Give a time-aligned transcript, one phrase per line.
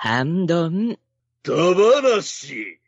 [0.00, 0.96] 半ドン。
[1.42, 2.80] 飛ばなし。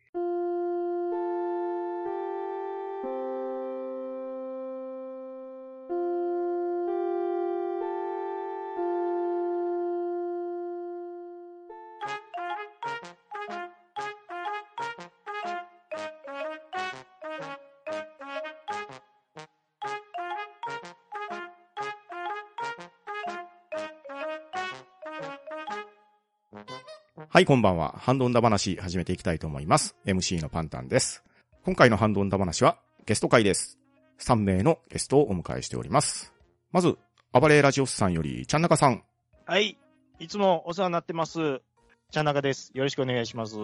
[27.41, 27.95] はい、こんばんは。
[27.96, 29.96] ハンドンダ話始めていきたいと思います。
[30.04, 31.25] MC のパンタンです。
[31.64, 32.77] 今回のハンドンダ話は
[33.07, 33.79] ゲスト会です。
[34.19, 36.35] 3名のゲストをお迎えしております。
[36.71, 36.99] まず、
[37.33, 39.05] 暴れラジオスさんより、ちゃんなかさん。
[39.47, 39.79] はい。
[40.19, 41.63] いつもお世話になってます。
[42.11, 42.73] ちゃんなかです。
[42.75, 43.55] よろしくお願いします。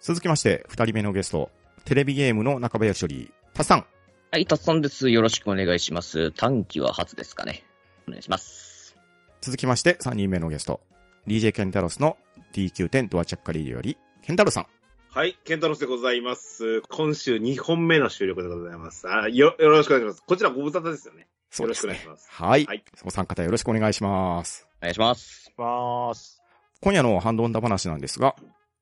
[0.00, 1.50] 続きまして、2人目のゲスト、
[1.84, 3.86] テレビゲームの中林より、たっさん。
[4.30, 5.10] はい、たっさんです。
[5.10, 6.32] よろしくお願いします。
[6.32, 7.64] 短期は初ですかね。
[8.08, 8.96] お願いします。
[9.42, 10.80] 続きまして、3人目のゲスト、
[11.28, 12.16] DJ ケンタロスの
[12.54, 14.66] DQ10 ドアチャッカリーより、ケンタロウさん。
[15.10, 16.80] はい、ケンタロスでございます。
[16.88, 19.06] 今週2本目の収録でございます。
[19.06, 20.22] あよ、よろしくお願いします。
[20.26, 21.28] こちらご無沙汰ですよね。
[21.50, 22.64] そうですねよろしくお願いしますはい。
[22.64, 24.66] はいお三方よろしくお願いします。
[24.80, 25.52] お願いします。
[25.58, 26.42] まーす。
[26.80, 28.34] 今夜のハンドンダ話なんですが、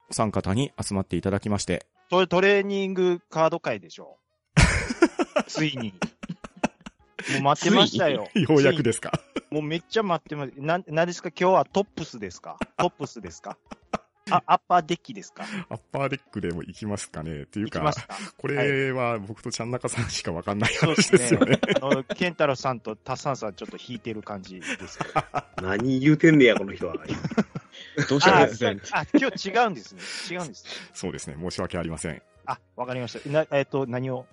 [0.09, 4.19] お三方に集まっていただきまして、トトレーニングカード会でしょ
[5.49, 5.95] ついに。
[7.33, 8.29] もう待ってましたよ。
[8.35, 9.13] ようやくですか？
[9.51, 10.53] もうめっちゃ待ってます。
[10.57, 11.31] な、なんですか？
[11.31, 12.59] 今日はトップスですか？
[12.77, 13.57] トップスですか？
[14.29, 15.45] あ、アッパーデッキですか？
[15.69, 17.43] アッパーデックでも行きますかね？
[17.43, 17.93] っていうか
[18.37, 21.61] これは僕とちゃんなかさんしかわかんない話ですすよね。。
[21.81, 25.13] あの、ケンタロウさんとタッサンさんちょっと引いてる感じですけど。
[25.63, 26.97] 何言うてんねや、この人は。
[28.09, 28.99] どうしたあんですか？
[28.99, 30.01] あ、今日違うんですね。
[30.29, 30.71] 違うんですね。
[30.93, 31.37] そうですね。
[31.41, 32.21] 申し訳ありません。
[32.47, 33.29] あ、わかりました。
[33.31, 34.27] な、えっ、と、何を？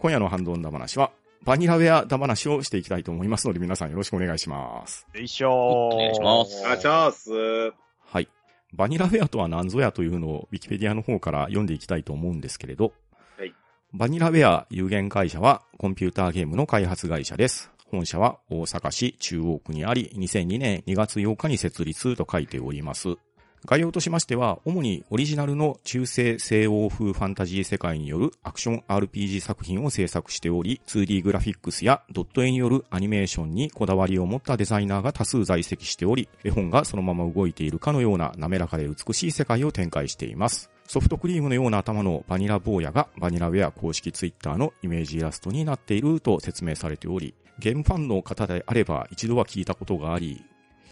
[0.00, 1.10] 今夜のハンドンダ話は、
[1.42, 5.06] バニラウェアダ話をしていきたいと思いますので、皆さんよろしくお願いします。
[5.14, 5.52] よいしょー。
[5.52, 7.74] お願いしますあ、チャース。
[8.04, 8.28] はい。
[8.74, 12.92] バニラウェアとは何ぞやというのを、ウィキペディアの方から読んでいきたいと思うんですけれど、
[13.38, 13.54] はい。
[13.94, 17.70] バニラウェア有限会社は、コンピューターゲームの開発会社です。
[17.90, 23.16] 本社は大阪市中央区にあり、2002年2月8日に設立と書いております。
[23.64, 40.70] 概要としましては、主にオリジナルの中世西欧風ファンタジー世界によるアクション RPG 作品を制作しており、2D グラフィックスやドット絵によるアニメーションにこだわりを持ったデザイナーが多数在籍しており、絵本がそのまま動いているかのような滑らかで美しい世界を展開しています。
[40.86, 50.42] ソフトクリームのような頭のバニラ坊やがバニラウェア公式ツイッターのイメージイラストになっていると説明されており、ゲームファンの方であれば一度は聞いたことがあり、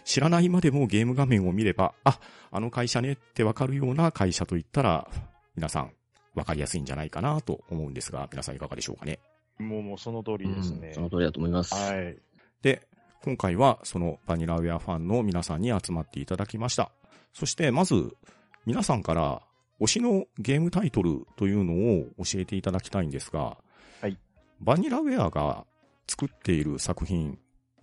[0.06, 2.20] 知らないまでもゲーム画面を見れば、あ、
[2.52, 5.08] あの会社ねってわかるような会社といったら、
[5.56, 5.92] 皆さん
[6.36, 9.18] わかりやすいんじゃないかなと思うんですが、皆さんいかがでしょうかね。
[9.58, 10.92] もう、もうその通りですね。
[10.94, 11.74] その通りだと思います。
[11.74, 12.16] はい。
[12.62, 12.86] で、
[13.24, 16.92] 今回はそのバニラウェアファンの皆さんに集まっていただきました。
[17.32, 18.16] そしてまず、
[18.64, 19.42] 皆さんから
[19.80, 23.58] 推しのゲームタイトルというのを教えていただきたいんですが、
[24.00, 24.16] はい。
[24.60, 25.66] バニラウェアが
[26.06, 27.36] 作っている作品、ウ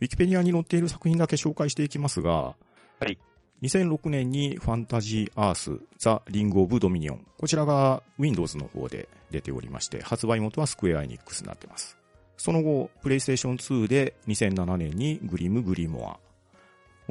[0.06, 3.18] ィキペディアに載っている作品だけ紹介していきますが、はい。
[3.62, 7.25] 2006年にファンタジーアース、ザ・リング・オブ・ドミニオン。
[7.38, 11.97] こちらが Windows の方で出ておりまして、発売元はスクエア・エニックスになっています。
[12.38, 16.19] その後、プレイステーション2で2007年にグリム・グリモア。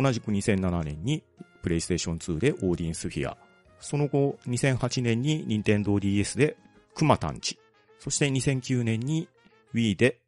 [0.01, 1.23] 同じく2007年に
[1.63, 3.39] プレイステーション2でオーディンスフィア。
[3.81, 6.57] その後、2008年に任天堂 DS で
[6.95, 7.59] クマタンチ。
[7.99, 9.29] そして2009年に
[9.75, 10.19] Wii で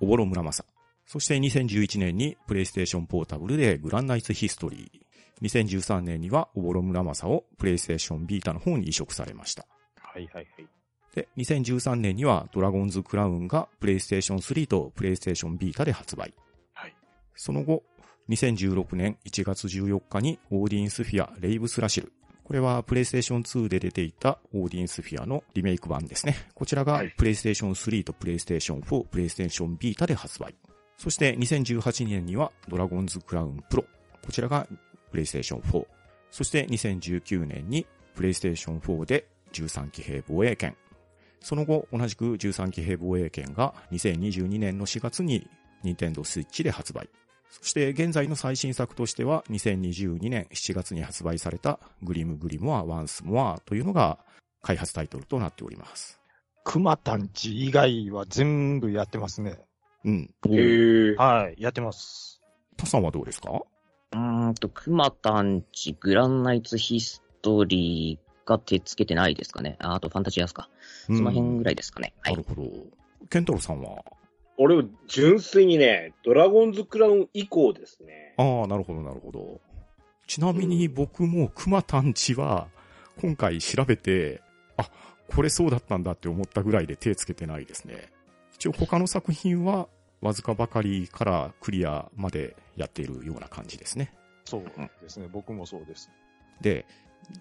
[0.00, 0.64] オボロ村正。
[1.12, 5.44] そして2011年にプレイステーションポータブルでグランナイツヒストリー。
[5.44, 9.66] 2013年にはオボロ村正をプレイステーションビータの方に移植されました。
[9.96, 10.46] はいはいはい。
[11.12, 16.32] で、2013年にはドラゴンズクラウンがプレイステーション3とプレイステーションビータで発売。
[16.74, 16.94] はい。
[17.34, 17.82] その後、
[18.28, 22.12] 2016年1月14日にオーディンスフィアレイブスラシル。
[22.44, 26.36] これはプレイステーション2で出ていたオーディンスフィアのリメイク版ですね。
[26.54, 30.54] こちらがはいプレイステーション3とプレイステーション4、プレイステーションヴィータで発売。
[31.00, 33.84] そして2018年にはドラゴンズクラウンプロ。
[34.22, 34.68] こちらが
[35.10, 35.86] プレイステーション4。
[36.30, 40.76] そして2019年にプレイステーション4で13騎兵防衛圏。
[41.40, 45.48] その後、同じく13騎兵防衛圏が2022年の4月に
[45.82, 47.08] 任天堂スイッチで発売。
[47.48, 54.18] そして現在の最新作としては2022年7月に発売されたグリムグリモアワンスモアというのが
[54.60, 56.20] 開発タイトルとなっております。
[56.62, 59.60] クマタンチ以外は全部やってますね。
[60.04, 60.34] うん。
[60.46, 61.16] へー。
[61.16, 62.40] はい、やってます。
[62.76, 63.50] タさんはどうですか？
[64.12, 69.76] うーんと、クマタンチ、グランナイツヒストリーが手つけてないですかね。
[69.80, 70.68] ああとファンタジーアスか。
[71.06, 72.14] その辺ぐらいですかね。
[72.22, 72.30] は。
[72.30, 72.62] ないるほど。
[73.28, 74.02] ケンタロウさんは？
[74.56, 78.34] 俺、純粋にね、ドラゴンズクラウン以降ですね。
[78.36, 79.60] ああ、なるほど、なるほど。
[80.26, 82.68] ちなみに僕も熊探知は、
[83.20, 84.42] 今回調べて、
[84.76, 84.90] あ、
[85.34, 88.12] これそうだったんだって思ったぐらいで手つけてないですね。
[88.60, 89.88] 一応他の作品は、
[90.20, 94.12] わずかばかりからクリアまでやっているような感じですね。
[94.44, 94.64] そう
[95.00, 95.28] ですね。
[95.32, 96.10] 僕もそうです。
[96.60, 96.84] で、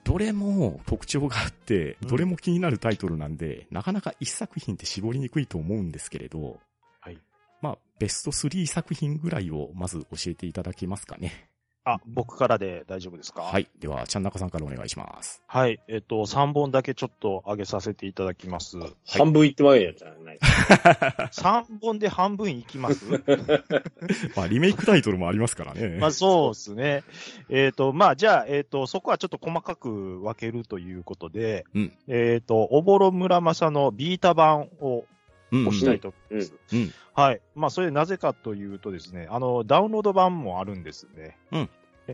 [0.06, 6.62] どれも特徴があって、うんどれも気になるタイトルなんで、なかなか一作品って絞りにくいと思うんですけれど、
[7.01, 7.18] はい。
[7.62, 11.49] まあ、ベスト3作品ぐらいをまず教えていただけますかね。
[11.94, 13.41] あ、僕からで大丈夫ですか？
[13.44, 13.68] はい。
[13.80, 15.41] では、ちゃんなかさんからお願いします。
[15.47, 15.80] はい。
[15.88, 18.77] えっと、3本だけちょっと上げさせていただきます。
[19.07, 20.39] 半分いってまえやじゃない。
[21.31, 23.06] 3本で半分いきます？
[24.36, 25.97] まあ、リメイクタイトルもありますからね。
[26.01, 27.03] まあそうですね。
[27.50, 35.06] えっ、と、まあじゃあ、えっ、と、そこはちょっと細かく分けるということで、うんえっ、と、おぼろ村正のビータ版を
[35.51, 36.53] うん押したいと思います。
[36.74, 37.41] うんうんはい。
[37.53, 41.38] まあそれなぜかというとですね、あの、ダウンロード版もあるんですね。
[41.51, 41.69] うん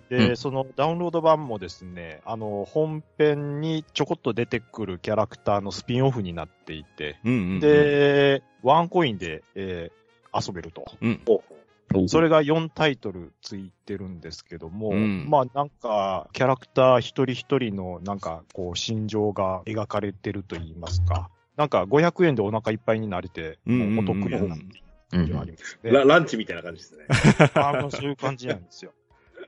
[0.10, 10.06] で、うんそのダウンロード版もですね、あの、本編にちょこっと出てくるキャラクターのスピンオフになっていて、うんうんうん、で、ワンコインで、えー
[10.36, 10.86] 遊べると。
[11.02, 11.22] うん。
[11.28, 25.92] おそれが4タイトルついてるんですけども、うんまあなんか、キャラクター一人一人のなんかこう心情が描かれてると言いますか、なんか500円でお腹いっぱいになれて、もうお得やなっていう感じはありますね。
[25.92, 27.06] ラランチみたいな感じですね。
[27.54, 28.92] あのそういう感じなんですよ。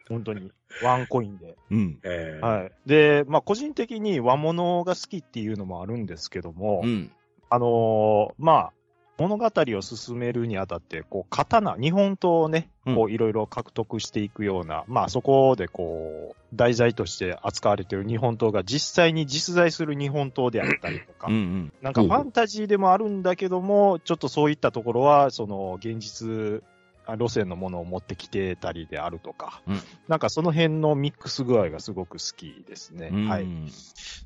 [0.10, 0.52] 本当に。
[0.84, 1.56] ワンコインで。
[1.72, 2.00] うん。
[2.04, 2.72] えーはい。
[2.86, 7.12] で、まあ個人的に和物が好きっていうのもあるんですけども、うん。
[7.50, 8.74] あのーまあ、
[9.18, 21.74] 物語を進めるにあたって、こう、刀、日本刀をね、こう、いろいろ獲得していくような、まあ、そこでこう、題材として扱われている日本刀が実際に実在する日本刀であったりとか、うんうん。
[21.82, 26.77] なんかファンタジーでもあるんだけども、ちょっとそういったところは、その、現実、あ
[27.16, 33.10] 路線のものを持ってきてたりであるとか、うんなんかその辺のミックス具合がすごく好きですね。
[33.12, 33.48] うんはい。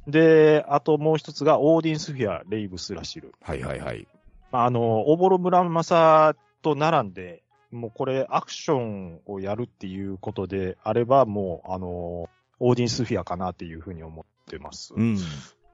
[0.07, 3.33] で、あともう一つが、オーディンスフィア、レイブスラシル。
[3.41, 4.07] はいはいはい。
[4.51, 7.41] まああの、おぼろ村正と並んで、
[7.71, 12.29] もうこれアクションをやるっていうことであれば、もう、あの、
[12.59, 14.93] オーディンスフィアかなっていうふうに思ってます。
[14.95, 15.17] うん。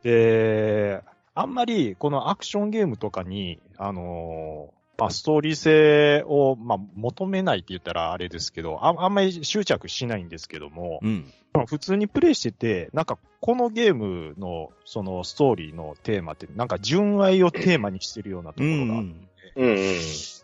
[0.03, 1.01] で、
[1.33, 11.31] あんまりこのアクションゲームとかに、あの、まあ、ストーリー性を、まあ、求めないって言ったらあれですけど、ああんまり執着しないんですけども、うん。
[11.53, 19.99] まあ普通にプレイしてて、なんかこのゲームのそのストーリーのテーマって、なんか純愛をテーマにしてるようなところがあって、うんうん。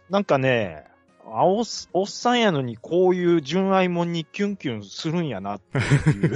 [0.10, 0.86] なんかね、
[1.26, 6.36] あおっおっさんやのにこういう純愛もんにキュンキュンするんやなっていう。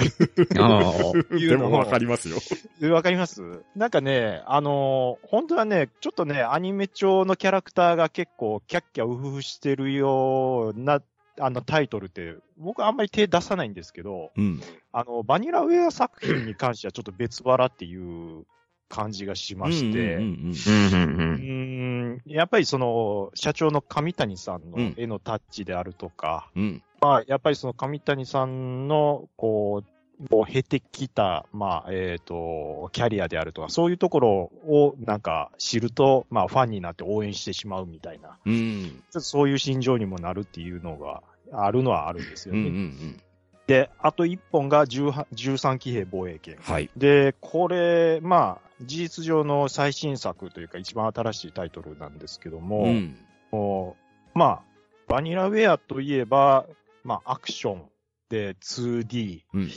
[0.61, 0.91] ああ。
[1.37, 2.37] でもわかりますよ。
[2.81, 3.63] えわかります？
[3.75, 11.01] なんかね、あのー本当はね、ちょっとね、アニメ調のキャラクターが結構キャッキャウフフしてるような、
[11.39, 14.61] あのタイトルって、僕あんまり手出さないんですけど、うん。
[14.91, 18.45] あの、バニラウェア作品に関してはちょっと別腹っていう
[18.89, 26.63] 感じがしまして、うんうんうんうんうーんやっぱりその、社長の上谷さんうんの絵のタッチであるとか、うん。
[26.63, 26.83] うん。
[27.01, 29.89] まあ、やっぱりその上谷さんの、こう、
[30.29, 34.29] こう経てきた、まあ、えっ、と、キャリアであるとか、そういうところ
[34.65, 38.83] をなんか知ると、まあ、ファンになって応援してしまうみたいな、うん。
[38.85, 41.21] ちょっとそういう心情にもなるっていうのが
[41.51, 42.61] あるのはあるんですようん。
[42.61, 42.69] うね。
[42.69, 43.21] ん。
[43.67, 46.57] で、あと一本が18 13騎兵防衛権。
[46.61, 46.89] はい。
[46.95, 53.17] で、これ、まあ、事実上の最新作というか一番新しいタイトルなんですけども、うん。
[53.51, 53.97] も
[54.35, 54.63] うまあ、
[55.07, 56.65] バニラウェアといえば、
[57.03, 57.83] まあ、アクション
[58.29, 59.71] で 2D、うん。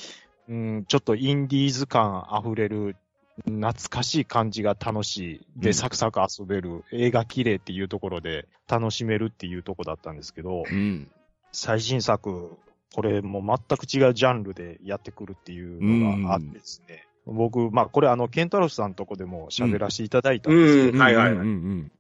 [0.48, 2.96] うん、ちょっとインディーズ感溢れる、
[3.44, 5.46] 懐かしい感じが楽しい。
[5.56, 6.84] で、うんサクサク遊べる。
[6.92, 11.10] 映画綺麗っていうところで楽しめるっていうところだったんですけど、うん。
[11.52, 12.58] 最新作、
[12.94, 17.06] これもう全く違うジャンルでやってくるっていうのがあってですね。
[17.26, 21.90] 僕、まあこれあの、ケンタロスさんのとこでも喋らせていただいたんですけど、うんはいはいはいうん。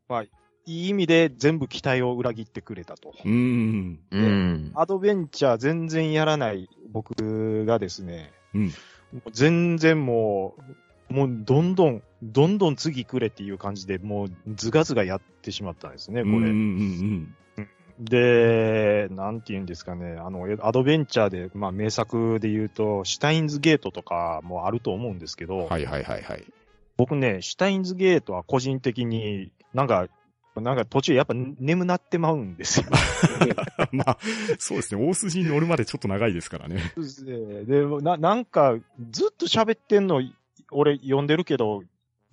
[0.66, 3.14] いい意味で全部期待を裏切ってくれたと。
[3.24, 3.98] うん。
[4.10, 4.72] うん。
[4.74, 8.72] アドベンチャー全然やらない僕がですね、うん。
[9.32, 10.54] 全然も
[11.10, 16.36] う、もうどんどん、どんどん次くれっていう感じで、もうズガズガやってしまったんですね、これ。
[16.36, 16.42] うん。
[16.42, 17.34] うん。
[18.00, 26.44] で、なんて言うんですかね、あの、アドベンチャーで、まあ名作で言うと、シュタインズゲートとかもあると思うんですけど、はいはいはいはい。
[26.96, 30.08] 僕ね、シュタインズゲートは個人的になんか、
[30.56, 32.86] なんか途中やっぱ眠なってまうんですよ。
[33.92, 34.18] まあ、
[34.58, 35.06] そうですね。
[35.06, 36.92] 大筋に乗るまでちょっと長いですからね。
[37.24, 38.76] で、でななんか、
[39.10, 40.22] ずっと喋ってんの、
[40.72, 41.82] 俺読んでるけど、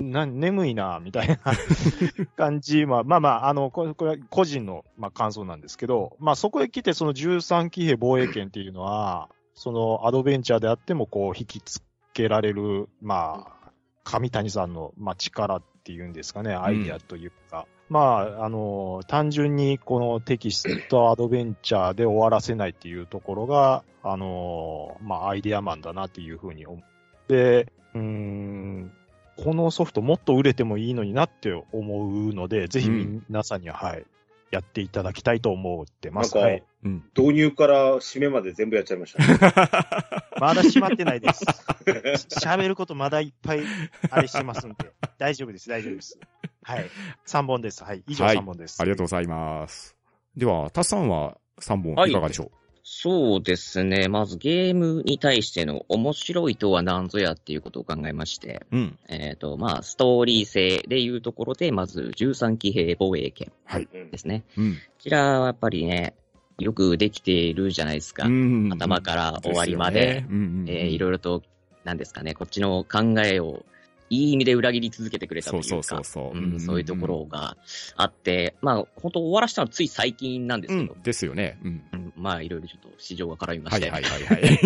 [0.04, 1.38] な眠いな、みたいな
[2.38, 2.86] 感じ。
[2.86, 13.72] まあまあまあ、あの、これ個人の、まあ、感想なんですけど、まあそこへ来てその13騎兵防衛権っていうのは、そのアドベンチャーであっても、こう、引きつけられる、まあ、
[14.04, 18.00] 上谷さんの、まあ、力っていうんですかね、アイデアというか、うん、ま
[18.39, 28.92] あ、あの、単純にこのテキストアドベンチャーで終わらせないっていうところが、あの、まあ、アイデアマンだなっていうふうに思って、うん、
[29.38, 34.06] このソフトもっと売れてもいいのになって思うので、ぜひ皆さんには、はい、
[34.51, 36.36] やっていただきたいと思ってます。
[36.36, 36.63] なんか、はい、
[37.15, 39.39] 導入から締めまで全部やっちゃいましたね。
[40.39, 41.46] まだ閉まってないです。
[42.39, 43.62] 喋ることまだいっぱい
[44.10, 44.75] あれしてますんで、
[45.17, 46.20] 大丈夫です、大丈夫です。
[46.63, 46.86] はい。
[47.25, 47.84] 3本です。
[47.84, 48.03] はい。
[48.08, 48.82] 以上3本です。
[48.82, 49.96] はい、ありがとうございます。
[50.36, 54.08] では、タスさんは3本いかがでしょう、はいそうですね。
[54.08, 63.51] まずゲームに対しての面白いとは何ぞやっていうことを考えまして、うん、えっ、ー、と、まあ、ストーリー性でいうところで、まず13騎兵防衛権
[64.10, 64.46] ですね。
[64.56, 66.15] はい、うん、こちらはやっぱりね、
[66.60, 68.25] よくできているじゃないですか。
[68.25, 70.65] うん、頭から終わりまで、で、ね。
[70.67, 71.44] えー、いろいろと、
[71.84, 73.65] なんですかね、こっちの考えを
[74.10, 77.58] いい意味で裏切り続けてくれたというか、そうそうそうそう、いうところが
[77.96, 80.94] あって、まあ、本当終わらしたのはつい最近なんですけど。
[80.94, 81.60] うん、ですよね。
[81.64, 82.14] うん。
[82.16, 83.90] まあ、いろいろちょっと市場が絡みまして。
[83.90, 84.60] はいはいはい、はい。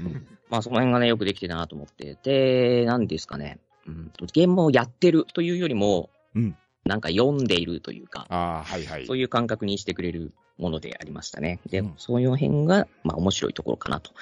[0.48, 2.16] まあ、その辺がね、よくできてたなと思って。
[2.22, 3.58] で、なんですかね。
[3.86, 11.60] うん、ゲームをやってるというよりも、うん、なんか読んでいるというか、あはいはい、そういう感覚にしてくれるものでありましたね。
[11.68, 14.12] で、うん、そういう辺が、まあ面白いところかなと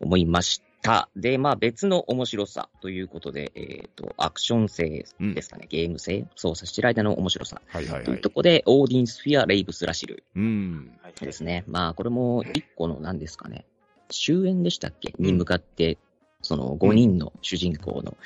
[0.00, 1.08] 思いました。
[1.16, 7.62] で、まあ別の面白さということで、えっ、ー、と、アクション性ですかね、うん、ゲーム性、操作してる間の面白さ。
[7.66, 10.22] はいはいはい、というところで、オーディンスフィア・レイブス・ラシル。
[10.36, 10.92] うん。
[11.20, 11.64] ですね。
[11.66, 13.64] まあこれも一個の何ですかね、
[14.10, 15.14] 終焉でしたっけ？
[15.18, 15.96] に向かって、
[16.42, 18.16] その5人の主人公の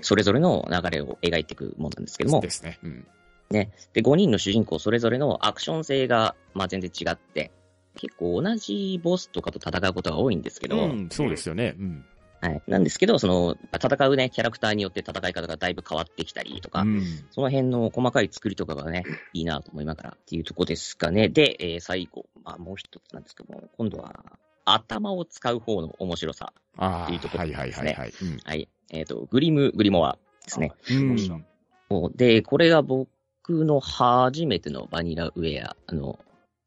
[0.00, 2.40] それぞれの流れを描いていくものなんですけども。
[2.40, 2.78] ですね。
[2.84, 3.06] うん
[3.50, 3.72] ね。
[3.92, 7.50] で、5人の主人公それぞれのアクション性が、まあ全然違って、
[7.96, 11.74] 結構同じボスとかと戦うことが多いんですけど、うん、そうですよね。
[11.78, 12.04] うん。
[12.40, 12.62] はい。
[12.66, 21.28] なんですけど、その、戦うね、キャラクターによって戦い方がだいぶ変わってきたりとか、うん、その辺の細かい作りとかがね、いいなと思いながらっていうとこですかね。
[21.28, 27.56] で、えー、最後、まあもう一つなんですけども、今度は、頭を使う方の面白さっていうところですね。
[27.56, 28.12] はいはいはいはい。
[28.22, 28.68] うん、はい。
[28.90, 30.72] えっ、ー、と、グリム、グリモアですね。
[30.90, 33.08] うん、で、これが僕
[33.48, 36.18] の初めてのバニラウェアの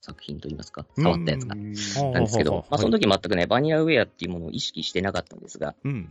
[0.08, 1.56] 作品といいますか、触ったやつが。
[1.56, 1.76] なんで
[2.28, 6.10] すけど、まあその時全くね、バニラウェアっていうものを意識してなかったんですが、うん。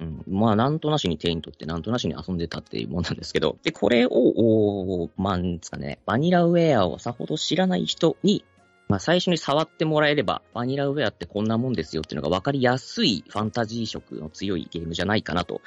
[0.00, 8.44] うん、まあ、なんとなしに手に取って、なんとなしに遊んでたっていうもんなんですけど、で、これを、まあ、なんですかね、バニラウェアをさほど知らない人に
[8.94, 15.62] まあ、最初に触ってもらえれば、バニラウェアってこんなもんですよっていうのが分かりやすいファンタジー色の強いゲームじゃないかなと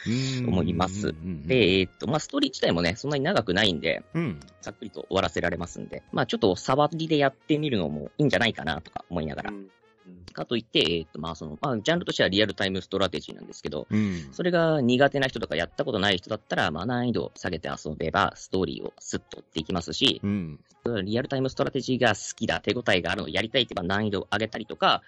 [0.48, 1.14] 思います。
[1.46, 9.68] で、えー、っと、まあ、ストーリー自体もね、そんなに長くないんで、うん、ざっくりと終わらせられますんで、まあ、ちょっと触りでやってみるのもいいんじゃないかなとか思いながら、うん
[10.34, 20.60] かといって、えっ、と、まあ、その、まあ、ジャンルとしてはリアルタイムストラテジーなんですけど、うん、それが苦手な人とかやったことない人だったら、まあ、難易度を下げて遊べば、ストーリーをスッとできますし、うん、
[21.04, 25.02] リアルタイムストラテジーが好きだ、手応えがあるのをやりたいって言えば難易度を上げたりとか、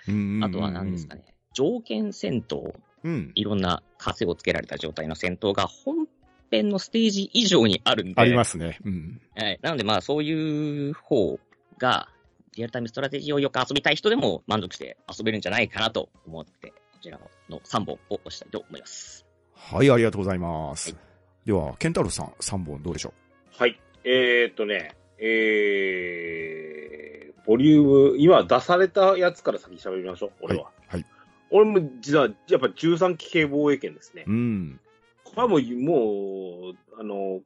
[0.43, 6.07] あとは何ですかね、条件戦闘、うん、いろんな枷をつけられた状態の戦闘が本
[6.51, 8.21] 編のステージ以上にあるんで。
[8.21, 8.79] ありますね。
[8.83, 9.21] うん。
[9.35, 9.59] はい。
[9.61, 11.39] なので、まあ、そういう方
[11.77, 12.09] が、
[12.55, 19.25] リアルタイムストラテジーをよく遊びたい人でも満足して遊べるんじゃないかなと思って、こちらの3本を押したいと思います。
[19.53, 20.91] はい、ありがとうございます。
[20.91, 23.13] はい、では、ケンタロウさん、3本どうでしょ
[23.57, 23.61] う？
[23.61, 23.79] はい。
[24.03, 30.63] えー、っとね、えー、ボリューム、今出されたやつから先喋りましょう、俺は。
[30.63, 30.95] はい。
[30.95, 31.05] はい、
[31.51, 34.23] 俺も実は、やっぱ13期系防衛権ですね。
[34.27, 34.79] うん。
[35.23, 37.41] これはもう、もう、あの、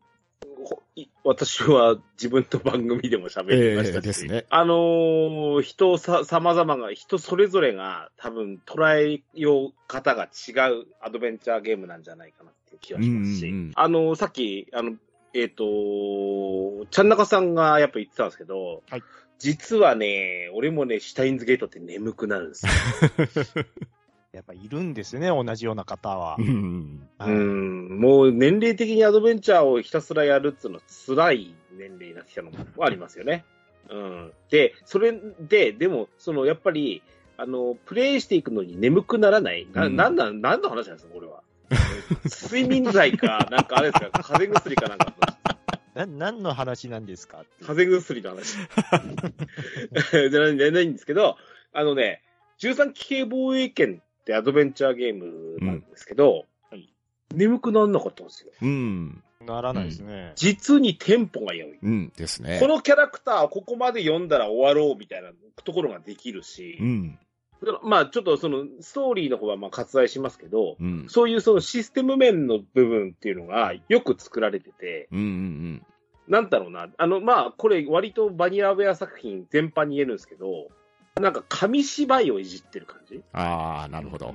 [1.24, 4.46] 私は自分の番組でも喋りましたし、えー、ですね。
[4.50, 14.96] あのー、人さ、様々が、人それぞれが多分捉えよう方が違うアドベンチャーゲームなんじゃないかなっていう気がしますし、うんうんうん、あのー、さっき、あの、
[15.34, 19.04] えっ、ー、と、ちゃんなかさんがやっぱ言ってたんですけど、はい、
[19.40, 22.72] 実はね、俺もね、シュタインズゲートって眠くなるんですよ。
[24.34, 26.38] やっぱいるんですよね、同じような方は。
[26.40, 33.46] うん、うん、もう年齢的にアドベンチャーをひたすらやるっていうのは辛い年齢になってきたのもありますよね。
[33.92, 34.34] うん。
[34.50, 37.04] で、それで、でも、その、やっぱり、
[37.38, 39.68] あの、プレイしていくのに眠くならない。
[39.72, 41.44] な、うん、なんなん、なんの話なんですか、これは。
[42.44, 45.14] 睡眠剤か、なんかあれですか、風邪薬かなんか。
[45.94, 47.46] な、何の話なんですか？
[47.64, 48.58] 風邪薬の話。
[50.32, 51.38] じゃないんですけど、
[51.72, 52.24] あのね、
[52.60, 56.88] 13期系防衛権ってアドベンチャーゲームなんですけど、うん、
[57.38, 58.52] 眠くならなかったんですよ。
[58.62, 59.22] うん。
[59.46, 60.32] ならないですね。
[60.36, 61.78] 実にテンポが良い。
[61.82, 62.60] うんですね。
[62.62, 65.32] このキャラクターをここまで読んだら終わろうみたいな
[65.64, 67.20] ところができるし、うん。
[67.84, 71.06] まあちょっとそのストーリーの方はまあ割愛しますけど、うん。
[71.10, 75.86] そういうそのシステム面の部分っていうのがよく作られてて、うんうん
[76.26, 80.70] なんだろうな、あのまあこれ割とバニラウェア作品全般に言えるんですけど、
[81.20, 83.22] なんか紙芝居をいじってる感じ？
[83.34, 84.34] ああ、なるほど。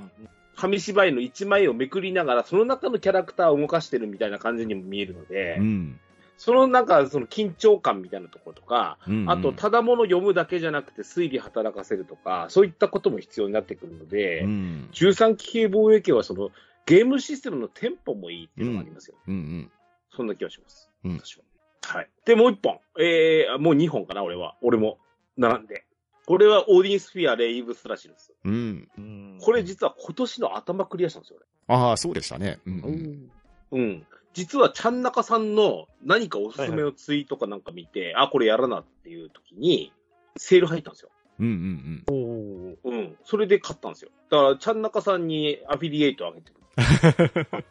[0.56, 6.00] 紙芝居の一枚をめくりながら、その中のキャラクターを動かしてるみたいな感じにも見えるので、うん。
[6.36, 14.88] そのなんかその緊張感みたいなところとか、うんうんあと、ただもの読むだけじゃなくて推理働かせるとか、そういったことも必要になってくるので、うん。
[14.92, 16.50] 13機系防衛系はその
[16.86, 19.16] ゲームシステムのテンポもいいっていうのがありますよ。
[19.26, 19.70] うんうん。
[20.14, 20.88] そんな気がします。
[21.04, 21.44] うん私は。
[21.82, 22.08] はい。
[22.24, 22.78] で、もう一本。
[22.98, 24.56] えー、もう二本かな、俺は。
[24.62, 24.98] 俺も。
[25.36, 25.84] 並んで。
[26.28, 28.34] これはオーディンスフィア、レイブスラシルス。
[28.44, 28.86] うん。
[28.98, 32.58] うんこれ実は今年の頭クリアしたんですよ、ああ、そうでしたね。
[32.66, 32.92] うんう俺。
[32.96, 33.30] ん。
[33.72, 34.06] うん。
[34.34, 39.90] 実は、ちゃんなかさんの何かおすすめのツイートかなんか見て、あ、これやらなっていう時に、
[40.36, 41.08] セール入ったんですよ。
[41.40, 42.74] うんうんうん。
[42.84, 43.16] おーうん。
[43.24, 44.10] それで買ったんですよ。
[44.30, 47.64] だから、ちゃんなかさんにアフィリエイトあげてる。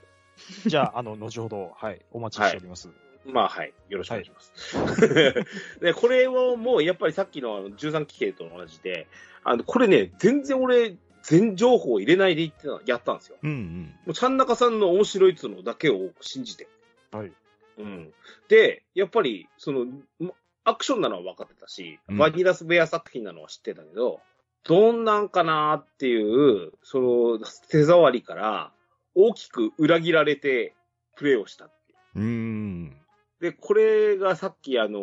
[0.66, 2.90] じゃあ、あの、後ほど、はい、お待ちしております。
[3.28, 3.74] まあ、はい。
[3.90, 5.80] よろしくお願いします。
[5.82, 9.08] で、これをもう、やっぱりさっきのあの13期系と同じで、
[9.44, 13.38] あの、これね、全然俺、全情報を入れないで言ってた、やったんですよ。
[13.44, 13.96] うんうん。
[14.06, 16.68] もう、ちゃんなかさんの面白いっつうのだけを信じて。
[17.12, 17.32] はい。
[17.80, 18.14] うん。
[18.48, 19.86] で、やっぱり、その、
[20.20, 20.32] ま
[20.64, 24.20] アクションなのは分かってたし、うんバニラスベア作品なのは知ってたけど、
[24.66, 28.72] どんなんかなっていう、その、手触りから、
[29.16, 30.74] 大きく裏切られて、
[31.16, 32.20] プレイをしたっていう。
[32.20, 32.97] うーん。
[33.40, 35.00] で、これがさっきあの、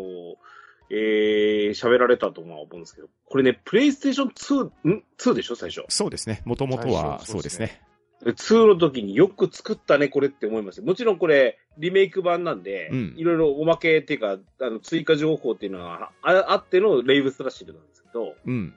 [0.90, 5.56] えー、喋られたと思うんですけど、これね、プレイステーション2、ん ?2 でしょ？
[5.56, 5.84] 最初。
[5.88, 6.42] そうですね。
[6.44, 7.80] もともとはそうですね。
[8.22, 18.74] で2の時によく作ったね、これって思いますよもちろんこれ、リメイク版なんで、うんいろいろおまけっていうか、あの追加情報っていうのはああってのレイブスラッシュなんですけど、うん。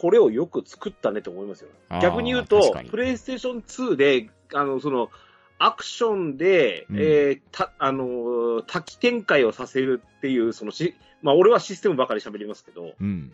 [0.00, 1.68] これをよく作ったねと思いますよ
[2.00, 5.10] 逆に言うとプレイステーション2で、あの、その、
[5.62, 13.30] アクションで、うんえーた、あのー、多機展開をさせるっていう、そのし、まあ、俺はシステムばかり喋りますけど、うん。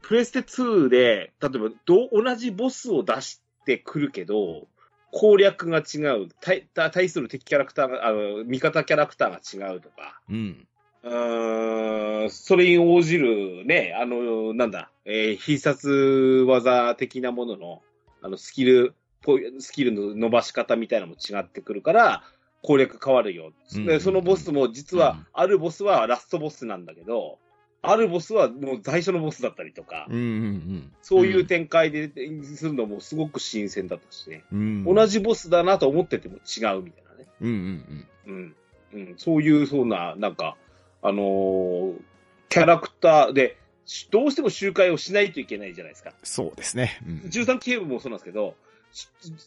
[0.00, 4.68] プレステ2で、例えば、ど、同じボスを出してくるけど、
[5.10, 10.68] 攻略が違う、対対対する敵キャラクターが、あの、味方キャラクターが違うとか、うん。
[11.02, 17.82] うーんそれに応じるね、あの、なんだ、えー必殺技的なものの、
[18.22, 18.94] あの、スキル、
[19.24, 22.22] ポイスキルの伸ばし方みたいなのも違ってくるから、
[22.62, 23.52] 攻略変わるよ。
[23.74, 27.38] うんでそのボスも実はうん、あるボスはラストボスなんだけど、
[27.82, 32.10] あるボスはもう最初のボスだったりとか、うんうんそういう展開で
[32.44, 34.44] するのもすごく新鮮だったしね。
[34.52, 34.84] うん。
[34.84, 37.26] 同じボスだなと思ってても違うみたいなね。
[37.40, 38.56] うんうんうん。
[38.94, 39.14] うん。
[39.18, 40.56] そういう、そうな、なんか、
[41.02, 41.94] あのー
[42.48, 46.12] キャラクターで、しどうしても集会をしないといけないじゃないですか。
[46.22, 47.00] そうですね。
[47.06, 48.54] うん13警部もそうなんですけど、し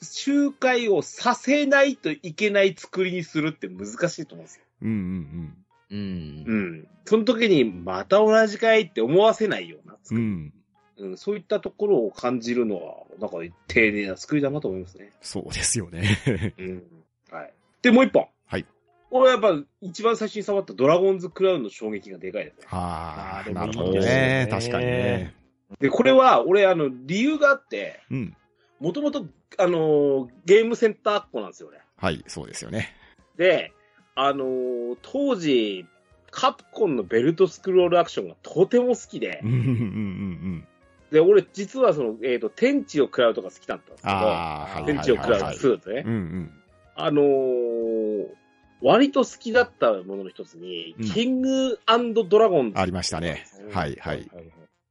[0.02, 4.66] 集会をさせないといけない作りにするって難しいと思うんですよ。
[4.82, 5.58] うんうん
[5.90, 6.54] うんう。
[6.56, 6.88] ん。
[7.06, 10.52] その時に、また同じかいって思わせないような作うん。
[10.98, 11.06] うり。
[11.06, 11.12] ん。
[11.12, 15.12] うん、そういったところを感じるのは、なんか丁寧な作りだなと思いますね。
[15.22, 16.18] そうですよね。
[16.58, 16.84] うん。
[17.32, 17.54] はい。
[17.82, 18.28] で、もう一本。
[18.48, 18.66] はい。
[19.10, 22.68] 俺はやっぱ一番最初に触ったドラゴンズクラウンの衝撃がでかいですね。
[22.72, 24.48] ああ、ないるほどね。
[24.52, 25.34] 確かにね。
[25.80, 28.38] で、これは、俺、あの、理由があって、うん。
[28.80, 29.26] もともと、
[29.58, 31.80] あのーゲームセンターっ子なんですよ、俺。
[31.98, 32.94] はい、そうですよね。
[33.38, 33.74] で、
[34.16, 35.86] あのー当時、
[36.32, 40.68] カプコンのベルトスクロールアクションがとても好きでうん、うんうんうん。
[41.12, 45.56] で、俺、実はその、えっ、と、天地を食らうとか好きだったんですけど、天地を食らうはい。
[45.56, 46.52] 2とね、うんうん。
[46.96, 48.28] あのー
[48.82, 51.80] 割と好きだったものの一つに、うんキング
[52.30, 53.46] ドラゴンズありましたね。
[53.72, 54.30] はいはい。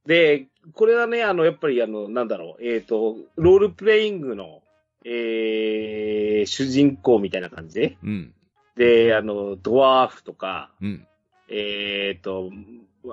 [0.07, 4.63] で、これはね、あの、やっぱりあの、なんだろう、えっ、と、ロールプレイングの、
[5.05, 7.79] えー、主人公みたいな感じ？
[7.79, 8.33] で、うん。
[8.75, 11.07] で、あの、ドワーフとか、うん。
[11.49, 12.49] えっ、と、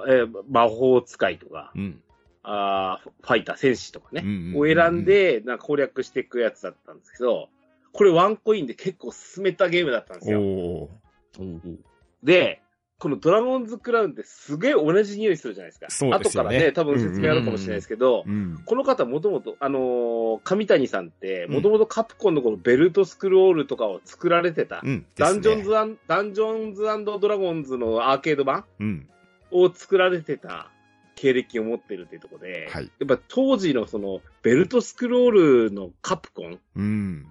[0.09, 2.01] えー魔法使いとか、うん。
[2.43, 7.49] あーファイター、戦士とかね、うんうんを選んで、なんか攻略していくやつだったんですけど、
[7.93, 10.91] これワンコインで結構進めたゲームだったんですよ。
[12.23, 12.61] で、
[12.99, 15.87] このドラゴンズクラウンってすげえ同じ匂いするじゃないですか。
[15.91, 18.63] そうですよね後からね、多分説明あるかもしれないですけど、うん。
[18.65, 25.07] この方もともと、あのー上谷さんって、うんもともとカプコンのこのベルトスクロールとかを作られてた、うん。
[25.17, 26.83] ダンジョンズアン、ダンジョンズ
[27.21, 29.09] ドラゴンズのアーケード版うん。
[29.51, 30.71] を作られてた
[31.15, 32.85] 経歴を持ってるっていうところで、はい。
[32.85, 37.27] やっぱ当時のそのベルトスクロールのカプコンうん。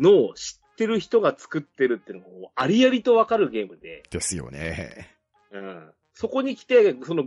[0.00, 5.10] の知ってる人が作ってるっていうのもありありとわかるゲームで、ですよね。
[5.50, 7.24] うん、そこに来て、その、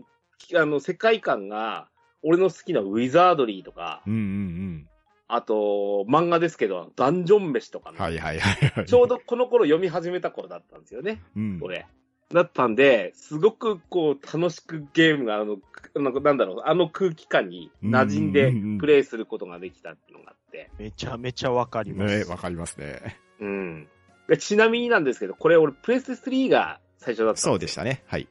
[0.56, 1.90] あの、世界観が
[2.24, 4.88] 俺の好きなウィザードリーとか、うんうん
[5.34, 7.96] あと、漫画ですけど、ダンジョン飯とかうん。
[7.96, 8.86] のはいはいはいはい。
[8.86, 11.60] ちょうどこの頃読み始めた頃だったんですよね、うん。
[11.62, 11.88] 俺。
[12.34, 15.58] だったんで、すごくこう、楽しくゲームが、あの、
[15.96, 20.70] なんかなんだろう、あの空気感に馴染んでうんうんうんプレイすることができたっていうのがあって。
[20.78, 22.18] めちゃめちゃわかります。
[22.20, 23.18] ねわかりますね。
[23.41, 23.88] うん。
[24.27, 28.04] でちなみになんですけど、これ俺、プレステ3が最初だったんですよそうでしたね。
[28.06, 28.27] はい。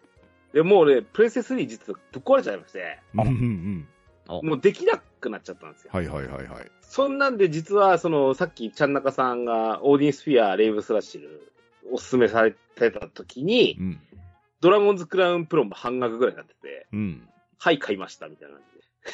[0.55, 3.31] で、もう俺、プレステ3実はぶっ壊れちゃいまして、うんうんう
[4.45, 4.49] ん。
[4.49, 5.91] もうできなくなっちゃったんですよ。
[5.93, 6.71] はいはいはいはい。
[6.81, 11.53] そんなんで実は、その、さっき、ちゃんなかさんが、オーディンスフィア、レイブスラッシュル、
[11.93, 14.01] おすすめされてた時にう、ん。
[14.61, 17.29] ドラゴンズクラウンプロも半額ぐらいになってて、うん。
[17.59, 18.65] はい、買いました、みたいな感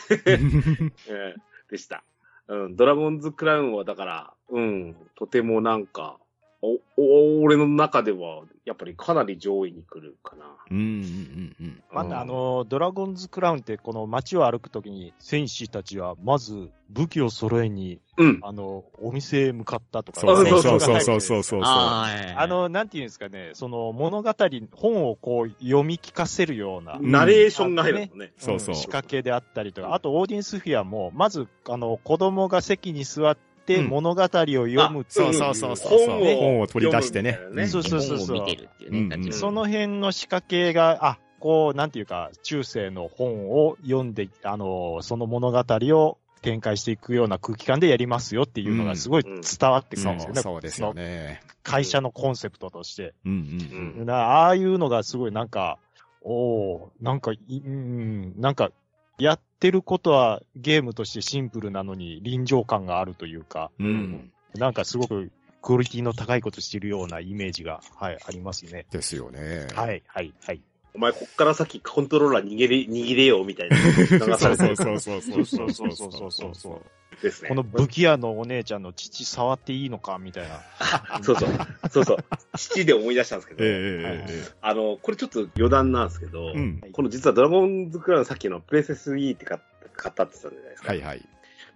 [0.08, 0.92] じで。
[1.08, 2.04] えーでした。
[2.48, 6.18] うん、ドラゴンズクラウンはだから、うん、とてもなんか、
[6.62, 10.44] お、お、俺の中では、やっぱりかなり上位に来るかな。
[10.70, 11.82] うんうんうんうん。
[11.92, 18.40] またあの、ドラゴンズクラウンってこの街を歩くときに戦士たちはまず武器を揃えに、うん。
[18.42, 20.20] あの、お店へ向かったとか。
[20.20, 21.62] そうそうそそううそうそうそうそう。
[21.62, 24.34] あの、なんていうんですかね、その物語、
[24.72, 28.32] 本をこう読み聞かせるような、んナレーションが入るのね。
[28.38, 33.88] そうそううん仕掛けであったりとか、あとオーディンスフィアも、まず、あの、子供が席に座ってうん。
[33.88, 35.98] 物語を読むっていう、そうそうそうそう。
[35.98, 36.36] そう。
[36.36, 37.38] 本を取り出してね。
[37.52, 37.66] ね。
[37.66, 38.36] そうそうそうそう。
[38.38, 39.34] 本を見てるっていうね、感じうん。
[39.34, 50.40] その辺の仕掛けが、あ、こう、なんていうか、中世の本を読んで、あの、その物語を展開していくような空気感でやりますよっていうのがすごい伝わってくるんですよね。
[50.42, 51.40] そうですよね。
[51.62, 53.14] 会社のコンセプトとして。
[53.24, 54.06] うんうんうん。
[54.06, 55.78] なああいうのがすごいなんか、
[56.22, 58.70] おおなんかい、うん、なんか、
[59.18, 63.86] やってることはゲームとしてシンプルなのに臨場感があるというか、うん。
[63.86, 64.30] うん。
[64.54, 65.30] なんかすごく
[65.62, 68.86] クオリティの高いことしてるようなイメージが、はい、ありますね。
[68.90, 69.66] ですよね。
[69.74, 70.60] はい、はい、はい。
[70.94, 73.76] お前、こっから先コントローラー逃げれ、握れよ、みたいな。
[74.08, 76.82] 流さそうれてるそうそうそうそうそうそうそうそうそうそう
[77.22, 77.48] ですね。
[77.48, 80.60] この武器屋のお姉ちゃんの父触っていいのかみたいな。
[81.22, 81.50] そうそう。
[81.90, 82.18] そうそう。
[82.56, 86.52] 父で思い出したんですけど、あの、これちょっと余談なんですけど、え。
[86.52, 86.80] うん。
[86.92, 90.88] この実はドラゴンズクラウンさっきのプレイステ3って買った買ったって言ったじゃないですか。
[90.88, 91.28] はいはい。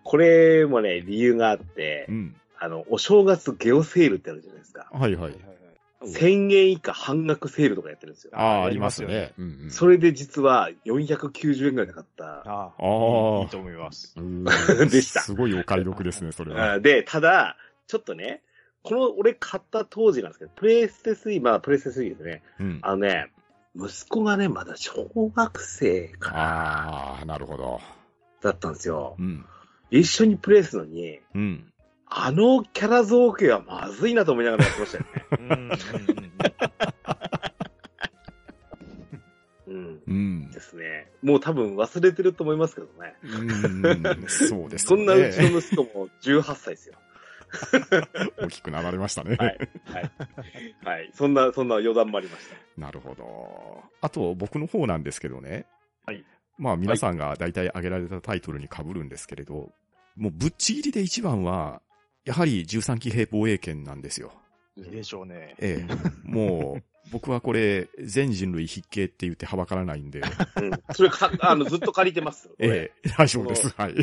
[0.03, 2.37] これもね、理由があって、うん。
[2.59, 4.88] あの、お正月ゲオセールってあるじゃないですか。
[4.92, 5.35] はいはい。
[6.03, 8.33] 1000円以下半額セールとかやってるんですよ。
[8.35, 9.33] ああ、ありまますすよね。
[9.39, 9.71] うんうん。
[9.71, 12.43] それで実は490円ぐらいで買った。
[12.47, 14.15] ああいいと思います。
[14.17, 14.45] うーん
[14.89, 16.73] でしたすごいお買い得ですね、それは。
[16.73, 18.43] あで、ただ、ちょっとね、
[18.83, 22.43] この俺買った当時なんですけど、プレイステ3、まあプレイステ3ですね。
[22.61, 22.79] うん。
[22.83, 23.31] あのね、
[23.77, 27.81] 息子がね、まだ小学生かな、ああ、なるほど。
[28.41, 29.17] だったんですよ。
[29.19, 29.45] うん。
[29.91, 31.69] 一緒にプレイするのに、うん。
[32.12, 35.27] あのキャラ造形はまずいなと思いながらやってましたよね。
[39.68, 40.51] うんうん。
[40.51, 41.09] ですね。
[41.23, 43.14] もう多分忘れてると思いますけどね。
[43.23, 44.27] うん。
[44.29, 44.88] そうですね。
[44.88, 46.96] そんなうちの息子も18歳ですよ。
[48.42, 49.37] 大きくなられましたね。
[49.38, 49.59] はい。
[49.85, 50.11] はい。
[50.85, 51.11] はい。
[51.14, 52.57] そんな、そんな余談もありました。
[52.77, 53.83] なるほど。
[54.01, 55.66] あと、僕の方なんですけどね。
[56.07, 56.25] はい。
[56.59, 59.73] まあ、皆さんが大体挙げられたタイトルに被るんですけれど、
[60.16, 61.83] もうぶっちぎりで一番は、
[62.24, 64.33] やはり13騎兵防衛権なんですよ。
[64.76, 65.54] いいでしょうね。
[65.59, 66.28] ええ。
[66.28, 70.70] もう、僕はこれ、全人類筆形って言ってはばからないんで、うん。
[70.94, 72.50] それか、あの、ずっと借りてます。
[72.59, 73.68] ええ、大丈夫です。
[73.76, 73.94] はい。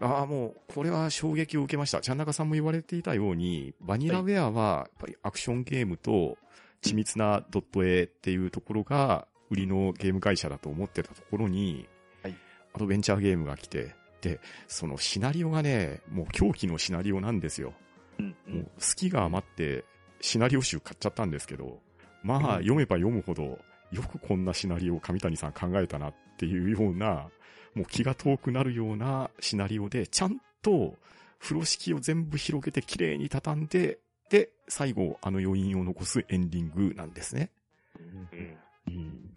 [0.00, 2.00] ああ、もう、これは衝撃を受けました。
[2.00, 6.36] ちゃんなかさんも言われていたように、バニラウェアは、やっぱりアクションゲームと、
[6.82, 11.88] 緻密なドット絵っていうところが、売りのゲーム会社だと思ってたところに、
[12.22, 12.34] はい
[12.74, 13.94] アドベンチャーゲームが来て、
[14.26, 17.74] で、そのシナリオがね、もう狂気のシナリオなんですよ。
[18.18, 19.84] うんうもうん好きが余って、
[20.20, 21.78] シナリオ集買っちゃったんですけど、
[22.22, 23.58] まあ、うん読めば読むほど、
[23.92, 27.28] よくこんなシナリオを上谷さん考えたなっていうような、
[27.74, 30.96] もう気が遠くなるようなシナリオで、ちゃんと
[31.38, 33.98] 風呂敷を全部広げて綺麗に畳んで、
[34.30, 37.50] で、最後、あの余韻を残すエンディングなんですね。
[37.98, 38.02] う
[38.36, 38.56] ん。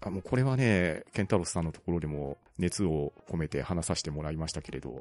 [0.01, 4.93] あもうこれはね、ケンタロスさんのところでも熱を込めて話させてもらいましたけれど、い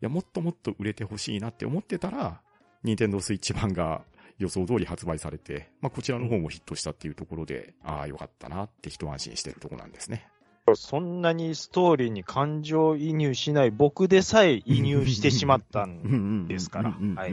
[0.00, 2.40] や、もっともっと売れてほしいなって思ってたら、
[2.82, 4.02] ニンテンドースイッチ版が
[4.38, 10.28] 予想通り発売されて、まあこちらの方もヒットしたっていうところで、ああ、よかったなって一安心してるところなんですね。
[10.74, 16.90] そんなにストーリーに感情移入しない僕でさえ移入してしまったんですから。
[17.16, 17.32] はい。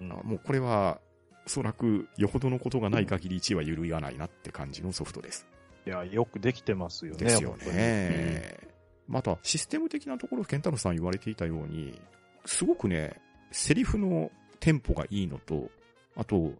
[0.00, 1.00] もうこれは、
[1.46, 5.46] おそらくよほどのことがない限り1は揺るがないなって感じのソフトです。
[5.86, 7.18] いや、よくできてますよね。
[7.18, 8.58] ですよね。
[9.06, 12.00] また、システム的なところ、ケンタロスさん言われていたように、
[12.44, 13.20] すごくね、
[13.52, 15.70] セリフのテンポがいいのと、
[16.16, 16.52] あと、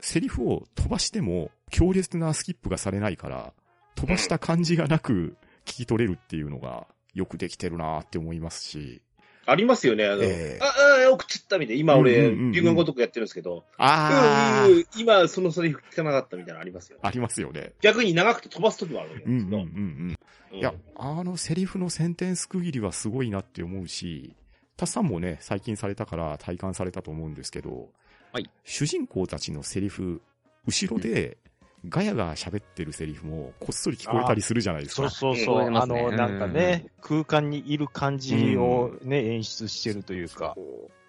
[0.00, 3.52] セリフを飛ばしても強烈なスキップがされないから、
[3.94, 9.02] 飛ばした感じがなく聞き取れるっていうのがよくできてるなって思いますし。
[9.46, 10.06] ありますよね。
[10.06, 11.80] あの、ええあ、あ、送っちゃったみたいな。
[11.80, 17.00] 今俺、うんうんうんうん竜軍ごとくやってるんですけど、あうんうん今そのセリフ聞かなかったみたいなのありますよね。
[17.04, 17.72] ありますよね。
[17.80, 19.56] 逆に長くて飛ばすときもあるわけうんうんうんですけど。
[19.56, 19.64] うん。
[19.64, 19.76] う
[20.12, 20.16] ん
[20.54, 24.36] いや、あのセリフのセンテンス区切りはすごいなって思うし、
[24.76, 27.88] タスさんもね、最近されたから体感されたと思うんですけど、
[28.32, 30.20] はい主人公たちのセリフ、
[30.66, 31.38] 後ろで、
[31.88, 35.10] ガヤが喋ってるセリフもこっそり聞こえたりするじゃないですそうか。
[35.10, 35.58] そうそう。
[35.58, 40.54] 聞こえますねあの、なんかね、空間にいる感じをね、演出してるというか。
[40.56, 40.60] う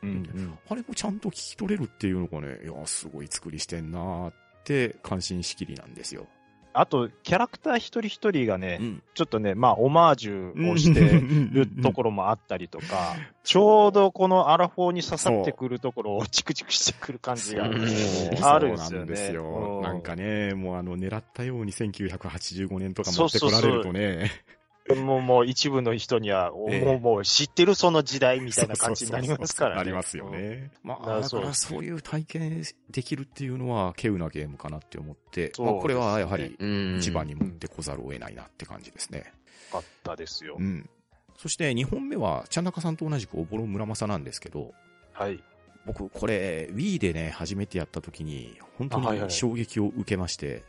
[0.05, 4.33] んうんあれもちゃんと聞き取れるっていうのがね、いや、すごい作りしてんなーっ
[4.65, 6.27] て感心しきりなんですよ。
[6.73, 9.03] あと、キャラクター一人一人がね、ん。
[9.13, 17.71] ちょっとね、まあ、オマージュをしてるところもあったりとか、ちょうどこのアラフォーに刺さってくるところをチクチクしてくる感じがう。
[17.71, 17.75] ん
[18.43, 18.77] あるんですよね。
[18.77, 19.43] そうなんですよ。
[19.77, 19.81] うん。
[19.83, 24.31] なんかね、もうあの、狙ったように1985年とか持ってこられるとね、
[24.89, 29.78] もう、もう一部の人には、ええもう、もう知ってるその時代みたいな感じになりますからね。
[29.78, 30.72] なりますよね。
[30.84, 36.98] まあ、だからそういう体験できるっていうのは、稀有なゲームかなって思って、まあ、これはやはりうん。
[36.98, 39.19] 一番に持ってこざるを得ないなって感じですね。
[39.19, 39.24] よ
[39.72, 40.63] かったですよう。
[40.63, 40.89] ん。
[41.38, 44.74] そして2本目は、ちゃんなかさんと同じくおぼろ村正なんですけど、
[45.13, 45.41] はい。
[45.86, 50.63] 僕これ Wii でね、初めてやった時に、本当に衝撃を受けまして、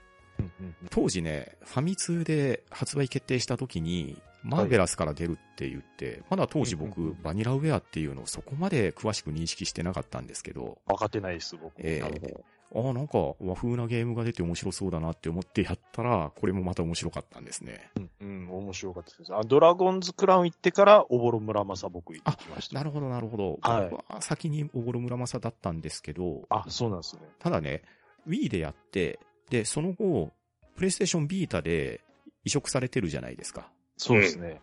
[0.91, 11.73] 当時ね、ファミ通で発売決定した時に、マーベラスから出るって言って、まだ当時僕、バニラウェアっていうのをそこまで詳しく認識してなかったんですけど、分かってないです、僕。
[11.79, 12.45] えなるほど。
[12.75, 17.91] ああ、なんか和風なゲームが出て面白そうだなって思ってやったら、これもまた面白かったんですね。
[17.97, 19.35] うん、うん、面白かったです。
[19.35, 22.75] あ、ドラゴンズクラウン行ってから、おぼろ村正僕行ってきました。
[22.75, 23.59] なるほど、なるほど。
[23.63, 27.23] はい僕は先におごろ村正だったんですけど、あ、そうなんですね。
[27.39, 27.83] ただね、
[28.27, 30.33] Wii でやって、で、その後、
[30.77, 32.01] プレイステーションビータで
[32.45, 33.71] 移植されてるじゃないですか。
[33.97, 34.61] そうですね。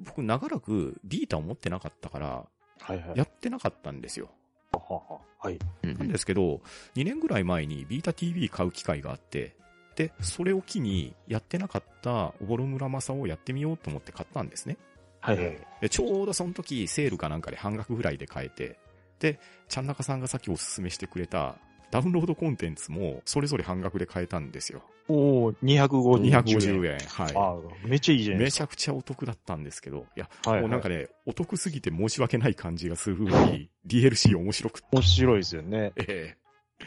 [0.00, 2.46] 僕、長らくビータを持ってなかったから、
[2.80, 3.18] はいはい。
[3.18, 4.30] やってなかったんですよ。
[4.72, 5.58] ははははい。
[5.82, 6.60] うんなんですけど、
[6.94, 9.56] 2年ぐらい前にビータ TV 買う機会があって、
[9.96, 14.76] で、それを機にやってなかったおぼろ村正をやってみようと思って買ったんですね。
[15.20, 15.58] はいはい。
[15.80, 18.78] で、ちょうどその時セールかなんかで半額ぐらいで買えて、
[19.18, 21.56] で、ちゃんなかさんがさっきおすすめしてくれた
[21.90, 24.82] ダウンロードコンテンツもそれぞれ半額で買えたんですよ。
[25.08, 26.42] おー、250円。
[26.42, 26.98] 250円。
[27.08, 28.36] はあめっちゃいいじゃい。
[28.36, 28.64] ないですか。
[28.64, 35.92] めちゃくちゃお得だったんですけど、いや、はいはいもうなんかね、お得すぎて申し訳ない感じがするぐらい DLC 面白くて、面白いですよね。
[35.96, 36.36] え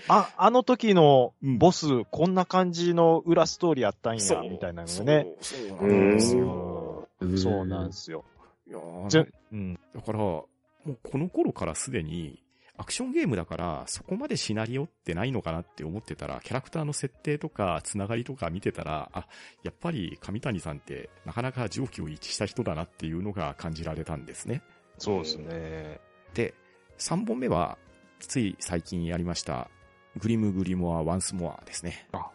[0.07, 5.27] あ、あの時のうんボス、こんな感じの裏ストーリーあったんえや、みたいなのがね。
[5.41, 7.07] そうそうなんですよ。
[7.21, 8.23] うんそうなんですよ。
[8.67, 9.79] いやーじゃ、うん。
[9.95, 10.45] だから、も
[10.87, 12.41] うこの頃からすでに、
[12.79, 19.27] アクションゲームだから、そこまでシナリオってないのかなって思ってたら、キャラクターの設定とか、つながりとか見てたら、あ、
[19.63, 24.63] やっぱり上谷さんって、なかなか上気を一致した人だなっていうのが感じられたんですね。
[24.97, 25.99] そうですね。
[26.33, 26.53] で、
[26.99, 27.77] 3本目は、
[28.19, 29.69] つい最近やりました、
[30.17, 32.07] グリムグリモアワンスモアですね。
[32.13, 32.31] あ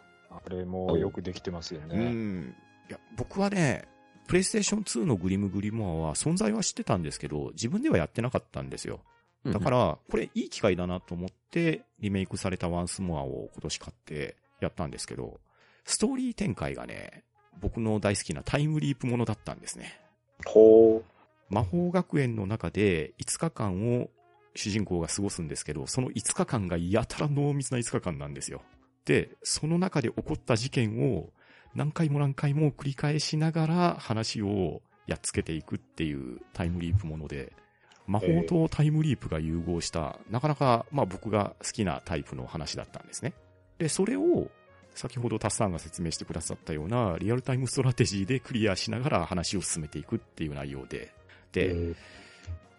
[0.47, 2.11] れもよくできてますようね。
[2.11, 2.55] ん。
[2.87, 3.87] いや、僕はね、
[4.27, 9.01] プレイステーション2のグリムグリモアは存在は知ってたんですけど、自分ではやってなかったんですよ。
[9.45, 15.39] だから、これいい機会だなと思って、リメイクされたワンスモアを今年買ってやったんですけど、
[15.83, 17.23] ストーリー展開がね、
[17.61, 19.99] 僕の大好きなタイムリープものだったんですね。
[20.45, 21.03] ほ
[21.49, 24.09] 魔法学園の中で5日間を
[24.55, 28.61] 主人公が過ごすんですけど、その5日間がやたら濃密な5日間なんですよ。
[29.05, 31.29] で、その中で起こった事件を
[31.75, 37.53] 何回も何回も繰り返しながら話をやっつけていくっていうタイムリープもので、
[38.07, 43.33] 魔法とタイムリープが融合した、なかなか、まあ僕が好きなタイプの話だったんですね。
[43.77, 44.49] で、それを、
[44.93, 51.13] 先ほどタッサンが説明してくださったようなリアルタイムストラテジーでクリアしながら話を進めていくっていう内容で、
[51.51, 51.95] で、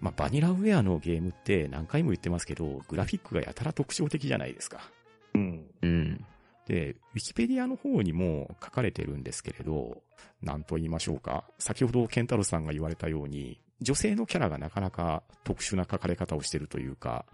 [0.01, 4.91] まあ、バニラウェアのゲームって何回も言ってますけど、グラフィックがやたら特徴的じゃないですか。
[5.35, 5.67] うん。
[5.83, 6.25] うん。
[6.67, 10.03] で、ウィキペディアの方にも書かれてるんですけれど、
[10.43, 11.45] なんと言いましょうか。
[11.59, 17.27] 先ほどケンタロウさんが言われたように、女性のキャラがなかなか特殊な書かれ方をしてるというか、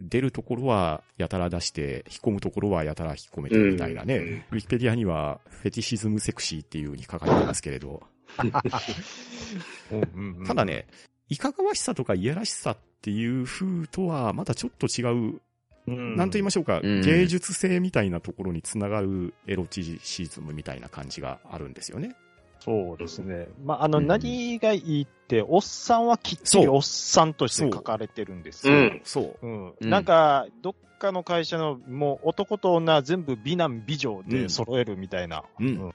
[0.00, 4.16] 出るところはやたら出して、引っ込むところはやたら引っ込めてみたいなね。
[4.16, 8.02] うんウィキペディアにはフェティシズムセクシーっていう風に書かれてますけれど、
[10.46, 10.86] ただ、ね、
[11.28, 15.04] いかがわしさとかいやらしさっていう風とはまたちょっと違
[15.36, 15.40] う
[15.86, 16.16] うん。
[16.16, 17.02] なんと言いましょうか、うん。
[17.02, 22.16] 芸術性みたいなところにつながるエロチシズムみたいな感じがあるんですよね。
[22.64, 23.48] そうですね。
[23.62, 28.74] まあ、あの、うん何がいいって、おっさんはきっちりそうおっさんとして書かれてるんですよ。
[28.74, 29.00] うん。
[29.04, 29.36] そう。
[29.42, 35.44] うんうんなんか、どっかの会社の、もう男と女全部美男美女で揃えるみたいな。
[35.60, 35.94] うんうん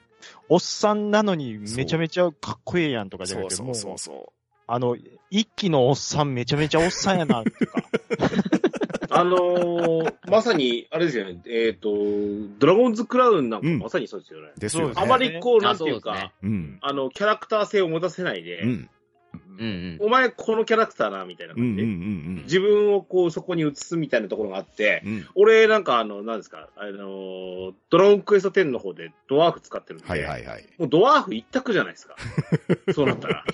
[0.50, 4.32] おっさんなのにめちゃめちゃかっこええやんとかじゃなくて、もう、そ
[4.66, 4.94] あの、
[5.30, 7.82] 一期のおっさんめちゃめちゃおっさんやな、とか。
[9.20, 11.90] あのー、まさに、あれですよね、えっ、と、
[12.58, 14.48] ドラゴンズクラウンなんかうんまさにそうですよね。
[14.58, 14.94] ですよね。
[14.96, 16.78] あまりこう、なんていうか、うん。
[16.80, 18.90] あの、キャラクター性を持たせないで、うん。
[19.58, 20.06] うんうん。
[20.06, 25.12] お前このキャラクターな、みたいなうんうん感じで、うん自分をこう、そこに移すみたいなところがあって、うん。
[25.12, 25.28] うん。
[25.34, 30.66] 俺なんかあの、なんですか、あのードラゴンクエスト10の方でドワーフ使ってるんで、はいはいはい。
[30.78, 32.16] もうドワーフ一択じゃないですか。
[32.94, 33.44] そうなったら。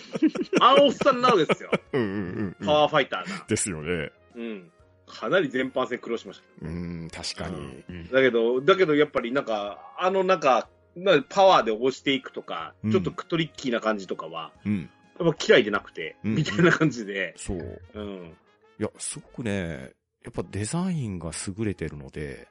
[0.60, 1.70] あのおっさんなわけですよ。
[1.92, 3.44] うんうんうんパワーファイターが。
[3.48, 4.12] ですよね。
[4.36, 4.70] うん。
[5.06, 6.66] かなり全般戦苦労しました。
[6.66, 7.84] うん、確かに。
[7.88, 14.90] うんだけど、だけどやっぱりなんか、あのなんか、なパワーで押していくとか、うんちょっとトリッキーな感じとかは、うん。
[15.18, 17.80] やっぱ嫌いでなくて、うんみたいな感じで、そう。
[17.94, 18.36] うん。
[18.78, 19.92] いや、すごくね、
[20.24, 22.48] やっぱデザインが優れてるので、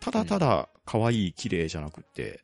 [0.00, 2.40] ただただ可愛い綺麗じゃなくて、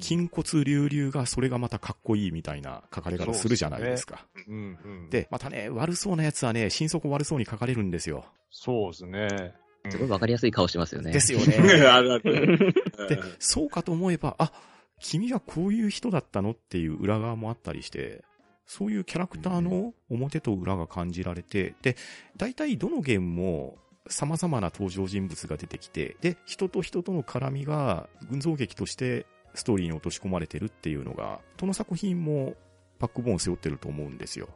[0.00, 4.26] 筋骨隆々がそれがまたかっこいいみたいな書かれ方するじゃないですか。
[4.48, 5.10] うんうん。
[5.10, 8.24] で、またね、悪そうなやつはね、心底悪そうに書かれるんですよ。
[8.50, 9.54] そうですね。
[9.90, 11.12] すごいわかりやすい顔してますよね。
[11.12, 12.16] ですよあね。
[13.08, 14.52] で、そうかと思えば、あ、
[14.98, 18.24] 君はこういう人だったのっていう裏側もあったりして、
[18.66, 21.96] そういうキャラクターの表と裏が感じられて、で、
[22.36, 32.54] 大体どのゲームも様々な登場人物が出てきて、で、人と人との絡みが群像劇としてストーリーに落とし込まれてるっていうのが、どの作品も
[32.98, 34.48] バックボーン背負ってると思うんですよ。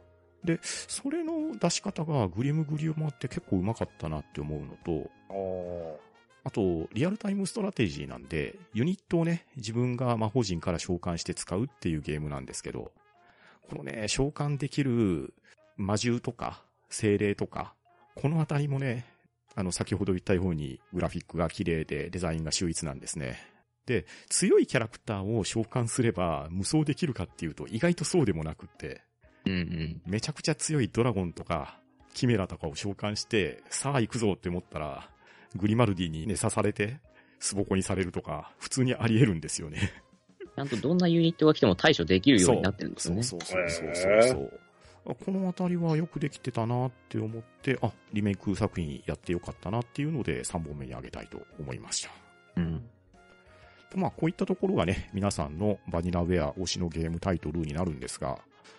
[0.43, 5.99] で、それの出し方がグリムグリムあって結構うまかったなって思うのと、
[6.43, 12.91] あと、リアルタイムストラテジーなんで、ユニットをね、自分が魔法陣から召喚して使うっていうゲームなんですけど、
[13.69, 15.33] このね、召喚できる
[15.75, 17.73] 魔獣とか、精霊とか、
[18.15, 19.05] このあたりもね、
[19.55, 23.37] あの、先ほど言ったように、グラフィックが綺麗で、デザインが秀逸なんですね。
[23.89, 29.01] で、強いキャラクターを召喚すれば無双できるかっていうと、意外とそうでもなくって、
[29.47, 30.01] うんうん。
[30.05, 31.79] めちゃくちゃ強いドラゴンとか、
[32.13, 35.09] キメラとかを召喚して、さあ行くぞって思ったら、
[35.55, 36.99] グリマルディにね、刺されて、
[37.39, 39.91] スボコにされるとか、普通にあり得るんですよね。
[40.55, 43.23] ちゃんとどんなユニットが来ても対処できるようになってるんですよね。
[43.23, 44.59] そうそうそうそうそう
[45.07, 52.11] あこのあたりはよくできてたなって思って、あ、リメイク作品やってよかったなっていうので3本目にあげたいと思いました。
[52.57, 52.83] うん。
[53.95, 58.37] まあ、こういったところがね、皆さんのバニラウェア推しのゲームタイトルになるんですが、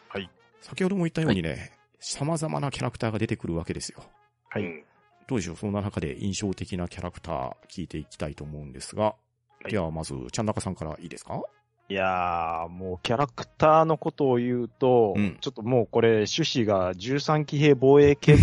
[0.09, 0.31] はい。
[0.61, 4.03] 先ほども言ったようにね、様々なキャラクターが出てくるわけですよ。
[4.49, 4.63] はい。
[4.63, 4.85] うん
[5.29, 5.57] どうでしょう？
[5.57, 9.15] そんな中で印象的なキャラクター聞いていきたいと思うんですが、
[9.65, 11.41] いではまず、ちゃんなかさんからいいですか？
[11.91, 15.39] いやー、もうキャラクターのことを言うと、うん。
[15.41, 18.39] ちょっともうこれ趣旨が13騎兵防衛圏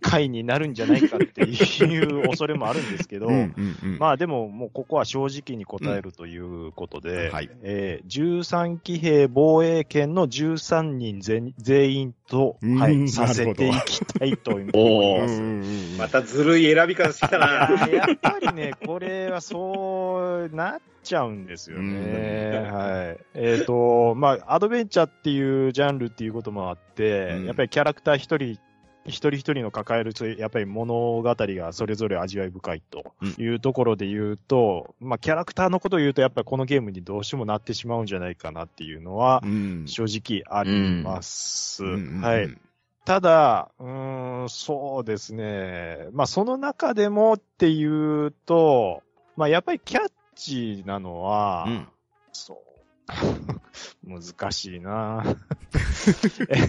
[0.00, 7.50] 会になるんじゃないかっていう恐れもあるんですけど、うんうんまあでももうここは正直に答えるということで、はい。
[7.62, 12.78] えー13騎兵防衛権の13人全全員と、うん。
[12.78, 13.10] はい、なるほど。
[13.10, 15.22] させていきたいと思いおー。
[15.22, 15.98] ます。
[15.98, 17.66] またずるい選び方してきたな。
[17.66, 22.64] ーやっぱりね、これはそうなっちゃうんですよね。
[22.64, 23.18] うんはい。
[23.34, 28.58] えっ、と、まあ、アドベンチャーっていうジャンルっていうこともあって、うんやっぱりキャラクター一人、
[29.06, 41.84] 一人一人の抱える、やっぱり物語がそれぞれ味わい深いというところで言うと、まあ、キャラクターのことを言うと、やっぱりこのゲームにどうしてもなってしまうんじゃないかなっていうのはう、ん正直あります。
[41.84, 42.56] うんはい。。
[43.04, 46.08] ただ、うーん、そうですね。
[46.12, 49.02] まあ、その中でもっていうと、
[49.36, 51.88] まあ、やっぱりキャッチなのは、うん
[52.32, 52.70] そう。
[54.06, 55.24] 難しいな
[56.48, 56.66] えっ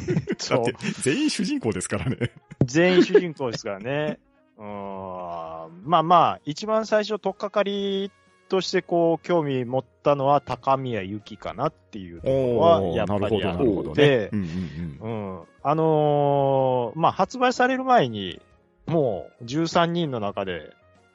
[1.02, 2.32] 全員主人公ですからね。
[2.66, 4.20] 全員主人公ですからね。
[4.58, 8.12] うーんまあまあ、一番最初、とっかかり
[8.50, 13.58] としてこう、興味持ったのは高宮由紀かなっていうところは、やっぱりあっ
[13.96, 14.30] て、ね。
[14.34, 15.42] うんうん。
[15.64, 18.42] あのーまあ、発売される前に、
[18.88, 20.72] もう13人の中で、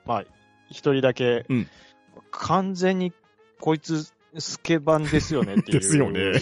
[0.07, 0.25] まあ、
[0.71, 1.69] 一人だけ、うん
[2.41, 3.13] 完全に
[3.61, 5.81] こいつ、スケバンですよねっていう。
[5.81, 6.33] ですよね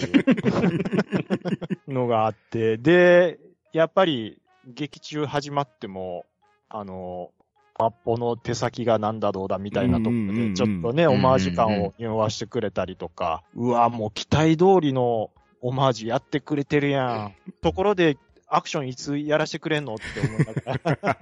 [1.86, 3.38] のがあって、で、
[3.72, 6.26] やっぱり、劇中始まっても、
[6.68, 7.30] あの
[7.78, 17.34] マッポの手先がなんだどうだみたいなとこで、ちょっとね、オマージュ感を匂わしてくれたりとか、うわ、もう期待通りのオマージュやってくれてるやん。
[17.62, 18.16] ところで、
[18.54, 21.18] アクションいつやらしてくれんのって思いながら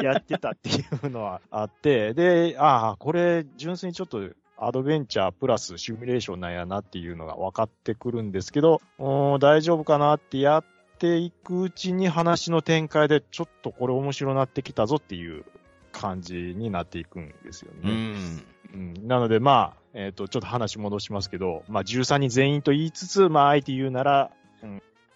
[0.12, 4.22] やってたっていうのはあって、で、ああ、これ純粋にちょっと
[4.58, 10.64] アドベンチャープラスシミュレーションなんやなっていうのが分かってくるんですけど、うーん大丈夫かなってやっ
[10.98, 15.44] ていくうちに話の展開でちょっとこれ面白なってきたぞっていう
[15.92, 17.92] 感じになっていくんですようね。
[17.92, 18.44] ん。
[18.74, 24.45] うんなので、まあ、えっ、と、ちょっと話戻しますけど、まあ、13人全員と言いつつ、まあ、あえて言うなら、うん、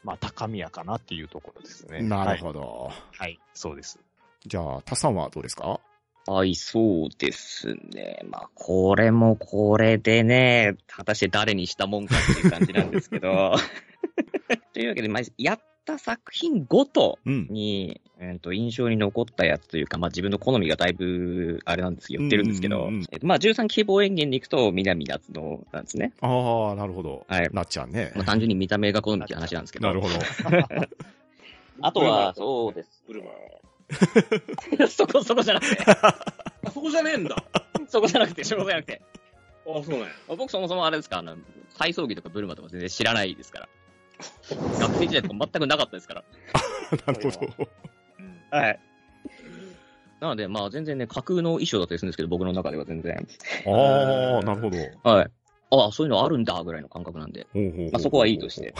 [0.03, 2.01] まあ、高宮かなっていうところですね。
[2.03, 2.61] なるほど。
[2.61, 2.93] はい。
[3.19, 3.99] はい、そうです。
[4.47, 5.81] じゃあ、タさんはどうですか？
[6.27, 8.21] はい、そうですね。
[8.29, 13.55] まあ、これもこれでね、果たして誰にしたもんかっていう感じなんですけど。
[14.73, 17.47] というわけで、まあ、やった作品ごとうん。
[17.51, 26.13] に、えー、と印象に残ったやつというか、まあ、自分の好みがだいぶ、あれなんですよ、言ってるんですけど、うんうんうんえっとまあ、13希望演言でいくと、南夏のなんですね。
[26.21, 27.25] ああ、なるほど。
[27.29, 28.25] はいなっちゃんねまあ、。
[28.25, 29.89] 単純に見た目が好みって話なんですけど。
[29.89, 30.15] なるほど。
[31.83, 33.03] あとは、そうです。
[33.07, 33.31] ブルマ
[34.89, 36.15] そこ、そこじゃなくて、あ
[36.73, 37.37] そこじゃねえんだ。
[37.89, 39.03] そこじゃなくて、そこじゃなくて。
[39.67, 40.09] あ、そうなんや。
[40.29, 41.37] 僕そもそもあれですか、あの、
[41.79, 43.69] 体操着とかブルマとか全然知らないですから。
[44.79, 46.25] 学生時代とか全くなかったですから。
[47.07, 47.69] なるほど。
[48.51, 48.81] はい。
[50.21, 53.27] なので、まあ全然ね、架空の衣装だったりするんですけど、僕の中では全然。
[53.67, 54.77] ああ、なるほど。
[55.11, 55.31] はい。
[55.73, 57.47] ああ、そういうのあるんだ、ぐらいの感覚なんで。
[57.93, 58.75] まあそこはいいとして。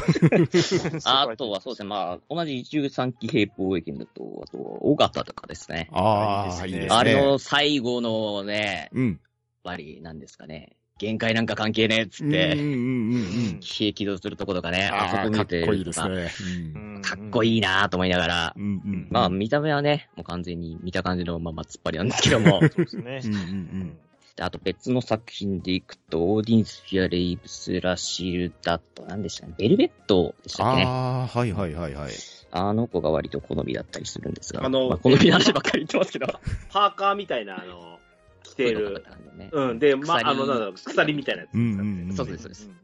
[1.05, 5.89] あ あとはそうですね、まあ、同じ13期平方英検だと、あと、尾形とかですね。
[5.93, 6.89] ああ、いいいですすね。
[6.91, 9.21] あれの最後のね、うん。
[9.63, 12.67] ぱり、なんですかね、限界なんか関係ねえっつって、うんう
[13.57, 13.61] ん。
[13.61, 16.31] 気起動するとことかね、あそこ見かってこいいですかね。
[17.03, 18.63] かっこいいなと思いながら、うん。
[18.63, 19.09] うんうん。
[19.11, 23.29] まあ見た目はね、もう完全に見た感じのまま突っ張りなんですけども、 そうですねう。
[23.29, 23.99] んうんうん。
[24.37, 30.85] であと別の作品でいくと、オーディンスフィア・レイブス・ラシルダと、何でしたね、ベルベットでしたっけね？
[30.87, 32.13] ああ、はいはいはいはい。
[32.53, 36.27] あの子が割と好みだったりするんですが、あのまあ、好みの話ばっかり言ってますけど、
[36.69, 38.00] パーカーみたいな、あの、
[38.43, 39.05] 着てる。
[39.53, 39.79] うん。
[39.79, 41.55] で、まあ、鎖あの、なんだろう、鎖みたいなやつ。
[41.55, 42.69] うんうんうんそうです、そうです。
[42.69, 42.81] はい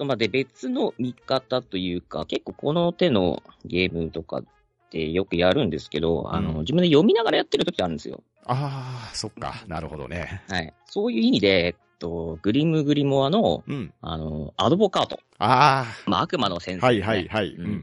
[0.00, 4.44] と、まあ、で、別の見方というか、結構この手のゲームとかっ
[4.90, 8.22] てよくやるんですけど、あの、うん自分で読みながらやってる時あるんですよ。
[8.46, 9.62] ああ、そっか。
[9.68, 10.42] なるほどね。
[10.48, 10.72] はい。
[10.86, 13.92] そういう意味で、えっと、グリムグリモアの、うん。
[14.00, 15.20] あの、アドボカート。
[15.38, 17.48] あまあ、悪魔の先生、あ、はいはいはい。
[17.50, 17.82] ううんんうんうん。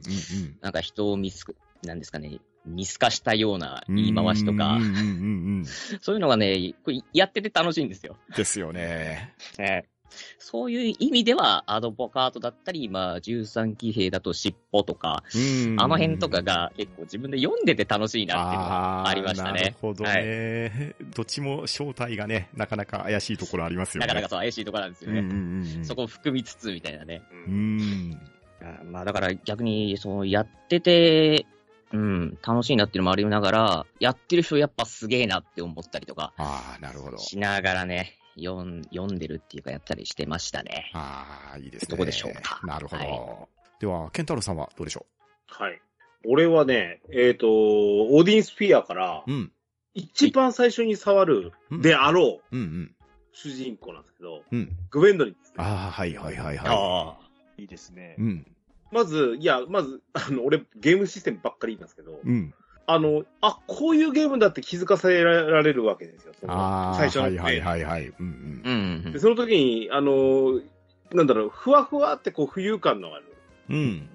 [0.62, 1.46] なんか人を見す、
[1.84, 4.78] なんですかね、見透かしたような言い回しとか。
[6.02, 6.74] そういうのがね、
[7.14, 8.18] やってて楽しいんですよ。
[8.36, 9.34] ですよね。
[10.40, 19.76] そういう意味では、アドボカートだったり、まあ、13騎兵だと尻尾とか、うんあの辺とかが結構自分で読んでて楽しいなっていうのがありましたあーなるね。
[19.82, 20.96] ほどね。
[21.16, 24.08] どっちも正体がね、なかなか怪しいところありますよね。
[24.08, 25.84] なかなかそう怪しいところなんですよね。
[25.84, 27.22] そこを含みつつみたいなね。
[27.48, 28.18] ううん
[28.92, 31.46] まあだから逆に、そのやってて、
[31.94, 37.18] うん、楽しいなっていうのもありながら、やってる人やっぱすげえなって思ったりとか、ああ、なるほど。
[37.18, 40.92] しながらね、読ん読んでるっていうかやったりしてましたね。
[40.94, 41.88] ああ、いいですね。
[41.90, 43.04] どこでしょうかなるほど。
[43.04, 43.48] は
[43.80, 45.06] では、ケンタロウさんはどうでしょ
[45.48, 45.82] はい。
[46.26, 49.52] 俺はね、えっ、と、オーディンスフィアからう、うん。
[49.94, 52.96] 一番最初に触るうんであろううんうん。
[53.34, 54.78] 主人公なんですけど、うん。
[54.90, 57.28] グウェンドリンですね、ああ、はいはいはいはああ。
[57.58, 58.22] いいですねい。
[58.22, 58.26] う。
[58.26, 58.57] ん。
[58.92, 62.54] まず、いや、まず、 あの、俺、ゲームシステムばっかり言いますけど、うん。
[62.86, 66.34] あの、あ、こういうゲームだって気づかせられるわけですよ。
[66.40, 68.08] その最初の、はいはいはいはい。
[68.08, 69.20] うんうんうんで。
[69.20, 70.62] その時に、あの、
[71.12, 73.26] なんだろう、ふわふわってこう浮遊感のある、
[73.70, 74.10] うん。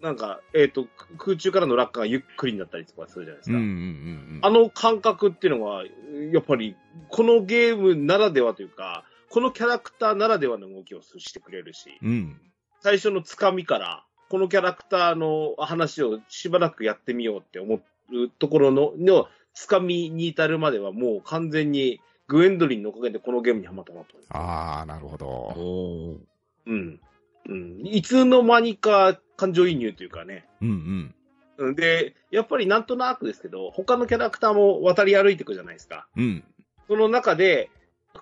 [0.00, 0.88] なんか、えっ、と、
[1.18, 3.56] 空中からの落下がゆっくりになったりとかするじゃないですか。
[3.56, 4.40] うんうんうん。
[4.42, 5.84] あの感覚っていうのは、
[6.32, 6.76] やっぱり、
[7.08, 12.40] このゲームならではというか、このキャラクターならではの動きをしてくれるし、うん。
[12.80, 24.14] 最初のつかみから、このキャラクターの話をしばらくやってみようって思うところの、の、つかみに至るまではもう完全にグエンドリンのおかげでこのゲームにハマったなと。
[24.28, 26.20] ああ、なるほど。
[26.66, 27.00] うん。
[27.48, 27.80] うん。
[27.84, 30.44] いつの間にか感情移入というかね。
[30.60, 31.14] うんうん。
[31.58, 36.06] うんで、やっぱりなんとなくですけど、他のキャラクターも渡り歩いていくじゃないですか。
[36.16, 36.44] うん。
[36.86, 37.70] その中で、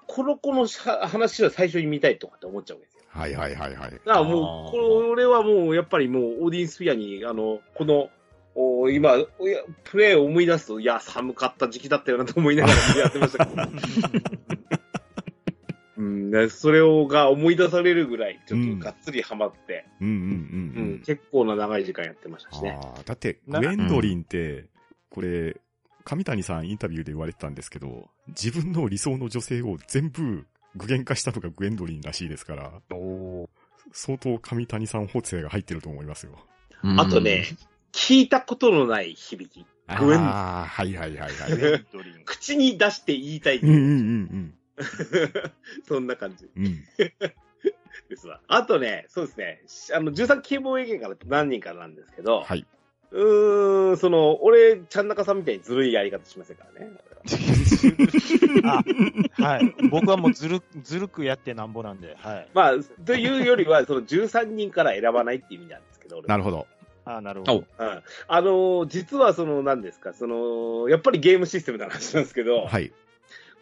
[0.06, 2.95] この子の話は最初に見たいとかって思っちゃうわけですよ。
[3.08, 3.90] はいはいはいはい。
[3.90, 8.10] だからもう、これはもう、やっぱりもう、オーディンスフィアに、あの、この、
[8.54, 9.16] お今、
[9.84, 13.62] プレイを思い出すと、いや、寒かった時期だったよなと思いながらやってましたけど、
[15.98, 20.22] うん、でそれをが思い出されるぐらい、ちょっとがっつりハマって、うんうんうんう
[20.80, 20.98] んうん。
[21.00, 22.78] 結構な長い時間やってましたしね。
[22.82, 24.66] ああ、だって、グエンドリンって、
[25.10, 25.56] これ、
[26.04, 30.46] 上谷さんインタビューで言われてたんですけど、自分の理想の女性を全部
[30.76, 33.48] 具現化したのがグエンドリンらしいですから、お
[33.92, 36.32] 相当上谷さん補正が入ってると思いますよ。
[36.84, 37.46] うんあとね、
[37.92, 39.66] 聞いたことのない響き。
[39.98, 41.56] グエンああ、はいはいはいはい。
[41.56, 42.22] グエンドリン。
[42.24, 44.54] 口に出して言いたいうんういう、ん
[45.88, 46.84] そんな感じうんうん。
[48.08, 48.40] ですわ。
[48.46, 49.62] あとね、そうですね、
[49.96, 52.66] あの、13希望営業から何人かなんですけど、はい。
[53.10, 56.92] うーん、その、俺、ちゃん中さんみたいにずるいやり方しませんからね。
[58.64, 58.82] あ、
[59.42, 59.74] はい。
[59.90, 62.48] 僕はもうずる、ずるくやってなんぼなんで、はい。
[62.52, 62.72] まあ、
[63.04, 66.66] というよりは、その13人から選ばないっていう意味なんですけど、俺なるほど。
[67.04, 67.64] あなるほど。
[67.78, 68.02] うん。
[68.26, 72.92] あのー実はその、何ですか、その、やっぱりゲームシステムの話なんですけど、はい。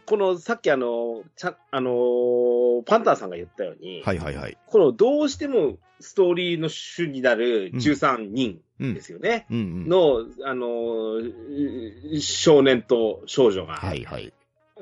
[0.05, 4.57] この、さっきあの、ちゃ、あのーパンターさんが言ったように、はいはいはい。
[4.67, 9.01] この、どうしてもストーリーの主になる13人うんで。
[9.01, 9.45] すよね。
[9.49, 9.89] うんうん。
[9.89, 14.33] の、あのー少年と少女が、はいはい。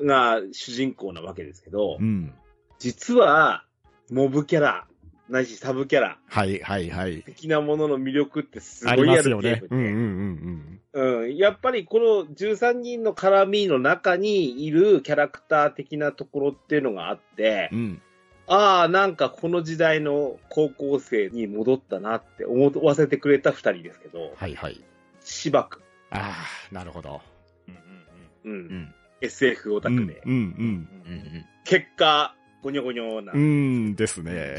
[0.01, 2.33] が主人公なわけですけど、うん。
[2.79, 3.63] 実は、
[4.09, 4.87] モブキャラ、
[5.29, 7.21] ないしサブキャラはいはいはい。
[7.23, 9.41] 的なものの魅力ってすあごいあるゲーム。
[9.41, 17.79] で、ねうんうんうんうん、やっぱりこの13人の絡みの中にいるキャラクター的なところっていうのがあってうん。
[17.79, 18.01] う、ん。
[18.47, 24.83] ああ、なんかこの時代の高校生に戻ったなって思わせてくれた二人ですけど、はいはい。
[25.21, 26.33] 芝くあ
[26.71, 27.21] あ、なるほど。
[27.67, 28.95] うんうんん、うん、うん。
[29.21, 30.39] SF オタうんクで、うんうん。
[30.39, 31.45] うんうん。
[31.63, 34.57] 結果、ゴニョゴニョな、うーんですね。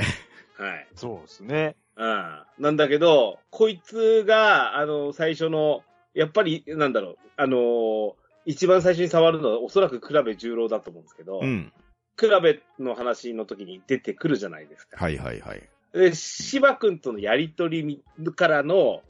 [0.59, 0.87] はい。
[0.95, 1.77] そうですね。
[1.97, 2.43] うん。
[2.59, 5.83] なんだけど、こいつが、あの、最初の、
[6.15, 8.15] やっぱり、なんだろう、あの
[8.47, 11.73] 一番最初に触るのはおそらく倉部十郎だと思うんですけど、うん。
[12.17, 14.97] 倉部の話の時に出てくるじゃないですか。
[15.03, 15.63] はいはいはい。
[15.93, 18.03] で、芝くんとのやりとり
[18.37, 19.03] からの、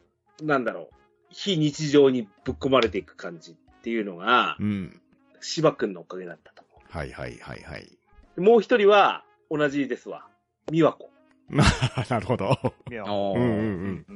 [0.43, 0.89] なんだろう、
[1.31, 5.01] 非日常にぶっ込まれていく感じっていうのがう、ん。
[5.41, 7.99] 芝くんのおかげだったと思はいはいはいはい。
[8.37, 8.41] う。
[8.41, 10.27] もう一人は、同じですわ。
[10.71, 11.11] 美和子。
[12.09, 12.59] なるほど。
[12.91, 14.07] いやうんうん。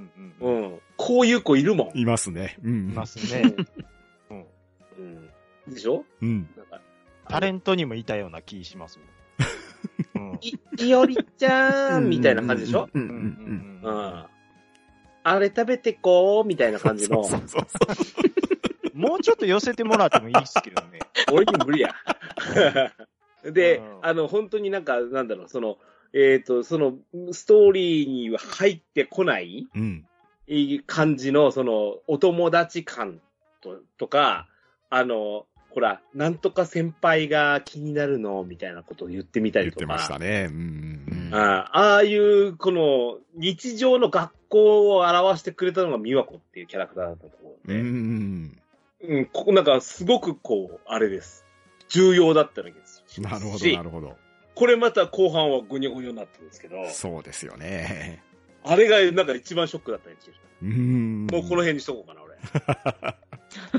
[0.41, 0.81] うんうん。
[0.97, 1.99] こういう子いるもん。
[1.99, 2.59] いますね。
[2.63, 2.91] うん。
[2.91, 3.55] いますね。
[4.31, 5.31] うん。
[5.69, 6.05] でしょ？
[6.23, 6.49] うん。
[6.57, 6.81] なんか
[7.29, 9.09] タレントにもいたような気しますもん。
[10.33, 10.59] うん い、
[10.89, 12.89] いおりちゃんみたいな感じでしょ？
[12.93, 14.27] うんうんうんううんん。
[15.25, 17.79] あれ食べてこうみたいな感じの、そうそうそ
[18.95, 21.01] うもうちょっと寄せてもらってもいいですけどね。
[21.31, 21.95] 俺に無理や。
[23.45, 25.79] でうん、あの、本当になんか、なんだろう、その、
[26.13, 26.95] えっ、と、その、
[27.33, 30.07] ストーリーには入ってこないうん。
[30.47, 33.21] いい感じの、その、お友達感
[33.61, 34.49] ととか、
[34.89, 39.87] あの、ほら、なんとか先輩が気になるの、みたいなことを言ってみたりとか。
[39.87, 40.49] 言ってましたね。
[40.51, 47.81] うんうんあああいう、この、日常の学校を表してくれたのが美和子っていうキャラクターだったと思ううん。
[47.81, 47.87] うん
[48.47, 48.51] ん
[49.01, 49.19] で、うん。
[49.19, 51.45] うん、ここなんかすごくこう、あれです。
[51.91, 53.05] 重要だったわけです。
[53.21, 54.17] なるほど、しなるほど。
[54.59, 58.25] これまた後半はゴニョゴニョになってるんですけど、そうですよね。
[58.65, 60.35] あれがなんか一番ショックだったんですよ。
[60.63, 61.27] うん。
[61.31, 62.37] もうこの辺にしとこうかな、俺。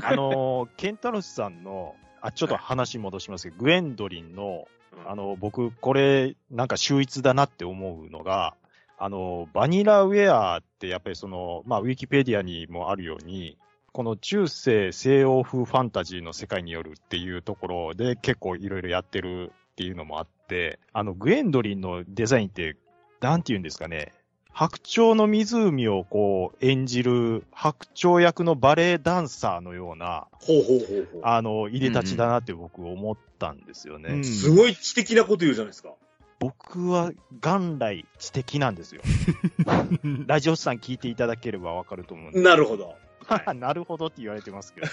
[0.02, 4.68] あのー、ケンタロスさんの、あ、ちょっと話戻しますけど、グエンドリンの、
[5.06, 8.54] あの、僕、これ、なんか秀逸だなって思うのが、
[8.96, 13.58] あの、バニラウェアってやっぱりその、まあ、ウィキペディアにもあるように、
[13.92, 20.39] この中世西欧風ファンタジーの世界によるっていうところで結構いろいろやってるっていうのもあって、
[20.92, 22.76] あの、グエンドリンのデザインって、
[23.20, 24.12] なんて言うんですかね、
[24.52, 31.20] 白鳥の湖をこう演じる白鳥役のバレエダンサーのような、ほうほうほうほう。
[31.22, 34.14] あの、入れたちだなって僕思ったんですよね。
[34.14, 35.94] うんすごい知的なこと言うじゃないですか。
[36.40, 39.02] 僕は元来知的なんですよ。
[40.26, 42.40] ラジオさん聞いていただければわかると思うんで。
[42.40, 42.96] なるほど。
[43.26, 44.86] はなるほどって言われてますけど。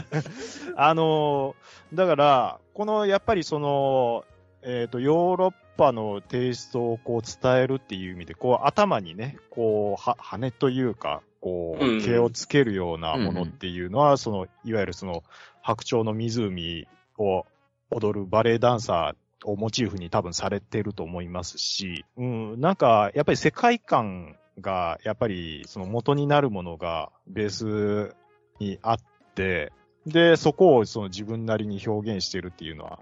[0.76, 4.24] あのーだから、この、やっぱりその、
[4.64, 15.22] えっ、と、ヨーロッパのテイストをこう伝えるっていう意味で、こう頭にね、こう、は、羽というか、こうんう、毛をつけるようなものっていうのは、その、いわゆるその、
[15.62, 16.88] 白鳥の湖
[17.18, 17.44] を
[17.90, 28.16] 踊るバレエダンサーをモチーフに多分されてると思いますし、うん、なんか、やっぱり世界観が、やっぱりその元になるものがベース
[28.58, 28.96] にあっ
[29.34, 29.72] て、
[30.06, 33.00] で、そこをその自分なりに表現してるっていうのは、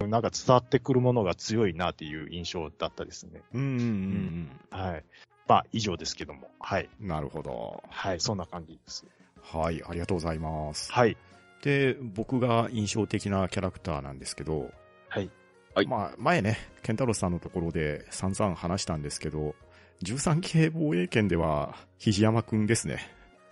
[0.00, 3.42] なんか伝わってくるものが強いなっていう印象だったですね。
[3.54, 5.04] うんうんうんはい。
[5.46, 6.50] まあ、以上ですけども。
[6.58, 6.88] はい。
[7.00, 7.08] うん。
[7.08, 7.82] なるほど。
[7.88, 9.04] はい、そんな感じです。
[9.42, 10.92] はい、ありがとうございます。
[10.92, 11.16] はい。
[11.62, 14.70] で、僕が印象的なキャラクターなんですけど、
[15.08, 15.30] はい。
[15.74, 19.54] はいまあ、前ね、ケンタロスさんのところで散々話したんですけど、
[20.02, 22.98] 13系防衛権では、肘山くんですね。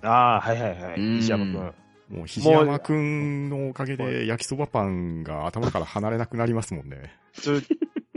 [0.03, 1.01] ああ、はいはいはい。
[1.01, 1.75] うん石山くん。
[2.09, 7.15] もう、肘山くんのおかげで焼きそばパンが頭から離れなくなりますもんね。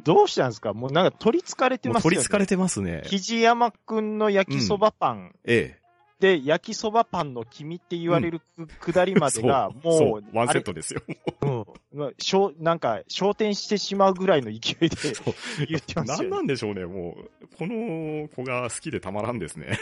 [0.03, 0.73] どうしたんですか？
[0.73, 2.15] もうなんか取り憑かれてますよね。
[2.17, 3.01] 取り憑かれてますね。
[3.05, 5.85] 肘山くんの焼きそばパンええ。
[6.19, 11.01] で、焼きそばパンの君って言われるく,、くだりまでが、 も、そうう、ワンセットですよ。
[11.41, 12.63] うんまあしょう。
[12.63, 14.89] なんか、昇天してしまうぐらいの勢いで
[15.67, 16.29] 言ってますよ、ね。
[16.29, 17.47] 何なんでしょうね、もう。
[17.57, 19.77] この子が好きでたまらんですね。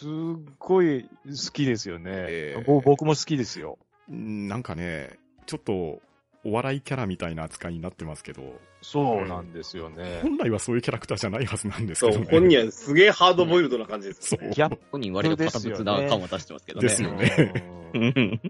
[0.00, 2.10] すすっごい好きですよね。
[2.12, 3.78] ええぼ僕も好きですよ。
[4.08, 6.00] うんなんかね、ちょっと、
[6.42, 10.20] お笑いキャラみたいな扱いになってますけど、そうなんですよね。
[10.22, 12.28] 本来はそういうキャラクターじゃないはずなんですそう、けどね。
[12.30, 14.50] 本人はすげえハードボイルドな感じですよね。
[14.54, 16.88] ギャッ本人割と堅物な感は出してますけどね。
[16.88, 17.62] ですよね
[17.94, 18.40] うんうん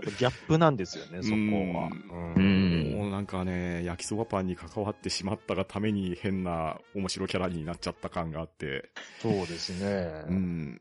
[0.00, 1.34] ギャップなんですよね、そこ
[1.78, 1.90] は。
[2.36, 8.90] ううんんもうなんかね、焼きそばパンに関わってしまったがために変な面白キャラになっちゃった感があって、
[9.20, 10.24] そうですね。
[10.28, 10.80] うん。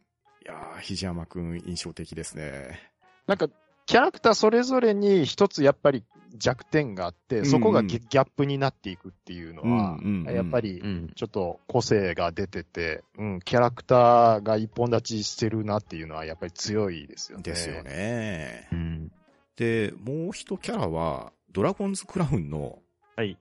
[0.50, 2.80] いやー、ひじやまくん印象的ですね。
[3.28, 3.48] なんか、
[3.86, 6.04] キャラクターそれぞれに一つやっぱり
[6.36, 10.00] 弱点があって、そこがギャップになっていくっていうのは、
[10.32, 11.12] やっぱりうん。
[11.16, 17.44] ちょっと個性が出てて、うん、キャラクターが一本立ちしてるなっていうのはやっぱり強いですよね。
[17.44, 17.84] ですよ。
[17.84, 18.68] ね。
[18.72, 19.12] うん。
[19.56, 22.80] で、もう一キャラは、ドラゴンズクラウンの
[23.16, 23.38] はい。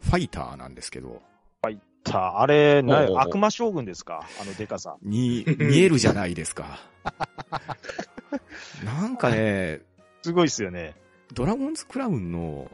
[0.00, 1.22] ファイターなんですけど、
[1.62, 1.70] さ
[2.12, 4.26] あ、あれ、な悪魔将軍ですか？
[4.40, 4.96] あのデカさ。
[5.02, 6.80] に、見えるじゃないですか。
[8.84, 9.80] なんかね、
[10.22, 10.94] すごいですよね。
[11.32, 12.70] ドラゴンズクラウンの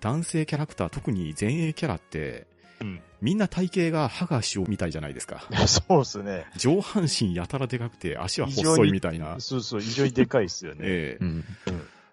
[0.00, 2.46] 男性キャラクター、特に前衛キャラって、
[2.80, 3.00] うん。
[3.22, 5.42] みんな体型が歯が塩みたいじゃないですか。
[5.66, 6.46] そうですね。
[6.56, 9.40] 上半身やたらでかくて足は細いみたいな。
[9.40, 10.80] そうそう、非常にでかいですよね。
[10.84, 11.44] ええうん。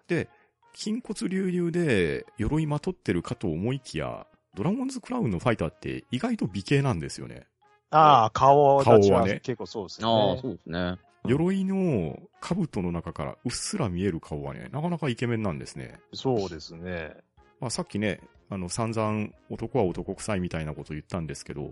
[0.08, 0.28] で、
[0.74, 7.46] 筋骨隆々で鎧まとってるかと思いきや、ドラゴンズクラウンのファイターって意外と美形なんですよね。
[7.90, 10.06] ああ、顔立ちは顔はね結構そうですね。
[10.06, 10.96] ああ、そうですね。
[11.26, 15.98] 鎧の兜の中からうっすら見える顔はね、なかなかイケメンなんですね。
[16.12, 17.14] そうですね。
[17.60, 21.70] まあさっきね、あの散々男は男臭いみたいなこと言ったんですけど、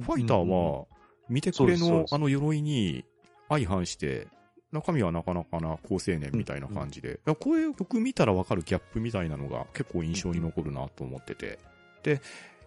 [0.00, 0.86] ファイターは
[1.28, 3.04] 見てくれのあの鎧に
[3.48, 4.28] 相反して、
[4.72, 11.58] 中身はなかなかな好青年みたいな感じで、いやこういう曲見たらわかるギャップみたいなのが結構印象に残るなと思ってて。
[12.02, 12.20] で、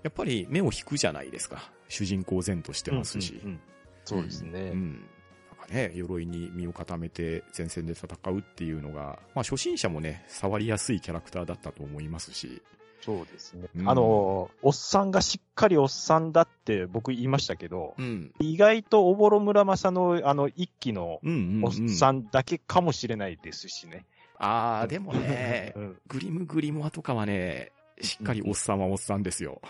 [0.03, 1.71] やっぱり目を引くじゃないですか。
[1.89, 3.33] 主人公前としてますし。
[3.33, 3.59] うんうんうん
[4.05, 4.59] そうですね。
[4.59, 4.91] うん。
[5.57, 12.61] なんかね、鎧に身を固めて前線で戦うっていうのが、まあ初心者もね、触りやすいキャラクターだったと思いますし。
[13.01, 13.67] そうですね。
[13.75, 18.31] うんあの、おっさんがしっかりおっさんだって僕言いましたけど、うん。
[18.39, 21.65] 意外とおぼろ村正のあの一期のうんうん、うん。
[21.65, 24.05] おっさんだけかもしれないですしね。
[24.37, 27.71] ああ、でもね う、んグリムグリモアとかはね、
[28.01, 29.61] しっかりおっさんはおっさんですよ。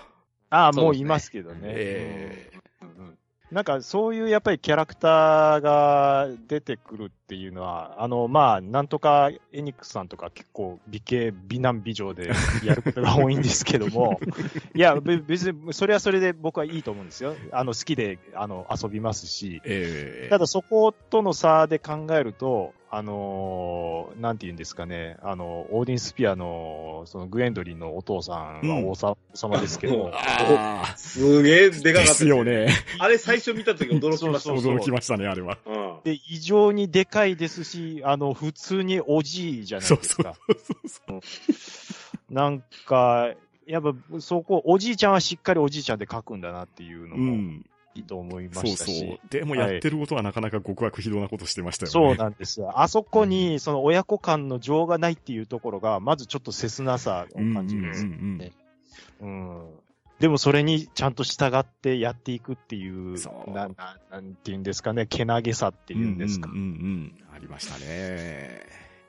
[0.49, 1.59] ああ、もういますけどね。
[1.63, 2.51] え
[2.81, 3.17] うん
[3.51, 12.31] なんかそういうやっぱりキャラクターが出てくるっていうのは、あの、まあ、なんとかエニックスさんとか結構美形、美男美女で
[12.63, 14.19] やることが多いんですけども、
[14.73, 17.35] いや、べ別にそれはそれで僕はいいと思うんですよ。
[17.51, 19.61] あの、好きで、あの、遊びますし。
[19.63, 30.13] ええただそことの差で考えると、あのーなんて言うんですかね、あの、オーディンスピアの、そのグエンドリンのお父さんは王さ、王様ですけど、
[30.95, 32.13] すげえでかかでった。
[32.13, 32.45] すよ。
[32.45, 32.69] ね。
[32.99, 34.39] あれ最初見た時驚きました。
[34.39, 35.57] そうそう驚きましたね、あれは。
[35.65, 35.99] うん。
[36.05, 40.33] で、異常にでかいですし、あの、普通におじいじゃないですか。
[42.29, 43.33] なんか、
[43.67, 47.65] やっぱ、そこ、おじいちゃんはしっかりおじいちゃんで書くんだなっていうのもうん。
[47.95, 48.99] いいと思いまそうしたし。
[48.99, 49.19] そう。
[49.29, 51.91] でもやってることはなかなか極悪非道なことしてましたよね。
[51.91, 52.79] そうなんですよ。
[52.79, 58.51] あそこに、その親子間の情がないっていうところが、まずちょっと切なさを感じるんですよね。
[59.21, 59.69] うん。
[60.19, 66.49] でもそれにちゃんと従ってやっていくっていう、そうな、ななんていうんですかね、けなげさっていうんですか。
[66.49, 67.15] うんうんうんうん。
[67.33, 68.61] ありましたね。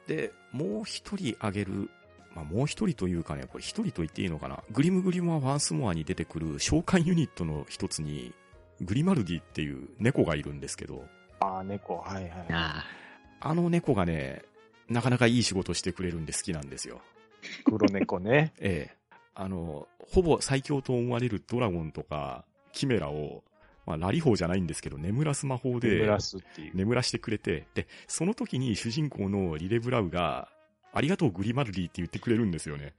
[0.09, 1.91] で、もう一人挙げる、
[2.35, 4.63] まあもう一人というかね、これ一人と言っていいのかな。
[4.73, 8.35] グリムグリムはワンスモアに出てくる召喚ユニットの一つに、
[8.81, 11.05] グリマルディっていう猫がいるんですけど、
[11.41, 12.47] ああ、猫、はいはい。
[12.51, 12.85] あ
[13.41, 14.43] あの猫がね、
[14.89, 17.01] なかなかいい仕事してくれるんで好きなんですよ。
[17.65, 18.53] 黒猫ね。
[18.61, 18.97] ええ。
[19.35, 23.45] あの、ほぼ最強と思われるドラゴンとか、キメラを、
[23.85, 26.77] まあ、ラリ法じゃないんですけど、眠らす魔法で、眠らすっていう。
[26.77, 30.49] 眠らしてくれて、で、その時に主人公のリレブラウが、
[30.93, 32.95] ありがとうグリマルディって言ってくれるんですよね。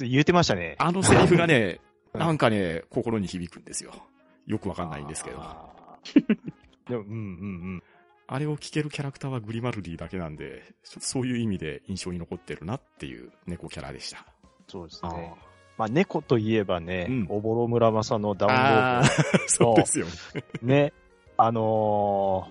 [0.00, 0.76] 言ってましたね。
[0.78, 1.80] あのセリフがね、
[2.12, 3.92] うんなんかね、心に響くんですよ。
[4.46, 5.38] よくわかんないんですけど。
[5.40, 6.24] ああー
[6.88, 7.82] でも、うんうん
[8.28, 8.38] うん。
[8.38, 14.26] れを聞けるキャラクターはグリマルディだけなんで、そういう意味で印象に残ってるなっていう猫キャラでした。
[14.68, 15.12] そうですあ。
[15.12, 15.34] ね。
[15.76, 20.12] まあ、猫といえばね、うんおぼろ村正のダウンロああーー、 そうですよね。
[20.62, 20.66] ド。
[20.66, 20.92] ね。
[21.36, 22.48] あの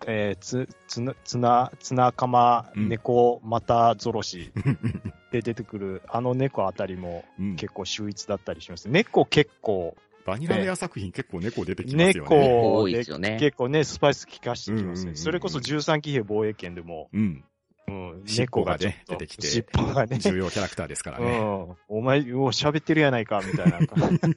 [0.00, 4.52] ー、えー、つ、つな、つな、つなかま、うん猫、またぞろし
[5.30, 8.88] で出てくる、あの猫あたりもうん結構秀逸だったりします。
[8.88, 12.48] 猫結構、バニラウェア作品結構猫出てきますよ猫ね。
[12.52, 14.92] 多いですよね結構ね、スパイス効かしてきますね。
[14.92, 17.44] うんうんうんうんそれこそ13騎兵防衛権でも、うん。
[17.88, 20.18] うん、猫がちょっと出てきて尻尾がね。
[20.18, 21.38] 重要キャラクターですからね。
[21.38, 21.42] う
[21.72, 21.76] ん。
[21.88, 23.80] お前、お喋ってるやないか、みたいな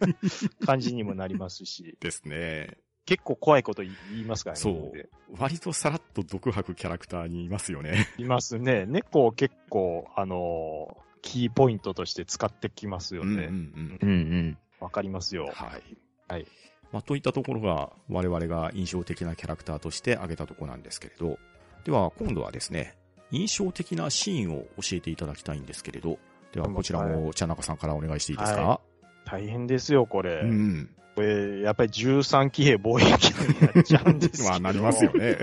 [0.66, 1.96] 感じにもなりますし。
[2.00, 2.78] ですね。
[3.06, 4.62] 結構怖いこと言いますからね。
[4.62, 8.08] そうで割とさらっと毒吐くキャラクターにいますよね。
[8.18, 8.86] いますね。
[8.88, 13.46] 猫を結構、あのーキーポイントとして使ってきますようんうんね。
[13.46, 14.58] うんうんうん。
[14.80, 15.52] わ、かりますよ。
[15.54, 15.98] はい。
[16.28, 16.48] はい。
[16.92, 21.38] まあ、といったところが我々が印象的なキャラクターとして挙げたところなんですけれど、
[21.84, 22.96] では今度はですね、
[23.32, 26.20] 印象的なシーンを教えていただきたいんですけれど、
[26.54, 28.82] ではこちらも茶中さんからお願いしていいですか、は
[29.26, 30.42] 大変ですよ、これ。
[30.44, 30.90] うん。
[31.16, 34.44] これ、やっぱり13騎兵防衛権になっちゃうんですけど。
[34.50, 35.38] まあなりますよね。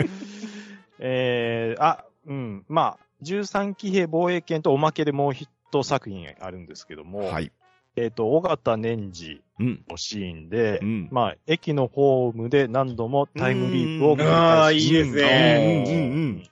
[0.99, 5.49] えー、あ、うん、まあ、13騎兵防衛権とおまけでもう一
[5.83, 7.53] 作品あるんですけども、はい。
[7.97, 9.85] えっ、と、尾形年次うん。
[9.89, 11.09] のシーンで、うん。
[11.11, 15.85] まあ、駅のホームで何度もタイムリープを繰りああ、返しいいですね。
[15.87, 16.43] うんうんうん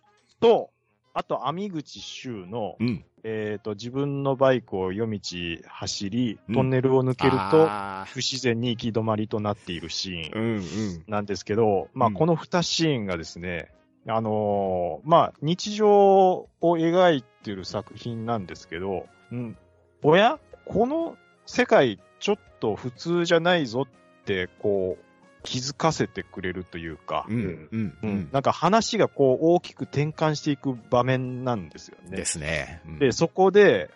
[0.41, 0.71] と、
[1.13, 3.05] あと、網口修の、うん。
[3.25, 5.21] えっ、と、自分のバイクを夜道
[5.67, 11.05] 走りうん、トンネルを抜けると、あ不自然に行き止まりとなっているシーンーうんうん。
[11.07, 13.71] なんですけど、まあ、うんこの2シーンがですね、
[14.07, 19.57] あのーまあ、日常を描いてる作品なんですけど、うん、
[20.03, 20.39] おや？
[20.65, 21.17] この
[21.51, 25.05] 世界ちょっと普通じゃないぞって、こう、
[25.43, 28.29] 気づかせてくれるというか、うんうんううんん。
[28.31, 32.17] なんか話がこう大きく転換していく場面なんですよね。
[32.17, 32.83] ですね。
[32.87, 33.91] うんで、そこで、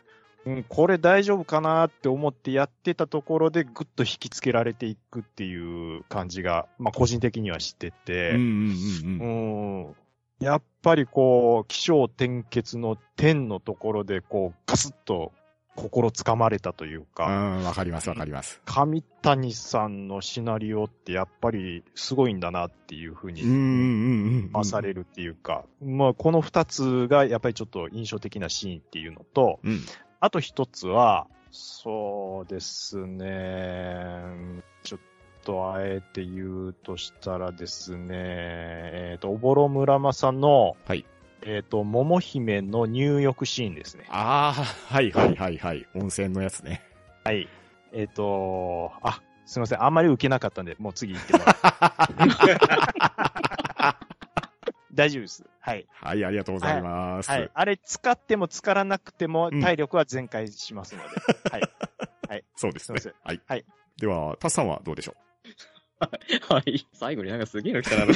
[0.47, 9.85] うん、これ大丈夫かなって思ってやってたところでぐっと引きつけられていくっていう感じが、まあ個人的にはしてて、うんうんうんうん。
[9.87, 9.95] うん
[10.41, 15.33] やっぱりこう、気象転結の点のところで、こう、ガスッと
[15.77, 18.61] 心つかまれたといううか、ん、わかりますわかります。
[18.65, 23.59] 上谷さんのシナリオってやっぱりすごいんだなっていうふうにうんうんう
[24.49, 24.51] ん。
[24.53, 29.81] 増されるっていうか、まあこの二つがやっぱりちょっと印象的なシーンっていうのと、うん。
[30.21, 34.23] あと一つは、そうですね、
[34.83, 35.01] ちょっ
[35.45, 41.05] とあえて言うとしたらですね、えっ、と、おぼろ村正の、はい。
[41.47, 44.07] えっ、と、桃姫の入浴シーンですね。
[44.09, 44.65] ああ、
[44.95, 45.87] はいはいはいはい。
[45.95, 46.83] 温泉のやつね。
[47.25, 47.49] はい。
[47.93, 49.85] えっ、と、あ、すいません。
[49.85, 51.55] あんまり受けなかったんで、もう次行ってもらう。
[54.95, 55.45] 大丈夫です。
[55.61, 55.87] はい。
[55.93, 57.31] はい、ありがとうございます。
[57.31, 57.51] はい。
[57.53, 61.09] あれ、使っても使わなくてもうん体力は全開しますので。
[61.51, 61.63] はい。
[62.57, 63.17] そうですねすいま。
[63.25, 63.41] はい。
[63.47, 63.65] はい。
[63.99, 65.15] では、タスさんはどうでしょ
[66.49, 66.87] はい。
[66.93, 68.15] 最後になんかすげえの来たな。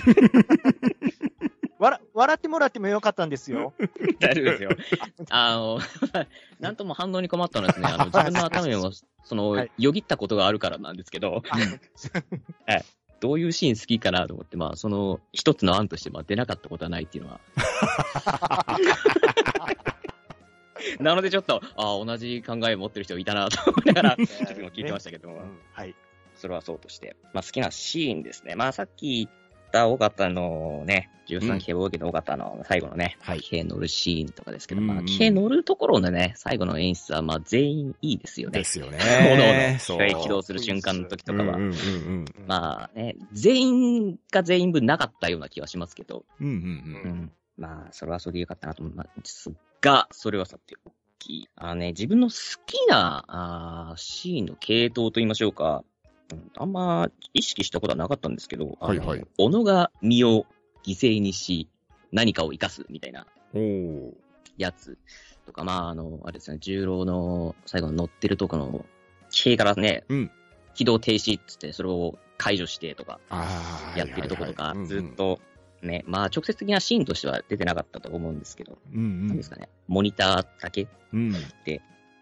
[1.79, 3.72] 笑、笑ってもらってもよかったんですよ。
[4.20, 4.70] 大丈夫ですよ。
[5.31, 5.79] あの、
[6.61, 8.91] なんとも反応に困ったのはですね、あの、 自分の頭にも、
[9.24, 11.43] その、はいよぎったことがあるからなんですけど、
[13.20, 17.41] どういうシーン好きかなと思って、まあ、その、一つの案として、まあ、出なかったことはないっていうのは。
[21.01, 25.95] なのでちょっと、ああ、同じ考えを持ってる人いたなと思いながら、ちょっと今聞いてましたけども、うんはい。
[26.37, 27.16] それはそうとして。
[27.33, 28.55] まあ、好きなシーンですね。
[28.55, 29.29] まあ、さっき
[29.73, 38.59] 言った尾形のね、13騎兵防衛の尾形の最後のね、はい騎兵乗るシーンとかですけど、まあ、うんうん騎兵乗るところのね、最後の演出は、まあ、全員いいですよね。
[38.61, 38.99] ですよね。
[39.75, 41.57] の、そう機械起動する瞬間の時とかは。
[41.57, 46.47] うんうんうんまあね、全員が全員分なかったような気はしますけど、うん。
[46.47, 46.61] うんうんう
[47.05, 47.19] うん。
[47.25, 47.33] ん。
[47.59, 55.97] まあ、それはそれでよかったなと思いますが、それはさておき、あのね、自分の好きな、あーシーンの系統と言いましょうか、うん
[56.57, 60.47] あんま意識したことはなかったんですけど、はいはい小野が身を
[60.85, 61.68] 犠牲にし、
[62.12, 63.26] 何かを生かすみたいな
[64.57, 64.99] やつ
[65.47, 68.85] とか、まあ、あの、あれですね、重郎の最後の乗ってるとこの、
[69.31, 70.31] 騎兵からね、うん
[70.74, 73.18] 起動停止っつって、それを解除してとか。
[73.97, 75.16] やってるとことかずっ。
[75.16, 75.41] と
[75.83, 79.26] ね、まあ直接的なシーンとしては出てなかったと思うんですけど、うんうん。
[79.26, 80.87] なんですかね、モニターだけ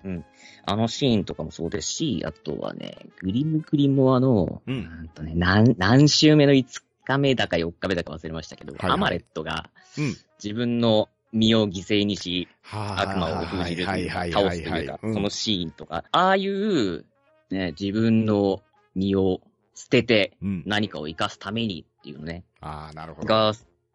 [0.06, 0.24] うん。
[0.64, 4.70] あのシーンとかもそうですし、あとはね、グリムグリモアの、う。
[4.70, 10.16] なんんとね、何、何週目の5日目だか4日目だか忘れましたけど、はいはいアマレットがうん。
[10.42, 17.04] 自分の身を犠牲にし、悪悪魔を封じるというか、はい倒すというか、そのシーンとか、ああいう、
[17.50, 18.62] ね、自分の
[18.94, 19.40] 身を
[19.74, 20.62] 捨ててうん。
[20.66, 23.28] 何かを生かすためにっていうのね、ああ、なるほど。
[23.28, 23.52] が、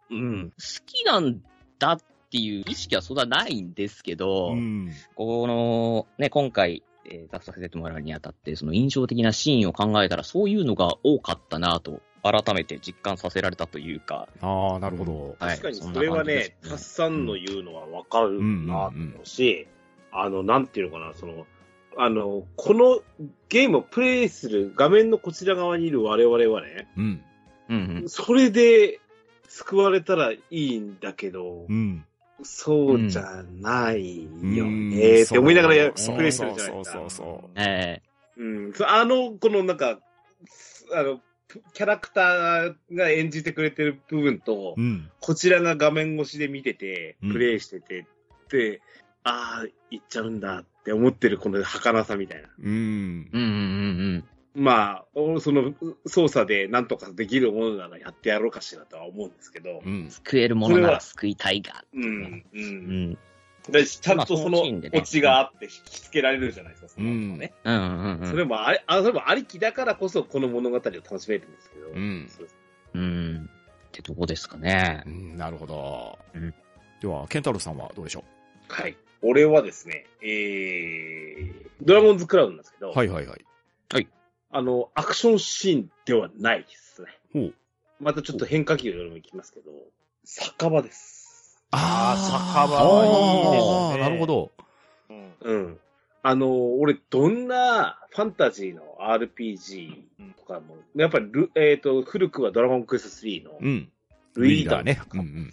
[0.10, 1.42] うん、好きなん
[1.80, 2.00] だ
[2.32, 4.90] っていう意識はそんなないんですけど、うん。
[5.16, 15.36] この、ね、今回、えー、出させてもらうにあたって、その印象的なシーンを考えたら、そういうのが多かったなと、改めて実感させられたというか、ああ、なるほど。
[15.40, 19.68] はい確かにそれはね、タスさんの言うのはわかるなと思うし、
[20.14, 21.46] あの、なんていうのかな、その、
[21.98, 23.02] あの、この
[23.50, 27.24] ゲームをプレイする画面のこちら側にいる我々はね、うん。
[27.68, 29.02] うんそれで
[29.50, 32.06] 救われたらいいんだけど、うん。
[32.44, 37.00] そうじゃないようんね、って思いながらプレイすそうそうるじゃないですか。
[37.00, 37.50] そうそう。
[37.56, 38.02] え
[38.38, 40.00] うん、そうあの、このなんか、
[40.46, 41.22] すあの、
[41.74, 45.10] キャラクターが演じてくれてる部分と、うん。
[45.20, 48.08] こちらが画面越しで見ててうん、プレイしてて、
[48.50, 48.82] で、
[49.24, 52.50] ああ、行っちゃうんだって思ってるこの儚さみたいな。
[52.60, 52.70] うん。
[52.70, 53.48] うんうんう
[54.18, 54.24] ん
[54.54, 55.74] まあ、おその
[56.06, 60.10] 操作でなんとかできるものならやってやろうかしらとは思うんですけどう、ん。
[60.10, 61.84] 救えるものなら救いたいが。
[61.94, 62.04] うん、
[62.54, 62.58] う。
[62.58, 63.18] うんん。
[63.70, 67.08] でちゃんとそのオチがあって引き付けられるじゃないですか、その。
[67.08, 67.16] うん
[67.64, 68.28] うんうん。
[68.30, 71.88] それもあり、あ、それもありきだからこそこの物語を楽しめるんですけど。
[71.90, 72.56] うんそうです
[72.96, 73.50] うん。
[73.88, 75.10] ってとこですかねう。
[75.10, 76.20] んなるほど。
[76.34, 76.54] うん
[77.02, 78.24] では、ケンタロウさんはどうでしょ
[78.68, 78.96] はい。
[79.24, 83.46] 俺はですね、えー、ドラゴンズクラウンなんですけど、うはいはいはい。
[84.52, 87.08] あの、アクションシーンではないですね。
[87.34, 87.54] ほう。
[88.02, 89.72] またちょっと変化球でもいきますけど、
[90.26, 91.60] 酒場です。
[91.72, 94.52] あー酒場あーはいいですねなるほど。
[95.10, 95.80] うんうん。
[96.24, 100.04] あの、俺、どんなファンタジーの RPG
[100.38, 103.90] とかも、やっぱりル、えっ、と、古くはドラゴンクエスト3のうん。
[104.36, 105.02] ルイーダーねと。
[105.02, 105.52] かうんうん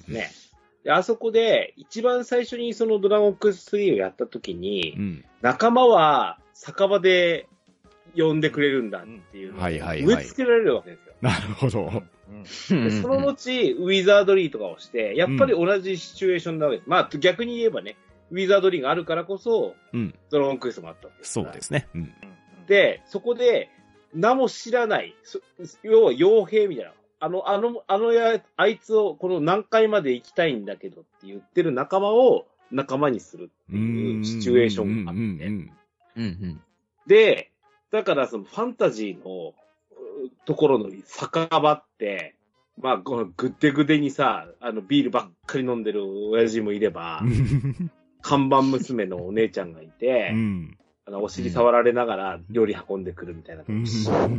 [0.91, 5.25] あそこで、一番最初にそのドラゴンクエスト3をやった時に、うん。
[5.43, 7.47] 仲間は酒場で
[8.17, 9.03] 呼んでくれるんだっ
[9.33, 11.15] ていうはいはいはい植え付けられるわけですよ。
[11.21, 12.03] なるほど。
[12.65, 12.75] そ
[13.09, 16.89] の後、ウィザードリーとかをして、やっぱり同じシチュエーションなわけです。
[16.89, 17.97] まあ逆に言えばね、
[18.31, 20.15] ウィザードリーがあるからこそ、うん。
[20.31, 21.33] ドラゴンクエストもあったわけです。
[21.33, 21.89] そうですね。
[21.95, 22.13] うん。
[22.67, 23.71] で、そこで、
[24.15, 25.41] 名も知らない、そ
[25.83, 26.93] 要は傭兵みたいな。
[27.21, 36.49] あの、あの、あのや、あいつをこの何回まで行きたいんだけどって言ってる仲間を仲間にするっていうシチュエーションがあって。
[37.07, 37.51] で、
[37.91, 39.55] だからそのファンタジーの
[40.25, 42.35] うところの酒場って、
[42.81, 47.91] まあ、このぐってぐでにさ、あの、ビールばっかり飲んでる親父もいればう、ん。
[48.21, 50.79] 看板娘のお姉ちゃんがいて、うん。
[51.07, 53.65] あのお尻触られながら料理運んでくるみたいな。
[53.67, 53.85] うん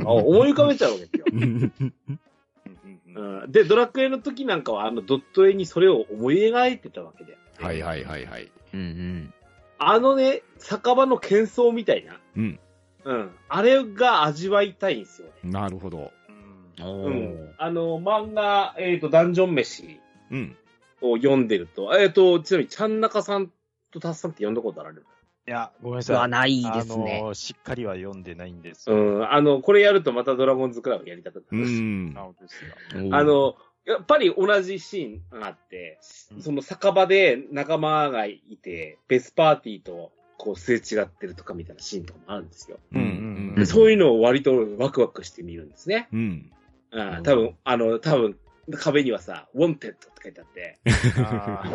[0.05, 1.25] あ思い浮かべちゃうわけですよ。
[1.33, 1.73] うん
[3.15, 8.51] うん、で、ドラクエの時なんかはあのドット絵にそれを思い描いてたわけだよ、はいはいはいはい。
[8.73, 9.33] うんうん。
[9.79, 12.19] あのね、酒場の喧騒みたいな。
[12.37, 12.59] うん。
[13.05, 13.31] うん。
[13.47, 15.33] あれが味わいたいんですよね。
[15.51, 16.11] なるほど。
[16.81, 17.53] おうんー。。
[17.57, 19.99] あの、漫画、えっ、と、ダンジョン飯
[20.31, 20.57] うん。
[21.01, 23.51] を読んでると、えっ、と、ちなみに、ちゃんなかさん
[23.91, 25.05] とたっさんって読んだことあられる？
[25.47, 26.29] いや、ごめんなさい。
[26.29, 27.21] ないであすね。
[27.23, 28.95] の、しっかりは読んでないんですよ。
[28.95, 29.31] うん。
[29.31, 31.67] あの、これやるとまたドラゴンズクラブやりたくうなる。
[31.69, 32.13] ん。
[32.13, 32.71] なるほどですよ。
[32.95, 35.97] おーあ、の、やっぱり同じシーンがあって、
[36.33, 42.79] うんその酒場で仲間がいて、ベスパーティーとこうすれ違ってるとかみたいなシーンとかもあるんですよ。
[42.93, 46.07] うんうんでそういうのを割とワクワクして見るんですね。
[46.13, 46.51] うん。
[46.91, 48.37] うん、多分、あの、多分、
[48.77, 50.79] 壁にはさ、 Wanted って書いてあって、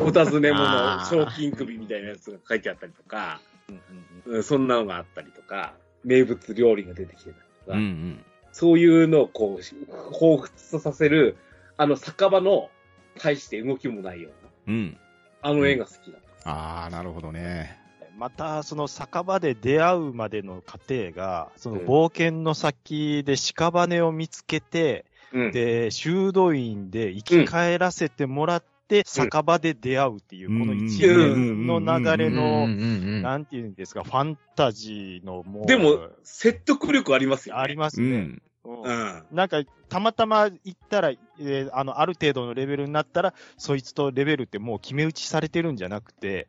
[0.01, 3.81] お尋ね者、賞金首みたいなやつが書いてあったりとか、うん
[4.27, 7.37] うんうん、そんなのがあったりとか、名物料理が出てきてたり
[7.67, 8.25] とか、うんうん。
[8.53, 11.37] そういうのをこう、彷彿とさせる、
[11.77, 12.71] あの酒場の、
[13.19, 14.31] 対して動きもないよ
[14.67, 14.97] うな、うん。
[15.43, 16.51] あの絵が好きだった。
[16.51, 17.84] ああ、なるほどね。
[18.17, 25.53] また、その酒場で出会うまでの過程が、そのうん冒険の先で屍を見つけて、うん。
[25.53, 37.63] で、修道院で生き返らせてもらって、酒場で出会うっていう、うんこの一連の流れうんの、なんていうんですか、ファンタジーのもう、でも、説得力ありますよね。
[37.63, 38.39] ありますね。
[38.65, 38.83] うん。
[38.83, 39.25] うんうん。
[39.31, 46.49] なんか、たまたま行ったら、えーあの、ある程度のレベルになったら、そいつとレベルってもう決め打ちされてるんじゃなくて、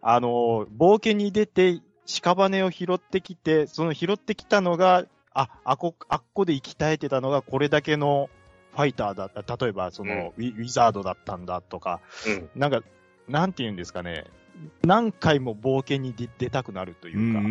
[0.00, 5.04] あの、冒険に出て、屍を拾ってきて、その拾ってきたのが、
[5.34, 8.30] あ、あこ、あっこで生き絶えてたのがこれだけの
[8.72, 9.56] ファイターだった。
[9.56, 12.50] 例えば、その、ウィウィザードだったんだとか、うん。
[12.54, 12.82] なんか、
[13.28, 14.24] なんて言うんですかね。
[14.84, 17.46] 何回も冒険に出出たくなるというか、で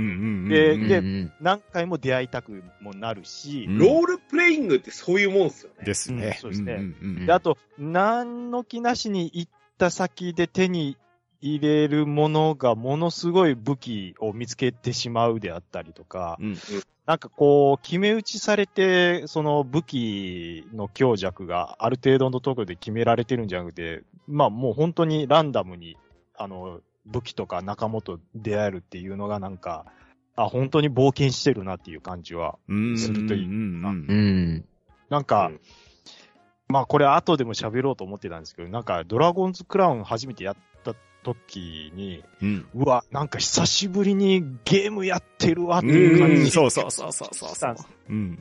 [0.74, 5.86] うんでうん何回も出会いたくもなるし、うんロールプレイングってそういうもんですよね。
[5.86, 6.28] ですね。
[6.28, 6.74] うんそうですね。
[6.74, 10.97] んうんうんで、あと、何の気なしに行った先で手に
[11.41, 16.58] 入れるものがものすごい武器を見つけてしまうであったりとか、うん。
[17.06, 25.97] なんかこう、決め打ちされて、その武器の強弱がある程度のところで決められてるんじゃなくて、まあもう本当にランダムに、
[26.36, 29.86] あの、武器とか仲間と出会えるっていうのがなんか、
[30.36, 32.58] あ、本当に冒険してるなっていう感じは。
[32.68, 32.97] うん。
[32.97, 34.66] するといいうんうんうん。
[35.10, 35.62] なんか、うん
[36.68, 42.66] まあこれ後でも喋ろうと思ってたんですけど、なんかドラゴンズクラウン初めてやった時に、うん。
[42.74, 48.39] うわ、なんか久しぶりにゲームやってるわってういう感じんそうそうそうそうそうしたんですうん。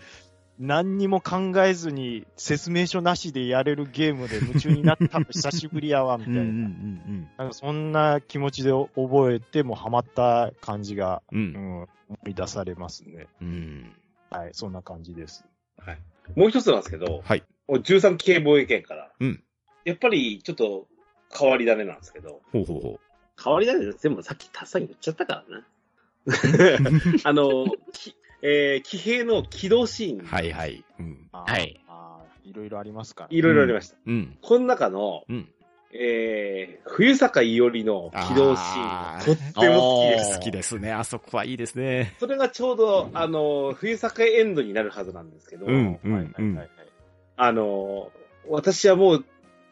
[0.59, 6.42] 何にも考えずに説明書なしでやれるゲームで夢中になったの久しぶりやわ、みたいな。
[6.42, 11.38] なんかそんな気持ちで覚えて、もうハマった感じが、うん。
[11.38, 11.42] う。
[11.42, 11.88] うんん、思
[12.28, 13.26] い出されますね。
[13.40, 13.92] うん。
[14.30, 15.44] はい、そんな感じです。
[15.78, 15.98] はい。
[16.36, 17.42] もう一つなんですけど、はい。
[17.68, 19.12] 13期系防衛権から。
[19.20, 19.42] うん
[19.84, 20.88] やっぱり、ちょっと、
[21.38, 23.00] 変わり種なんですけど、ほうほうほ
[23.42, 25.66] 変わり種で全部さっきタッサに言っちゃったからな。
[27.24, 28.14] あの、き
[28.47, 30.26] えー、騎兵の起動シーン、う。
[30.26, 30.84] はいはい。
[31.01, 31.28] うん。
[31.32, 31.80] はい。
[32.45, 33.97] いろいろありますから、いろいろありました。
[34.07, 34.36] うん。
[34.42, 35.49] この中の、うん。
[35.97, 40.36] えー、冬坂伊織の起動シーンとっても好きです。
[40.36, 40.92] 好きですね。
[40.92, 42.14] あそこはいいですね。
[42.20, 46.68] それがちょうど、あの、冬坂エンドになるはずなんですけど、うんうんはいはいはいはい。
[47.36, 48.11] あの、
[48.49, 49.24] 私はもう、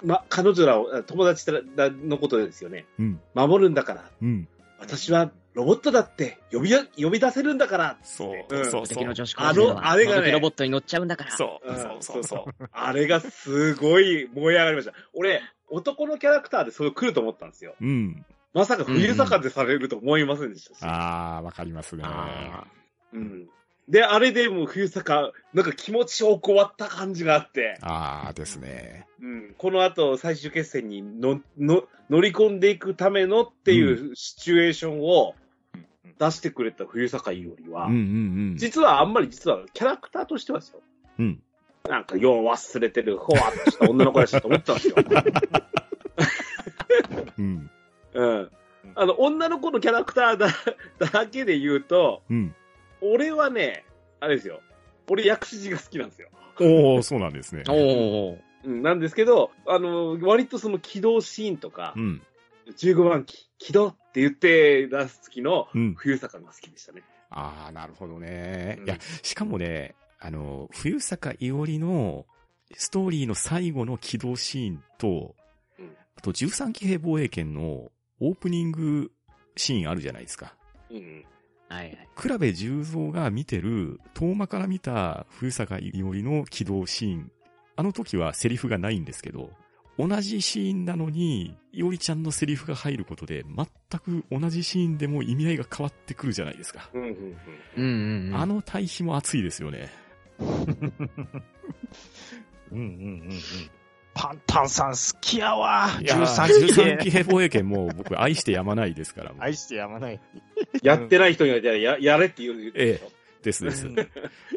[0.03, 1.61] ま、彼女らを、あ友達ら
[1.91, 2.87] のことですよね。
[2.99, 3.21] うん。
[3.35, 4.11] 守るんだから。
[4.23, 4.49] うん。
[4.79, 7.99] 私はロボットだって呼びや呼び出せるんだから。
[8.03, 9.15] そううんそうそう敵の。
[9.15, 11.37] 女子高生はあのあれがねロボットに乗っちゃうんだから。
[11.37, 12.69] そううんそうそうそう。
[12.73, 14.95] あれがすごい燃え上がりました。
[15.13, 17.75] 俺、男のキャラクターでそれ来ると思ったんですよ。
[17.81, 18.25] うん。
[18.55, 20.83] まさか冬坂でされると思いませんでしたし。
[20.83, 22.03] ああ、わかりますね。
[22.05, 22.67] あ
[23.13, 23.49] うん。
[23.89, 29.07] で、あれでもう冬坂、なんか気持ちよく終わった感じがあって、ああですね。
[29.21, 29.55] うん。
[29.59, 35.35] この後最終決戦にの、の、乗り込んでいくためのっていうシチュエーションを
[36.19, 37.99] 出してくれた冬坂よりは、うんう
[38.53, 40.81] ん実はあんまり実はキャラクターとしてはですよ。
[41.19, 41.25] うん。
[41.27, 41.43] うん。
[41.89, 44.95] なんか、よう忘れてる、ほわっとした女の子だしと思ってたんですよ。
[47.39, 47.71] うん。
[48.15, 48.51] うん。
[48.95, 50.49] あの、女の子のキャラクターだ、
[51.13, 52.55] だけで言うと、うん。
[53.01, 53.85] 俺はね、
[54.21, 54.61] あれですよ。
[55.09, 56.29] 俺、薬師寺が好きなんですよ。
[56.61, 57.65] おおそうなんですね。
[57.69, 58.39] おー。
[58.65, 62.23] うん、なんですけど、あの、割とその起動シーンとかう、ん。
[62.69, 65.95] 15番機、起動って言って出す時のうん。
[65.95, 67.03] 冬坂が好きでしたね。
[67.31, 68.77] ああ、なるほどね。
[68.81, 72.27] うんいや、しかもね、あの、冬坂伊織の
[72.75, 75.35] ストーリーの最後の起動シーンと、
[75.79, 77.91] うんあと13騎兵防衛権の
[78.21, 79.11] オープニング
[79.57, 80.55] シーンあるじゃないですか。
[80.91, 81.25] うん。
[81.69, 82.09] はいはい。
[82.15, 87.33] 倉部十三が見てる、遠間から見た冬坂伊織の起動シーン。
[87.77, 89.51] あの時はセリフがないんですけど、
[89.99, 93.67] 同じシーンなのに、伊織ちゃんのセリフが入ることで、全
[94.01, 96.89] く同じシーンでも意味合いが変わってくるじゃないですか。
[96.95, 97.15] うん、うん、うん
[97.77, 98.37] うんうん。
[98.37, 99.91] あの対比も熱いですよね。
[100.39, 100.49] うん
[102.73, 103.41] うんうんうん。
[104.15, 105.89] パンタンさん好きやわ。
[106.01, 109.33] いや13 13期騎兵防衛権も僕愛してやまないですから。
[109.39, 110.21] 愛してやまない。
[110.83, 113.13] やってない人にはややれって言う言うでしょ。
[113.43, 113.87] ですです。
[113.87, 113.97] うん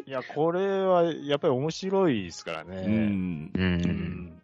[0.06, 2.84] いや、これはやっぱり面白いですからね。
[2.86, 3.50] うん。
[3.54, 3.58] う。
[3.58, 4.35] うん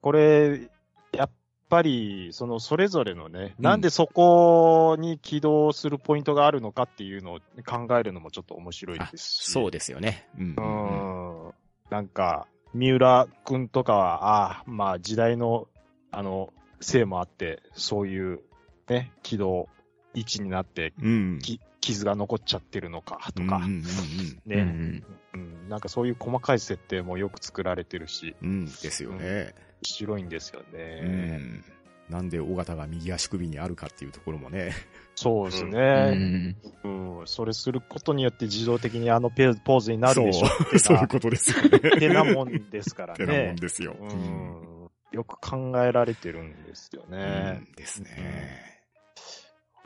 [0.00, 0.70] これ、
[1.12, 1.30] やっ
[1.68, 9.50] ぱり、そのそれぞれのね、うんなんでそこに起動するポイントがあるのかっていうのを考えるのもちょっと面白いあですし。
[9.50, 10.26] そうですよね。
[10.38, 11.48] うんう。
[11.50, 11.52] ん。
[11.90, 15.68] なんか、三浦くんとかは、ああ、まあ時代の、
[16.10, 18.40] あの、せいもあって、そういう、
[18.88, 19.68] ね、起動
[20.14, 21.38] 位置になって、うん。
[21.40, 28.56] き傷が残っちゃってるのか、とか、うんうんね、うんうん、なんかそういう細かい設定もよく作られてるし、うんうん。
[28.56, 28.64] うん。
[28.66, 29.54] ですよね。
[29.82, 31.38] 白いんですようね。
[31.38, 31.64] ん。
[32.08, 34.72] なんで尾形が右足首にあるかっていうところもね。
[35.14, 36.56] そうですうね、ん。
[36.84, 36.88] う
[37.22, 41.78] んそれすることによって自動的にあのペポーズになるでしょそう そういうことですよね。
[41.96, 43.56] ってなもんですからてなもねん。
[43.56, 43.96] ですよ。
[43.98, 44.78] うん
[45.10, 47.60] よく考えられてるんですよね。
[47.66, 48.77] うんですね。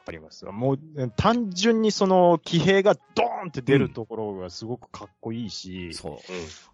[0.02, 0.44] わかります。
[0.46, 0.78] もう、
[1.14, 6.20] 単純にその、騎兵がドーンって出るところがすごくかっこいいし、そ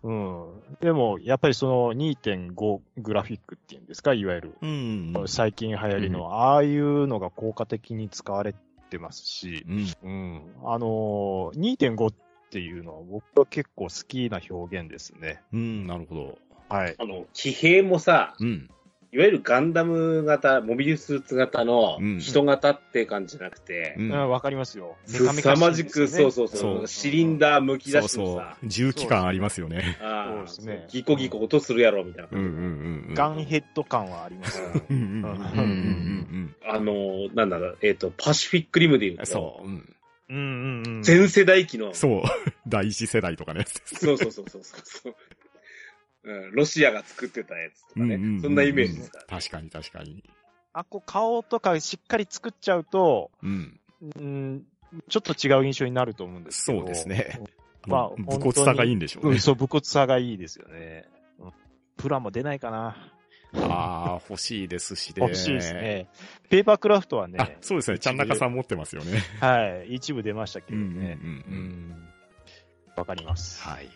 [0.02, 0.08] う。
[0.08, 0.62] うん。
[0.80, 4.58] でも、やっぱりその2.5グラフィックっていうんですか、いわゆる。
[4.62, 5.12] うん。
[5.14, 5.28] うん。
[5.28, 8.54] 最近流行りの、ああいうのが効果的に使われ
[8.88, 9.86] てますし、うん。
[10.02, 10.54] うん。
[10.64, 12.14] あのー、2.5っ
[12.50, 15.42] ていうのは僕は結構好きな表現ですね。
[15.52, 16.38] うん、なるほど。
[16.70, 16.94] はい。
[16.98, 18.70] あの、騎兵もさ、うん。
[19.11, 24.96] いわゆるガンダム型、モビルスーツ型のうん人型って感じじゃなくて、うんうんわかりますよ。
[25.06, 28.56] すさまじく、そうそうそそうう、シリンダーむき出そうそうしてもさ、。
[28.64, 29.96] 重機感ありますよね。
[30.02, 32.59] ああそうですねギコギコ音するやろ、みたいなうんうん感じ。
[32.59, 33.14] うんうん。
[33.14, 34.61] ガンヘッド感はあります。
[34.90, 35.30] うんうんうんうんう
[36.36, 39.24] んあの、なんだろう、えっ、と、パシフィックリムで言ううん。
[39.24, 39.66] と、そう。
[39.66, 39.94] うん。
[40.30, 41.02] うんうんうん。
[41.02, 42.22] 全世代機の、そう。
[42.68, 43.64] 第一世代とかね。
[43.86, 45.14] そうそうそうそうそう。
[46.28, 50.22] うん、ロシアが作ってたやつとかね、うんうんうんうんそんなイメージですから、確かに確かに。
[50.72, 53.80] あ、こう顔とかしっかり作っちゃうと、うん。
[54.00, 54.64] うん、
[55.08, 56.78] ちょっと違う印象になると思うんですけど。
[56.80, 57.40] そうですね。
[57.86, 59.40] まあもう武骨さがいいんでしょうねうん、。
[59.40, 61.08] そう、武骨さがいいですよね。
[61.40, 61.52] うん
[61.96, 62.96] プラも出ないかな。
[63.54, 65.14] ああ、欲しいですしね。
[65.18, 65.74] 欲しいです。
[65.74, 66.08] ね。
[66.48, 67.98] ペーパークラフトはね、あ、そうですね。
[67.98, 69.20] ちゃん中さん持ってますよね。
[69.40, 71.18] はい、一部出ましたけうんうんうんどね。
[71.22, 71.28] うん。
[71.90, 72.08] ん。
[72.96, 73.62] わかります。
[73.62, 73.88] はい。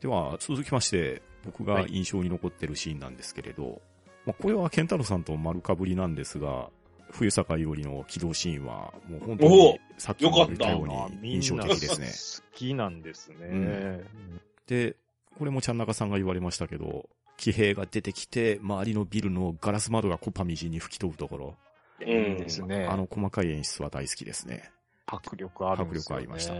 [0.00, 3.80] では、続きまして、僕が印象に残ってるシーンなんですけれど、
[4.24, 6.70] まあ、これはケンタロウさんと丸かぶりなんですが、
[7.10, 12.42] 冬坂よりの起動シーンは、もう本当おにお、さっきも言ったように印象な的ですね。
[12.52, 13.36] 好きなんですね。
[13.40, 14.96] うんで、で、
[15.36, 21.56] これもちゃんなかさんが言われましたけど、騎兵が出てきて、周りのビルのガラス窓がコパみじんに吹き飛ぶところ、
[22.00, 22.86] うんいいですね。
[22.86, 24.70] あの細かい演出は大好きですね。
[25.06, 25.84] 迫力あるね。
[25.84, 26.54] 迫力ありました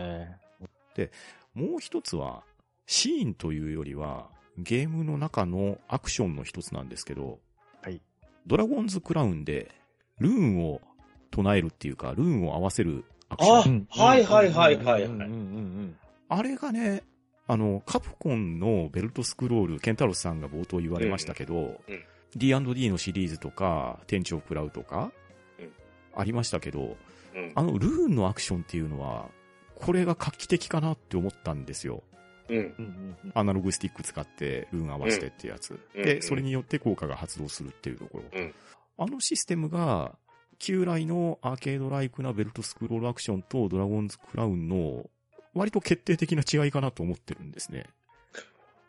[1.55, 2.45] もう一つは、
[2.87, 4.29] シーンというよりは、
[4.59, 7.39] ゲームの中のアクションの一つなんですけど、
[7.83, 8.01] はい。
[8.47, 9.71] ドラゴンズクラウンで、
[10.19, 10.81] ルーンを
[11.31, 13.57] 唱えるっていうか、ルーンを合わせるアクション。
[13.57, 15.11] あうんはいはいはいはい
[16.29, 17.03] あれがね、
[17.47, 25.13] あの、カプコンのベルトスクロール、ケンタロスさんが冒頭言われましたけど、うん D&D のシリーズとか、店長食らうとか、
[25.59, 25.73] うん
[26.15, 26.97] ありましたけど、
[27.35, 29.29] うんあの、ルーンのアクションっていうのは、
[29.75, 32.03] これが画期的かなって思ったんですよ。
[32.49, 32.57] うん。
[32.57, 35.79] うんうんうんアナログスティック使ってルーン合わせてってやつ。
[35.95, 38.25] で、うんうんそれによって効果が発動するっていうところ。
[38.33, 38.55] うん
[38.99, 40.17] あのシステムが、
[40.59, 45.11] 旧来のアーケードライクなベルトスクロールアクションとドラゴンズクラウンの
[45.55, 47.87] 割と決定的な違いかなと思ってるんですね。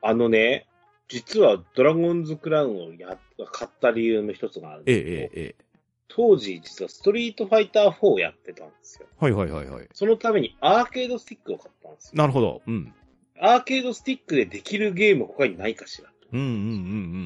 [0.02, 0.68] あのね、
[1.08, 3.18] 実はドラゴンズクラウンをや
[3.52, 5.66] 買った理由の一つがあるんええ、ですけど、ええ、ええ。
[6.10, 9.08] 当時実はストリートファイター4をやってたんですよ。
[9.20, 9.88] はいはいはいはい。
[9.94, 12.12] そのためにアーケードスティックを買ったんですよ。
[12.16, 12.62] なるほど。
[12.68, 12.94] うん。
[13.40, 16.10] アーケードスティックでできるゲーム他にないかしら。
[16.34, 16.56] うんうんうんう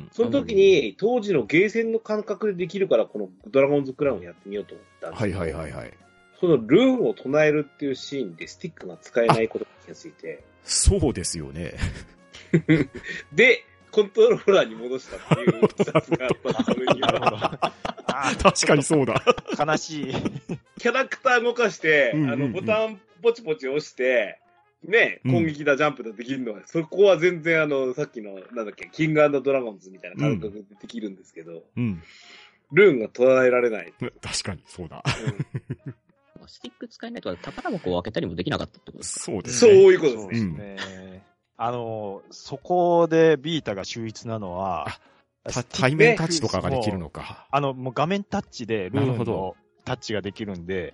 [0.05, 0.09] ん。
[0.11, 5.93] その時に、当時のゲーセンの感覚でできるから、このドラゴンズクラウンをやってみようと思ったんですはいけどはいはいはい。
[6.39, 11.75] そのルーンを唱えるっていうシーンでスティックが使えないことに気がついて、そうですよね。
[13.33, 17.35] で、コントローラーに戻したっていうがあったそれに なるほど。
[17.37, 17.73] は、
[18.07, 19.23] あー確かにそうだ。
[19.57, 20.13] 悲しい。
[20.77, 24.39] キャラクター動かして、うんうんうんあの、ボタンポチポチ押して、
[24.83, 32.01] ね、うん攻撃だ、ジャンプだできるのは、そこは全然あの、さっきの、なんだっけ、キングドラゴンズみたいな感覚でできるんですけど、うん。
[32.71, 33.93] ルーンが捉えられない。
[34.21, 35.03] 確かにそうだ。
[35.85, 35.95] うん
[36.49, 39.25] スティック使えないとか、宝箱を開けたりもできなかったってことですか？
[39.25, 39.77] そうですそうね。
[39.79, 40.51] いうことですね。
[40.53, 41.23] そうですね。
[41.57, 44.87] あの、そこでビータが秀逸なのは、
[45.73, 47.47] 対面タッチとかができるのか。
[47.51, 49.55] あの、もう画面タッチでルなるほどーンの
[49.87, 50.93] タッチができるんで。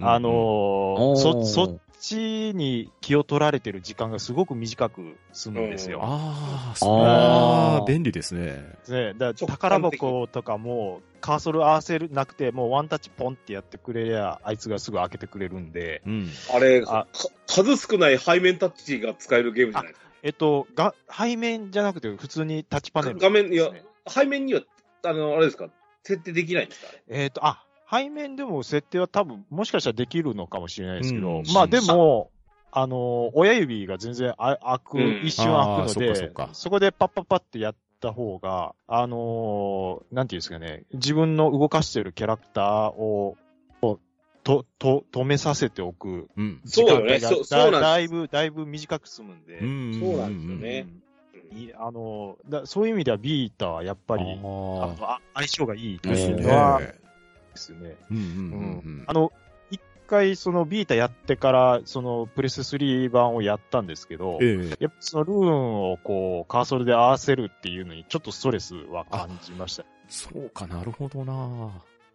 [0.00, 6.00] あのそ、そっちに気を取られてる時間がすごく短く済むんですよ。
[6.02, 6.74] あ
[7.82, 8.64] あ、便利ですね。
[8.88, 16.30] ね、だ直宝箱とかも、カーソル合わせるなくて、もうワンタッチポンってやってくれりゃ、あいつがすぐ開けてくれるんで、うん。
[16.54, 17.06] あれ、あか
[17.46, 20.10] 数少ない背面タッチが使えるゲームじゃないですか。
[20.22, 23.70] えっと、が、背面じゃなくて普通にタッチパネル、画面いや
[24.08, 24.62] 背面には、
[25.04, 25.68] あの、あれですか、
[26.02, 26.92] 設定できないんですか？
[27.08, 31.44] えっと、あ、背面でも設定は多分、もしかしたらできるのかもしれないですけど、うん。
[31.52, 32.30] まあでも、
[32.70, 35.18] あの、親指が全然あ開く、うん。
[35.22, 36.48] 一瞬開くので、かそっか。
[36.52, 43.36] そこでパッパッパってやった方が、あのーなんていうんですかね、自分の動かしてるキャラクターを、
[44.42, 46.28] と、と、止めさせておく。
[46.36, 46.60] うん。
[46.64, 47.18] そうよね。
[47.18, 47.80] 時間帯がそうそうなんです。
[47.82, 49.98] だだいぶ、だいぶ短く済むんで、うん。
[50.00, 50.86] そうなんですよね。
[50.88, 51.00] うん。
[51.58, 56.12] いあのだそういう意味ではビータはやっぱり、ああ相性がいいとあ。
[56.12, 56.34] ですね。
[56.34, 56.80] いうのは、
[57.68, 57.96] ですね。
[58.10, 58.26] うんうんう
[58.88, 59.32] んあの、
[59.70, 64.64] 一回そのビータやってから、そのプレス3版をやったんですけど、うん。
[64.64, 64.76] ええ。
[64.80, 69.84] やっぱそのルーンをこう、カーソルで合わせるっていうのにちょっとストレスは感じました。
[70.08, 71.70] そうかなるほどな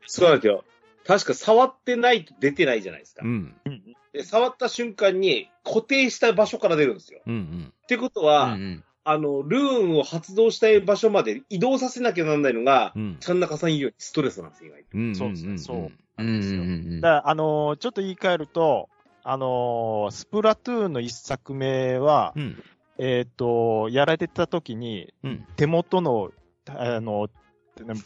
[0.05, 0.65] そうなんですよ。
[1.07, 3.21] 確か触ってないと出てないじゃないですか。
[3.23, 3.55] うん。
[3.65, 3.81] うん
[4.15, 7.19] で触った瞬間に固定した場所から出るんですよ。
[7.25, 7.73] うんうん。
[7.83, 9.61] ってことうは、んうんあの、ルー
[9.93, 13.17] ンを発動したい場所まで移動させなきゃなんないのが、うん。
[13.19, 14.87] ちゃん中さん言うようにストレスなんですよ、意外と。
[14.97, 18.89] うんそうですねそううんなんですようんうんだから、あのーちょっと言い換えると、
[19.23, 22.63] あのースプラトゥーンの一作目は、うん。
[22.97, 25.45] えっ、と、やられた時に、うん。
[25.55, 26.31] 手元の、
[26.67, 27.29] あの、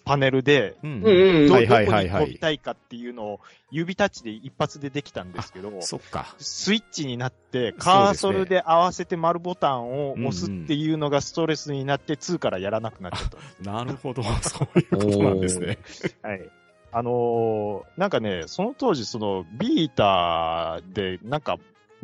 [0.03, 3.39] パネルで、うどはいはいはいはいどこに飛びたいかっていうのを
[3.71, 6.35] 指タッチで一発でできたんですけど、そっか。
[6.37, 13.37] スイッチになって、カーソルで合わせて丸ボタンを押すっていうのがストレスになって2からやらなくなっちゃった。
[13.71, 14.23] なるほど。
[14.23, 15.77] そういうことなんですね。
[16.21, 16.49] はい。
[16.91, 21.57] あのーなんかね、その当時、その、ビータで、なんか、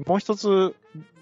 [0.05, 0.75] もう一つ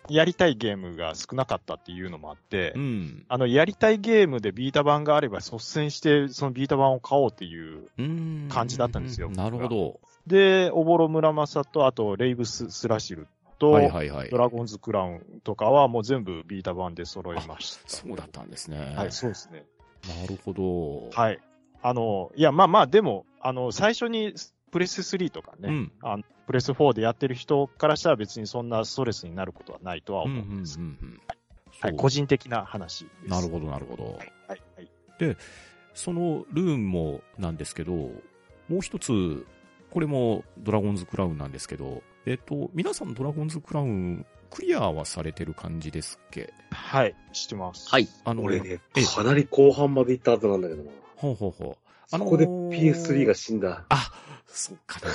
[0.09, 3.25] やりたいゲームが少なかったっていうのもあって、うん。
[3.27, 7.87] あの、やりたいゲームでビータ版があれば率先して、そのビータ版を買おうっていう。
[7.97, 8.49] うん。
[8.49, 9.99] 感じだったんですよなるほど。
[10.27, 13.27] で、オボロ村正と、あと、レイブス・スラシル
[13.59, 14.37] と、はいはいはいド。
[14.37, 17.81] ラゴンズ・クラウンとかはもう全部ビータ版で揃えました。
[17.87, 18.93] そうだったんですね。
[18.95, 19.65] はい、そうですね。
[20.21, 21.09] なるほど。
[21.17, 21.39] はい。
[21.81, 24.33] あの、いや、まあまあ、でも、あの、最初に
[24.71, 25.91] プレス3とかね、うん。
[26.01, 30.79] あのプレス4でやってる人からしたら別にそんなストレスになることはないとはうんうんうん思うんです。
[30.79, 31.21] うん。
[31.81, 33.29] はい、個人的な話です。
[33.29, 34.03] なるほどなるほど。
[34.03, 34.15] はい、
[34.47, 35.37] はい、はい。
[35.93, 38.11] そのルーンもなんですけど、も
[38.71, 39.45] う一つ、
[39.91, 46.53] これもドラゴンズクラウンなんですけど、えっと、皆さんドラゴンズクラウンクリアはされてる感じですっけ？
[46.71, 47.89] はい、知ってます。
[47.89, 48.07] はい。
[48.23, 50.91] あの、俺ねえ、かなり後半まで行ったはずなんだけどな。
[51.15, 51.77] ほうほうほう。
[52.11, 53.85] あのーそこで PS3 が死んだ。
[53.89, 54.11] あ、
[54.53, 55.05] そっかね。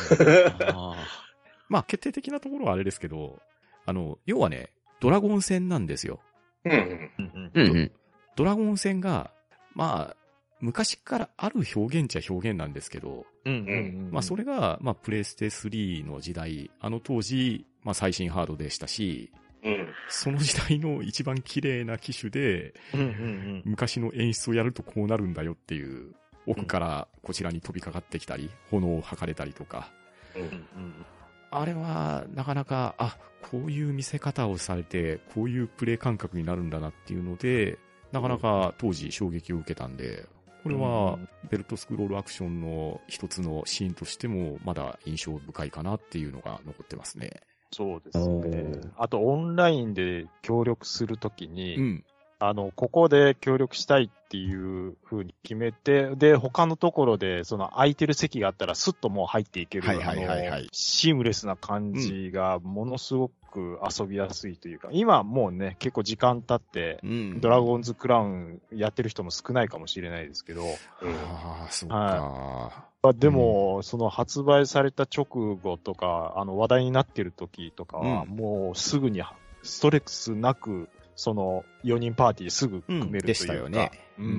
[0.66, 1.28] あ ー
[1.68, 3.40] まあ、決定的なところはあれですけど、
[3.86, 6.20] あの、要はね、ドラゴン戦なんですよ。
[6.64, 7.92] うん。
[8.36, 9.30] ドラゴン戦が、
[9.74, 10.16] まあ、
[10.60, 19.30] 昔からある表現っちゃ表現なんですけど、うんうんうんまあそれが、まあプレイステ3の時代、あの当時、まあ最新ハードでしたし、
[19.62, 19.88] うん。
[20.08, 26.12] その時代の一番綺麗な機種で、うんうんうん昔の演出をやるとこうなるんだよっていう、
[26.48, 29.90] 奥からこちらに飛びかかってきたり、炎を吐かれたりとか、
[30.34, 30.40] う。
[30.40, 31.06] うんん
[31.50, 33.16] あれはなかなか、あ、
[33.50, 37.78] こういう見せ方をされて、こういうプレイ感覚になるんだなっていうので、
[38.12, 40.26] なかなか当時衝撃を受けたんで、
[40.62, 41.18] これは
[41.50, 47.40] ベルトスクロールアクションの一つのシーンとしてもまだ印象深いかなっていうのが残ってますね。
[47.70, 48.90] そうですおねー。
[48.96, 52.04] あと、オンラインで協力するときに、うん。
[52.38, 67.40] あの、ここで協力したいっていう風に決めて、で、他のところで、その空いてる席があったら、スッともう入っていける、はいはいはいシームレスな感じが、ものすごく遊びやすいというか、今もうね、結構時間経って、うん。
[67.40, 70.68] ドラゴンズクラウンやってる人も少ないかもしれないですけど、うん。
[71.14, 72.84] ああ、そうか。
[73.02, 79.22] まあでも、その発売された直後とか、あの話題になってる時とかは、うんもうすぐに
[79.62, 83.90] ストレスなく、その4人パーティーすぐ組めるというか、でしたよね。
[84.18, 84.32] ううんん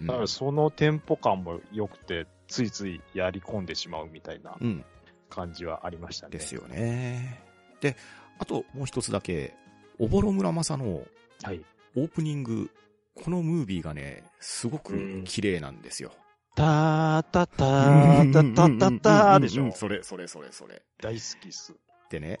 [0.00, 4.66] うんだからそのテンポ感も良くて、ついついやり込んでしまうみたいなうん。
[4.66, 4.84] うん。
[5.30, 6.32] 感じはありましたね。
[6.32, 7.42] ですよね。
[7.80, 7.96] で、
[8.38, 9.54] あともう一つだけ、
[9.98, 11.04] おぼろ村正の
[11.42, 11.64] はい。
[11.96, 12.70] オープニング、
[13.14, 16.12] このムービーがね、すごく綺麗なんですよ。
[16.54, 20.82] たーたたーたたたたーでしょうんそれ、それ、それ、それ。
[21.00, 21.74] 大好きっす。
[22.10, 22.38] でね、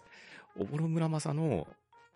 [0.58, 1.66] おぼろ村正の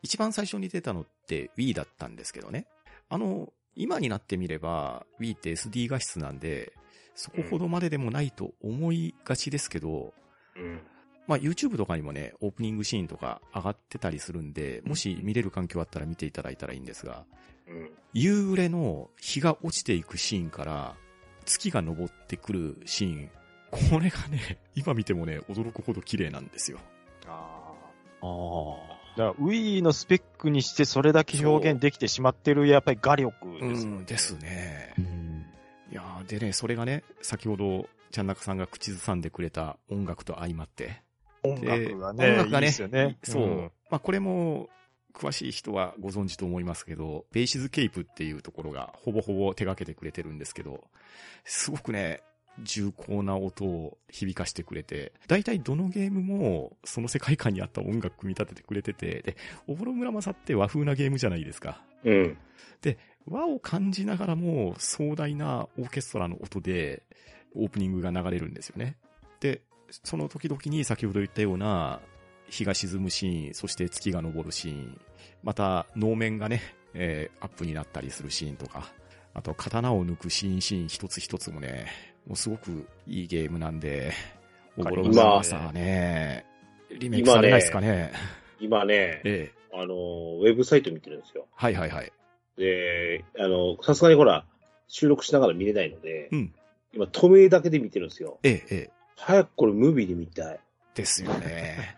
[0.02, 1.10] 一番最初に出たのって
[1.56, 2.66] Wii だったんですけどね。
[3.08, 6.72] あの、今になってみれば Wii って SD 画質なんで、
[7.14, 10.14] そこほどまででもないと思いがちですけど、
[10.56, 10.80] うん。
[11.26, 17.24] まあ YouTube とかにもね、オープニングシーンとか上がってたりするんで、もし見れる環境あったら見ていただいたらいいんですが、
[17.68, 17.90] うん。
[18.14, 20.96] 夕暮れの日が落ちていくシーンから
[21.44, 23.30] 月が昇ってくるシーン、
[23.70, 26.78] これがね、今見てもね、驚くほど綺麗なんですよ。
[27.26, 27.72] あ
[28.22, 28.99] ああ。
[29.16, 33.96] だから Wii のスペックにしてそれだけ表現できてしまってる、やっぱり画力ですよね。
[33.98, 35.00] うん、ですねう。
[35.02, 35.46] ん。
[35.90, 41.02] いやーでね、それがね、先ほど、ちゃんなかさんが口ずさんでくれた音楽と相まって。
[41.42, 43.18] 音楽がね、音楽がねいいですよね。
[43.22, 43.46] そう。
[43.46, 44.68] んまあ、これも、
[45.12, 50.84] 詳しい人はご存知と思いますけど、ベーシズケープっていうところがほぼほぼ手掛けてくれてるんですけど、
[51.44, 52.22] すごくね、
[52.58, 59.36] 重厚な音を響かしてくれて、大体どのゲームもその世界観に合った音楽組み立ててくれてて、で、
[59.66, 61.82] おぼろ村正って和風なゲームじゃないですか。
[62.04, 62.38] うん。
[63.26, 67.02] 和を感じながらも壮大なオーケストラの音で
[67.54, 68.96] オープニングが流れるんですよね。
[69.40, 69.62] で、
[70.04, 72.00] その時々に先ほど言ったような
[72.48, 75.00] 日が沈むシーン、そして月が昇るシーン、
[75.42, 76.62] また能面がね、
[76.94, 78.92] えーアップになったりするシーンとか、
[79.32, 81.86] あと刀を抜くシーンシーン一つ一つもね、
[82.26, 84.12] もうすごくいいゲームなんで、
[84.76, 86.44] おぼろ今マさはね、
[86.90, 88.12] リメイクされないですかね。
[88.60, 89.60] 今ね、 ええ。
[89.72, 91.46] あの、ウェブサイト見てるんですよ。
[91.54, 92.12] はいはいはい。
[92.56, 94.44] で、あの、さすがにほら、
[94.88, 96.54] 収録しながら見れないので、うん。
[96.92, 98.40] 今、透明だけで見てるんですよ。
[98.42, 98.90] ええ、ええ。
[99.16, 100.60] 早くこれムービーで見たい。
[100.94, 101.96] ですよね。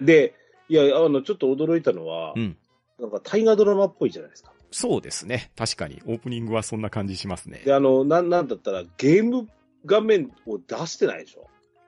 [0.00, 0.34] で、
[0.68, 2.56] いや、あの、ちょっと驚いたのは、うん。
[2.98, 4.52] なんか大河ドラマっぽいじゃないですか。
[4.70, 5.50] そうですね。
[5.56, 6.00] 確かに。
[6.06, 7.62] オープニングはそんな感じしますね。
[7.64, 9.48] で、あの、なん、なんだったら、ゲーム
[9.84, 11.46] 画面を出してないでしょ？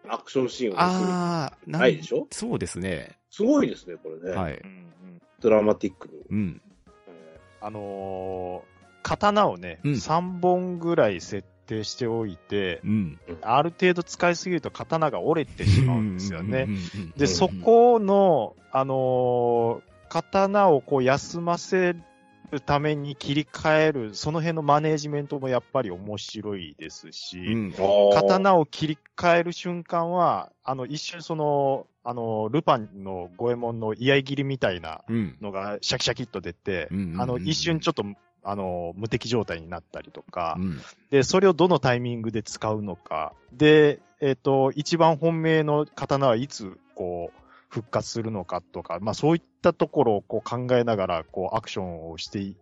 [0.08, 0.80] アクションシーンを。
[0.80, 2.26] ああ、なないでしょ？
[2.30, 3.18] そうですね。
[3.30, 4.36] すごいですね、これね。
[4.36, 4.54] はい。
[4.54, 6.14] うんうんドラマティックに。
[6.30, 6.62] うん。
[7.08, 8.72] えあのー
[9.02, 13.18] 刀をね、うん3本ぐらい設定しておいて、うん。
[13.42, 16.68] ある程度使いすぎると刀が折れてしまうんですよね。
[17.16, 21.96] で、そこの、あのー刀をこう休ませ
[22.52, 27.68] るために切り替える、その辺のマネージメントもやっぱり面白いですし、うん。
[27.70, 35.36] ー刀を切り替える瞬間は、あの、一瞬その、あの、ルパンの五右衛門の居合切りみたいなうん。
[35.40, 38.04] のがシャキシャキっと出てうんあの、一瞬ちょっと、
[38.44, 40.80] あの、無敵状態になったりとか、うん。
[41.10, 47.41] で、それをどのタイミングで使うのか、で、えっ、と、一番本命の刀はいつ、こう、
[47.72, 52.54] 復活するのかとか、まあそういったところをこう考えながら、こう、アクションをしてい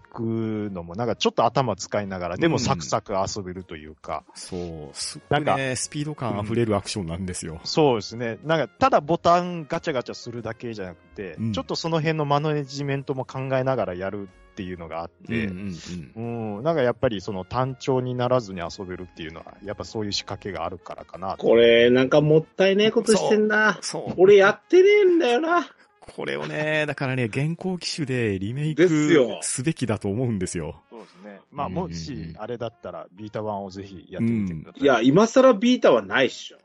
[0.00, 4.22] くのも、なんかちょっと頭使いながら、でもサクサク遊べるというか。
[4.34, 7.60] そう、すんかくね、スピード感溢れるアクションなんですよ。
[7.64, 8.38] そうですね。
[8.44, 15.74] なんか、ただボタンガチャガチャするだけじゃなくて、うんちょっとその辺のマネジメントも考えながらやるっていうのがあって、うん
[16.16, 21.38] うんうん、なんかやっぱりその単調にならずに遊べるっていうのは、やっぱそういう仕掛けがあるからかなと。
[21.38, 23.80] これ、なんかもったいねえことしてんな。
[24.18, 25.66] 俺やってねえんだよな。
[26.14, 30.82] これをね、 だからね、現行機種でリメイクよすべきだと思うんですよ。
[30.90, 31.40] そうですね。
[31.50, 34.82] まあ、うんうんうんもし、あれだったら、ビータ版をぜひやってみてください。
[34.82, 36.58] いや、今更ビータはないっしょ。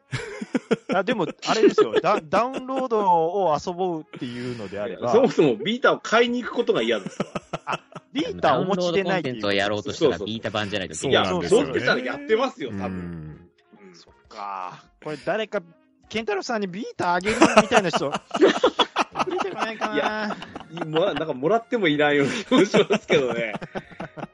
[0.94, 7.80] あでも、あれですよダ、ダウンロードを遊ぼうっていうのであればそ、もそもビータを買いに行くことが嫌ですわ。
[8.14, 12.88] ビータお持ちでないっていうダウンロードコンテンツをやろうとしたらビータ版じゃないとそういや、なんですよねそうってたらやってますよ、多分。
[12.88, 14.84] うんうんそっか。
[15.04, 15.62] これ誰か、
[16.10, 18.12] ケンタロウさんにビータあげるみたいな人、
[19.68, 20.86] ないかな。
[20.86, 23.54] もらなんかもらってもいないような気もしますけどね。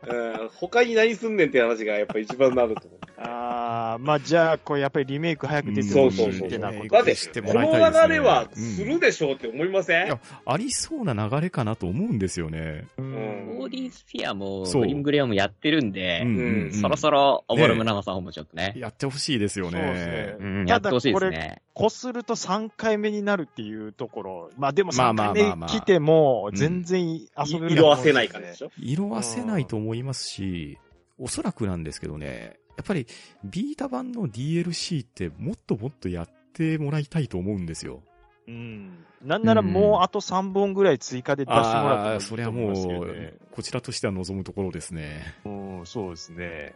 [0.08, 0.16] う
[0.46, 3.00] ん、他に何すんねんって話がやっぱ一番なると思う。
[3.24, 6.48] あー、まあじゃあ、これやっぱりリメイク早く出てそうほしいそうそう。
[6.48, 12.86] ってなことだって、してこの流れはするでしょうって思いません、いやありそうな流れかなと思うんですよね。
[12.98, 13.58] うん。
[13.60, 14.82] ボーディースフィアも、そう。
[14.82, 16.74] グリムグレアもやってるんで、うんうんうん。
[16.74, 20.12] そろそろ、おぼろ村正さんもちょっとね、やってほしいですよそうですね。
[20.12, 20.36] ね。
[20.40, 21.62] うん、ただやってほしいですね。
[21.74, 24.50] こすると3回目になるっていうところ。
[24.58, 27.28] まあでも3まあまあ回目来ても、全然遊
[27.60, 28.72] べる、色あせない感じでしょ？
[28.78, 30.78] 色あせないと思いますし、
[31.18, 33.08] おそらくなんですけどね、やっぱり
[33.44, 38.02] ビータ版の DLC ってもっともっとやってもらいたいと思うんですよ。
[38.48, 39.06] うん。
[39.22, 45.36] なんならもうあと3本ぐらい追加で出してもらああー、ってもいいそれはもう、こちらとしては望むところですね。
[45.46, 46.76] うん、そうですね。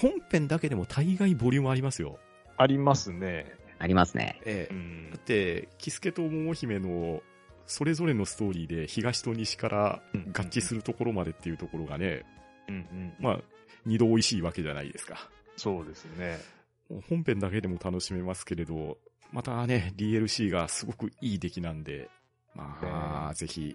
[0.00, 2.18] 本編だけでも大概ボリュームありますよ。
[2.56, 3.52] ありますね。
[3.78, 4.40] ありますね。
[4.44, 4.74] ええ。
[4.74, 7.22] うんだって、キスケと桃姫の
[7.66, 12.24] それぞれのストーリーで東と西から合致するところまでっていうところがね、
[12.68, 13.12] うんうん。
[13.18, 13.40] まあ、
[13.86, 15.28] 二度美味しいわけじゃないですか。
[15.56, 16.38] そうですね。
[17.08, 18.98] 本編だけでも楽しめますけれど、
[19.32, 22.10] またね、DLC がすごくいい出来なんで、
[22.54, 23.74] まあ、ぜひ、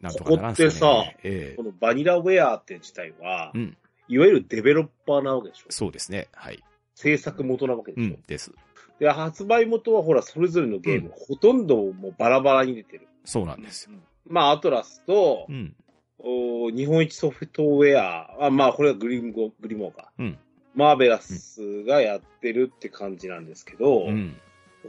[0.00, 0.80] なんとかならんすかね。
[0.80, 3.76] ここってさええこのバニラウェアって自体は、うん。
[4.08, 6.28] いわゆるデベロッパーなわけでしょそうですね。
[6.32, 6.62] はい。
[6.94, 8.52] 制作元なわけでしょ、うん、です。
[8.98, 13.08] で、発売元はほら、それぞれのゲーム、ほとんどもうバラバラに出てる。
[13.24, 13.96] そうなんですよ。
[14.26, 15.74] まあ、アトラスとう、ん。
[16.22, 20.10] お日本一ソフトウェア、あまあ、これはグリムゴグリモーか。
[20.18, 20.38] うん。
[20.74, 24.36] マーベラスがやってるって感じなんですけど、うん。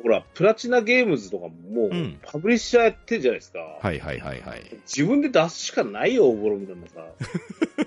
[0.01, 3.59] ほら、プラチナゲームズとかももううん、パブリッシャーやってるじゃないですか。
[3.59, 4.63] はいはいはいはい。
[4.85, 7.05] 自分で出すしかないよ、オボロみたいなさ。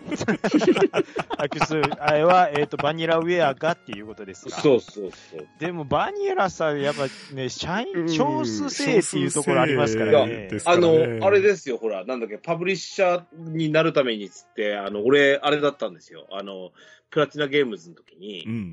[1.39, 5.47] あ、キス、あれは、えっ、と、バニラウェアがっていうことですかそうそうそう。
[5.59, 16.27] でも、バニラさん、やっぱね、社員、うん少数制っていうところありますからねあねの、あれですよ、ほら、なんだっけ、パブリッシャーになるためにつって、あの、俺、あれだったんですよ。
[16.31, 16.73] あの、
[17.11, 18.71] プラチナゲームズの時に、うん。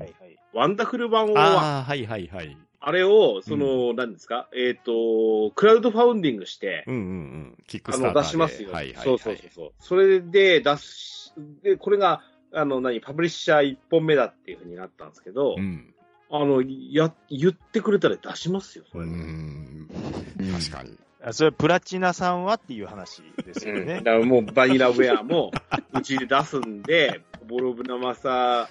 [0.52, 2.56] ワンダフル版を、あああ、はいはいはい。
[2.90, 7.58] れを、その、何ですか、えっ、と、クラウドファウンディングして、うんうんうん。
[7.68, 8.26] キックあの、スターターで。
[8.26, 8.72] 出しますよ。
[8.72, 9.04] はいはいはい。
[9.04, 9.72] そうそうそうそう。
[9.78, 11.32] それで出し、
[11.62, 12.22] で、これが、
[12.52, 15.94] あの、何、パブリッシャー1本目だっていうふうになったんですけど、うん。
[16.30, 19.04] あの、や、言ってくれたら出しますよ、それ。
[19.04, 19.88] うん。
[20.40, 20.98] うん確かに。
[21.24, 24.02] あそれ、プラチナさんはっていう話ですようん、ねだ。
[24.02, 25.52] からもうバニラウェアも
[25.94, 28.68] うちで出すんで、ボロブナマサ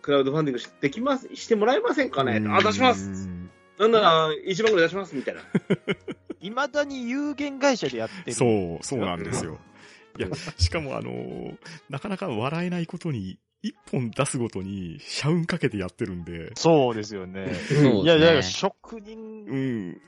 [0.00, 3.47] クラウドファンディングしできます、してもらえませんかねあ、出しますうん
[3.78, 5.42] なんなら1万ぐらい出しますみたいな。
[6.40, 8.32] いまだに有限会社でやってる。
[8.32, 9.58] そう、そうなんですよ。
[10.18, 10.28] いや、
[10.58, 11.56] しかもあのー
[11.88, 17.52] なかなか笑えないことに、一本出すごとに、社運かけてやってるんで、そうですよね。
[18.02, 18.42] いやいや。
[18.42, 20.00] 職人うん。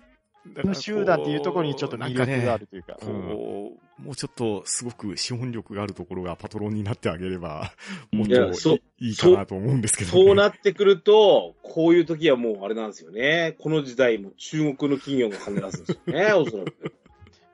[0.75, 2.97] 集団っていうところにちょっと魅力があるというか。
[3.01, 3.60] こう、
[4.05, 7.73] もうちょっとすごく資本力があるところがパトロンになってあげれば、
[8.13, 10.25] もっといいかなと思うんですけど、ね。
[10.25, 13.57] そうなってくると、こういう時はもうあれなんですよね。
[13.61, 16.93] この時代も中国の企業が金出すんですよね、 おそらく。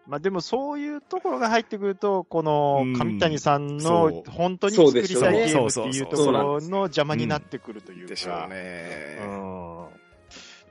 [0.06, 8.10] まあでもそういうところが入ってくると、このうん上谷さんの本当に作りたいゲームっていうところの邪魔になってくるというか。
[8.10, 9.18] でしょうね。
[9.20, 9.95] うん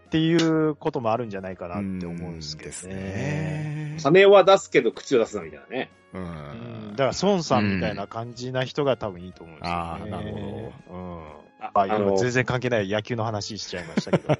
[0.05, 2.95] っていうこともあるんじゃないかなって思うんですけどですね。
[2.95, 3.97] ね。
[4.01, 5.91] 金は出すけど口を出すなみたいなね。
[6.13, 6.95] ううんん。
[6.95, 9.81] だから孫さんみたいな感じな人が多分いいと思うんですよ、ね。
[9.81, 10.97] あーなるほど。
[10.97, 11.23] うん。
[11.59, 14.35] あまあ、あの全然関係ない野球の話しちゃいましたけど。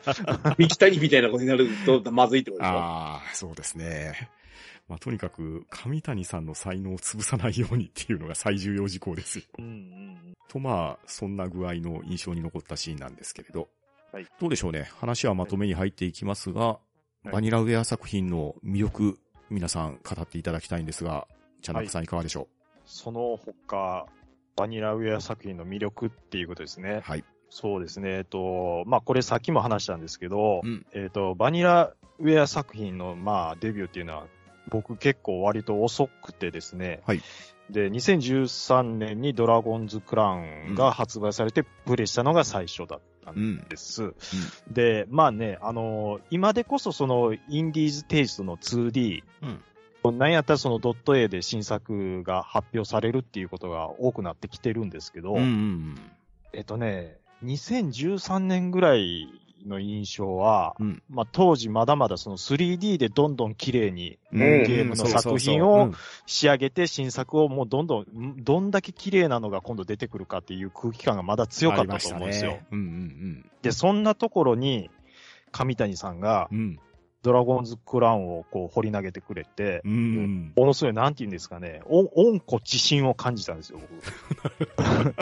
[0.58, 2.78] 三木谷みたいなことになるとまずいってことでしょ？
[2.78, 4.30] ああ、そうですね。
[4.88, 9.46] まあ、とにかく、上谷さんの才能を潰さないようにっていうのが最重要事項ですよ。
[9.58, 10.18] うんうん
[10.48, 13.68] と、まあ、そんな具合の印象に残ったシーンなんですけれど。
[14.16, 14.90] はいどうでしょうね。
[15.02, 16.80] 話はまとめに入っていきますが、
[17.26, 19.20] いバニラウェア作品の魅力、
[19.50, 21.28] 皆さん語っていただきたいんですが、
[21.62, 22.48] チャナクさんいかがでしょ
[22.86, 24.06] その他、
[24.56, 27.02] バニラウェア作品の魅力っていうことですね。
[27.04, 27.26] はい。
[27.50, 28.12] そうですね。
[28.12, 34.28] えっと、まあ、これさっきも話したんですけど、うんえっと、バニラウェア作品の、まあ、デビューっていうのは、
[34.70, 37.02] 僕結構割と遅くてですね。
[37.06, 37.22] はい。
[37.70, 40.40] で、2013年にドラゴンズクラウ
[40.72, 44.14] ンが発売されてプレイしたのが最初だったんです。
[44.72, 49.24] で、まあね、あの今でこそそのインディーズテイストの 2D、
[50.12, 55.96] なんやったらそのドット A で新作が発表されるっていうことが多くなってきてるんですけど、うんうん
[56.54, 59.28] えっとね、2013年ぐらい
[59.66, 64.42] の印象は、うんまあ当時まだまだその 3D でどんどん綺麗にうん。
[64.42, 65.92] うんゲームの作品を
[66.26, 72.60] 仕上げて新作をもうどんどん、どんだけ綺麗なのが今度出てくるかっていう空気感がまだ強かったと思うんですよ。
[72.72, 74.92] うんうんで、そんなところに、
[75.52, 76.58] 上谷さんがうん。
[76.60, 76.80] うん。
[77.24, 80.54] ドラゴンズクラウンをこう掘り投げてくれて、うんうん。
[80.56, 83.80] ものすごい、なんて言うんですかね、お温故知新を感じたんですよ、
[84.78, 85.16] 僕。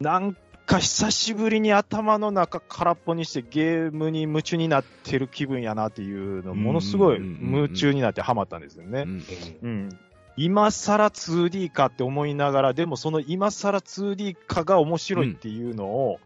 [0.00, 0.36] な ん
[0.68, 9.02] か久しぶりに頭の中空っぽにしてゲームに夢中になってる気分やなっていうの、ものすごい夢中になってハマったんですよね。
[9.02, 9.22] うん
[9.62, 9.88] うん。
[10.36, 16.20] 今更 2D かって思いながら、でもその今更 2D かが面白いっていうのを。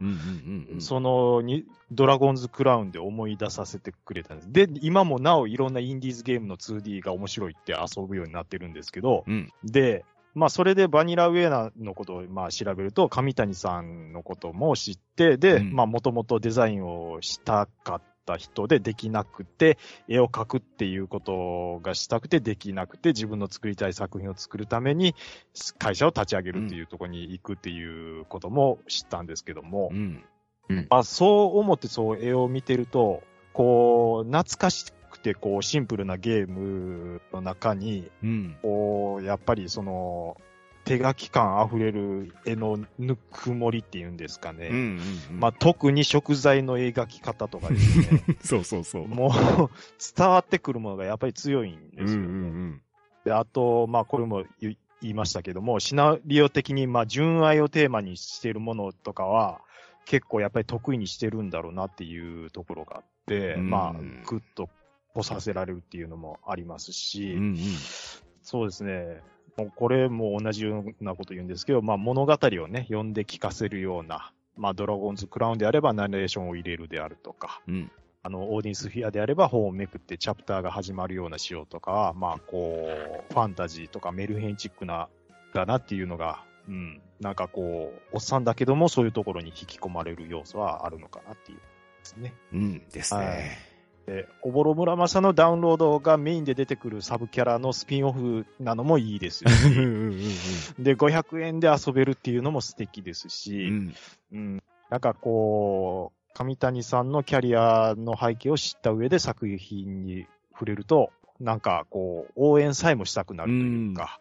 [0.81, 4.53] そのに、ドラゴンズクラウンで思い出させてくれたんです。
[4.53, 9.53] で、今もなおいろんなインディーズゲームの 2D が面白いって遊ぶようになってるんですけど、うん。
[9.65, 10.05] で、
[10.35, 19.79] まあそれでバニラウェアのことをまあ調べると、上谷さんのことも知って、で、もともとデザインをしたかった人でできなくて、
[20.09, 25.15] 絵を描くっていうことがしたくてできなくて、自分の作りたい作品を作るために
[25.79, 30.25] 会社を立ち上げるっていうところに行くっていうことも知ったんですけども、うん。
[30.89, 33.23] まあ、そう思ってそう絵を見てると、
[33.53, 38.57] こう、懐かしくて、こう、シンプルなゲームの中に、うん。
[38.63, 40.37] こう、やっぱりその、
[40.85, 44.69] 手書き感溢れる絵のぬくもりっていうんですかね。
[44.69, 45.01] うん
[45.31, 45.41] うん。
[45.41, 48.25] まあ、特に食材の描き方とかですね。
[48.43, 49.09] そうそうそう。
[49.09, 49.31] もう、
[50.17, 52.27] 伝わってくるものがやっぱり強いんうんですよね。
[52.27, 52.83] うん
[53.25, 59.61] で、あと、まあ、これも言言いましたけども、シナリオ的に、まあ、純愛をテーマにしているものとかは、
[60.05, 64.69] 結構やっぱり得意にしてるんだろうなっていうところがあって、うんまあ、ぐっと
[65.15, 67.39] こさせられるっていうのもありますし、うん。
[67.39, 67.57] うんうん。
[68.43, 69.21] そうですね。
[69.57, 77.91] もうこれも同じようなこと言うんですけど、まあ物語をね、読んで聞かせるような、まあドラゴンズクラウンであればナレーションを入れるであるとか、うん。
[78.25, 82.89] あの、オーディンスフィアであれば本をめくってチャプターが始まるような仕様とかは、まあこ
[83.31, 85.09] う、ファンタジーとかメルヘンチックな、
[85.53, 91.63] だなっていうのが、うん、なんかこう、おっさんだけどもそういうところに引き込まれる要素はあるのかなっていうで
[92.05, 92.35] すね。
[92.53, 93.72] うんですはい
[94.07, 94.15] ね。
[94.15, 99.87] で、おぼろ村正のダウンロードがメインで出てくるサブキャラのスピンオフなのもいいですし、うんうん
[100.79, 103.95] うんで、500円で遊べるっていうのも素敵ですうし、ん。
[104.33, 111.11] うん、なんかこう、上谷さんのキャリアの背景を知った上で作品に触れると、
[111.41, 114.21] なんかこう、応援さえもしたくなるというか、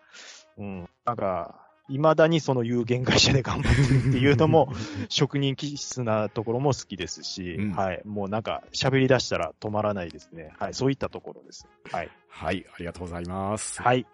[0.58, 4.72] うん、なんか、未だにその有限会社で頑張ってるっていうのも、
[5.10, 8.02] 職人気質なところも好きですし、うんはい。
[8.06, 10.53] もうなんか喋り出したら止まらないですね。
[10.58, 10.74] はい。
[10.74, 11.68] そういったところです。
[11.91, 12.10] はい。
[12.30, 13.82] はい、ありがとうございます。
[13.82, 14.06] はい。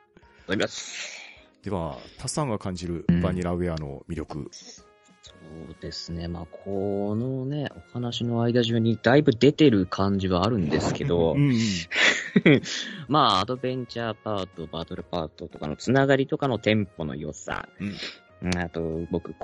[0.48, 1.22] ございます。
[1.64, 4.50] では、タスさんが感じるうんバニラウェアの魅力。
[5.68, 6.28] そうですね。
[6.28, 11.54] まあ、このね、お話の間中にだいぶ出てる感じはあるんですけど、んうん。
[13.08, 17.68] まあ、アドベンチャーパート、バトルパートとかのつながりとかのテンポの良さ、
[18.42, 19.36] うん、あと、僕、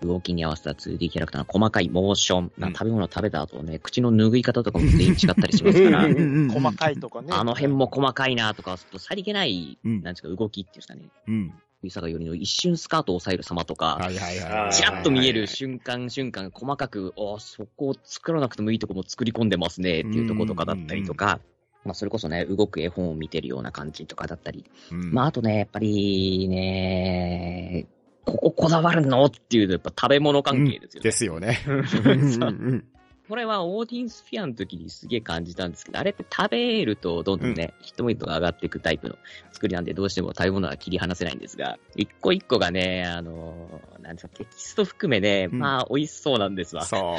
[0.00, 2.72] 動きに合わせた 2D キャラクターの細かいモーション、なうん。
[2.72, 7.28] 食べ物食べた後ね、口の拭い方とかも全員違ったりしますから、細かいとかね。
[7.32, 10.02] あの辺も細かいなとか、ちょっとさりげない、うん。
[10.02, 11.54] なんですか、動きっていうんですかね、うん。
[11.82, 14.72] ゆさがよりの一瞬スカートを押さえる様とか、はいはいあーはい。
[14.72, 21.38] ちらっと見える瞬間瞬間、細かく、おそこを作らなくてもいいとこも作り込んでますねっていうところとかだったりとか、
[21.84, 27.86] まあそれこそね、動く絵本を見てるような感じとかだったり、うんまああとね、やっぱりね、
[28.24, 29.24] こここだわるの？
[29.26, 31.56] っていうと、やっぱ食べ物関係ですよね。
[31.58, 32.82] ですよね。
[33.28, 39.16] これはオーディンスフィアの時にすげえ感じたんですけど、あれって食べるとどんどんね、ヒットポイントが上がっていくタイプの
[39.52, 45.58] 作りなんで、どうしても食べ物は切り離せないんですが、一個一個がね、あの、なんですか、テキスト含めね、うん。
[45.58, 46.84] まあ美味しそうなんですわ。
[46.84, 47.18] そ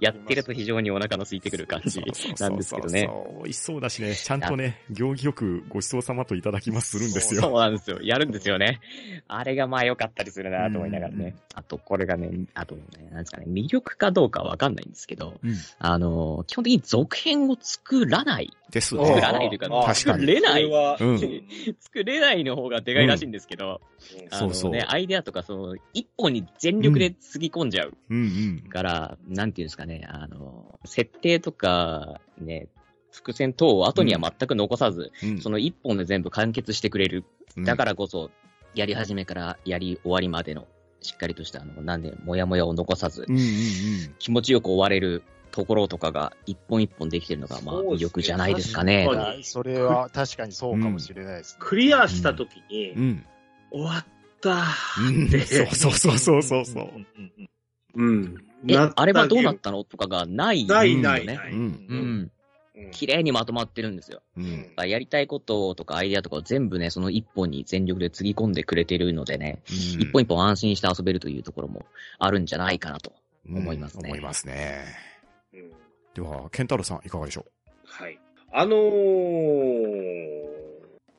[0.00, 2.00] やってると非常にお腹の空いてくる感じ
[2.38, 3.00] なんですけどね。
[3.00, 7.58] そうそうそう美味しそうだしね、ちゃんとね、行儀よくごちそうさまといただきますするんです そうよ。
[7.58, 7.98] なんですよ。
[8.02, 8.80] やるんですよね。
[9.28, 11.36] あれがまあ良かったりするなと思いながらね。
[11.54, 18.50] あと、これがね、あとね、なんですかね、魅力かどうかわかんないんですけど、うんあの、基本的に続編を作らない。
[18.70, 19.38] ですあー作らね。
[19.38, 20.70] ないというか、作れない。
[21.80, 23.80] 作れないの方がでかいらしいんですけど、
[24.14, 28.64] うんあのそうそうね、アイデアとか、その、一本に全力でつぎ込んじゃううんうん。
[29.40, 32.68] なんていうんですかね、あの、設定とか、ね、
[33.10, 37.24] 伏線等を後には全く残さず、うんその一本で全部完結してくれる。
[37.56, 38.30] うんだからこそ、
[38.74, 40.68] やり始めからやり終わりまでの、
[41.00, 44.14] しっかりとした、あの、なんで、もやもやを残さずう、んうんうん。
[44.18, 49.06] 気持ちよく終われるところとかが、一本一本できてるのが、まあ、魅力じゃないですかね。
[49.06, 51.56] 確かにそれは確かにそうかもしれないですね。
[51.60, 53.26] クリアした時に、うん。
[53.72, 54.06] 終わっ
[54.42, 54.50] た
[55.00, 56.84] うんーって、そうそうそうそうそう。
[56.84, 57.50] んんん
[57.94, 58.49] うん。
[58.68, 61.52] えあれはどうなったのとかがない、ないよねないない。
[61.52, 61.94] うんう。
[61.94, 62.30] うん
[62.92, 64.22] 綺麗にまとまってるんですよ。
[64.38, 64.88] うん。
[64.88, 71.84] やりたいこととかアイデアとかを全部ね、その一本に全力でつぎ込んでくれてるのでね、一本一本安心して遊べるというところも
[72.18, 73.12] あるんじゃないかなと。
[73.48, 74.84] 思いますね思いますね。
[75.52, 75.70] うん
[76.12, 77.46] では、ケンタロウさんいかがでしょ
[77.84, 78.18] はい。
[78.52, 78.80] あのー、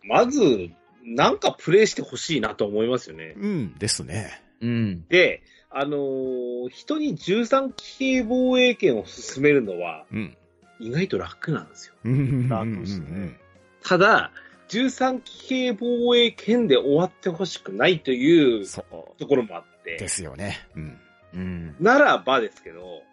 [0.04, 0.70] まず、
[1.04, 3.36] なんかプレイしてほしいなと思いますよね。
[3.38, 4.42] ううん、ですね。
[4.60, 5.06] うん。
[5.08, 10.38] で、あのー人に13騎兵防衛権を進めるのはうん。
[10.80, 11.94] 意外と楽なんですよ。
[12.04, 13.40] うん楽ですね。
[13.84, 14.32] ただ、
[14.70, 18.66] 13騎兵防衛権で終わってほしくないという。
[18.68, 20.58] ところもあって、ですよね。
[20.76, 21.00] うん。
[21.34, 21.76] うん。
[21.80, 23.04] ならばですけど、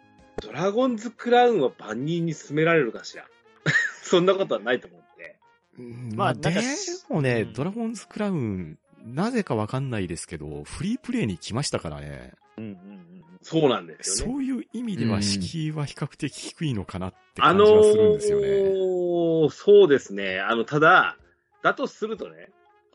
[0.41, 3.25] ドラゴンズクラウンは万人に進められるかしら。
[4.01, 5.35] そんなことはないと思って。
[5.77, 6.61] うんまあまあ、で
[7.09, 12.33] もね、うんドラゴンズクラウン、なぜかわかんないですけど、フリープレイに来ましたからね。
[12.59, 13.09] うんうんうん
[13.41, 14.33] そうなんですよね。
[14.33, 18.47] そういう意味でうんは敷居は比較的低いのかなってあの感じはするんですよね。
[18.47, 20.39] ーそうですね。
[20.39, 21.17] あの、ただ、
[21.63, 22.49] だとするとね、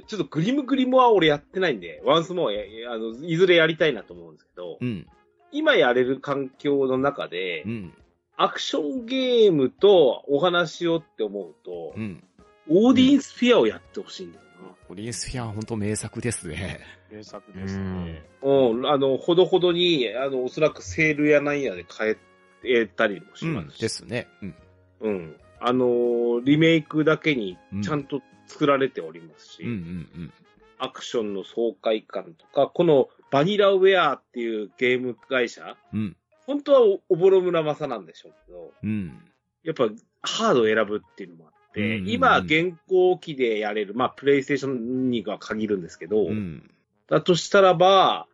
[0.06, 5.06] ちょっとグリムグリムは俺やってないんで、ワンスモアや、あの、いずれやりたいなと思うんですけど、うん。
[5.52, 7.94] 今やれる環境の中で、うん。
[8.36, 12.22] アクションゲームとお話をって思うと、うん。
[12.68, 14.44] オーディンスフィアをやってほしいんだよ
[14.88, 16.80] オリエンスフィアは本当名作ですね。
[17.10, 18.22] 名作ですね。
[18.42, 18.48] な。
[18.48, 22.16] うん、あの、ほどほどに、あの、おそらくセールやなんやで買
[22.64, 23.54] えたりもしうん。
[23.54, 24.28] ますし、ですね。
[24.42, 24.54] うん。
[25.00, 25.36] うん。
[25.60, 30.32] あのーリメイクだけにちゃんと作られておりますし、うんうん
[30.76, 36.00] アクションの爽快感とか、このバニラウェアっていうゲーム会社、うん。
[36.00, 36.16] うん。
[36.46, 39.24] 本当はおおぼろ村正なんでしょうけど、うん。
[39.62, 39.88] やっぱ
[40.20, 46.70] ハードを選ぶっていうのもあうんうんうん今現行機でやれる、まあプレイステーションには限るんですけど、うん。
[47.08, 48.26] だとしたらば、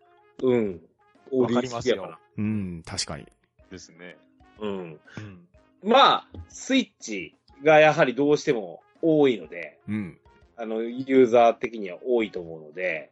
[0.42, 0.80] うん、
[1.30, 2.82] オーディンわかりますよスフィアかうん。
[2.84, 3.26] 確かに。
[3.70, 4.16] ですね。
[4.60, 4.68] な。
[4.68, 4.78] うん。
[4.78, 5.00] うん。
[5.82, 7.34] まあ、スイッチ
[7.64, 10.18] がやはりどうしても多いので、うん。
[10.56, 13.10] あの、ユーザー的には多いと思うので、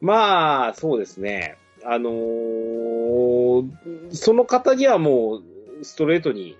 [0.00, 1.56] まあ、そうですね。
[1.84, 3.68] あのー
[4.10, 5.36] その方にはも
[5.80, 6.56] う、ストレートに、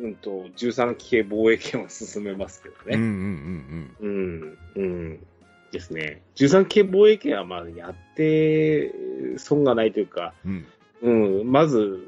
[0.00, 3.94] うんと、13騎兵防衛権を進めますけどうんうんね。
[4.00, 5.26] うんうん、うん。
[5.70, 6.22] ですね。
[6.36, 8.92] 13騎兵防衛権はまあ、やって、
[9.36, 10.66] 損がないというか、うん。
[11.02, 11.40] うん。
[11.40, 12.00] うん、まず、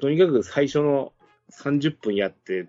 [0.00, 1.12] とにかく最初の
[1.52, 2.66] 30分やって、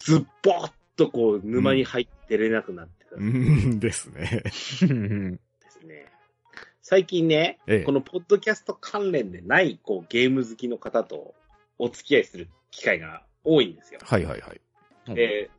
[0.00, 4.42] ズッボッとこう、沼に入ってれなくなってたうんんですね。
[4.42, 6.06] ですね。
[6.82, 11.36] 最近ね、ええこのポッドキャスト関連でない、こう、ゲーム好きの方と
[11.78, 14.00] お付き合いする機会が多いんですよ。
[14.02, 15.14] はいはいはい。
[15.14, 15.50] で、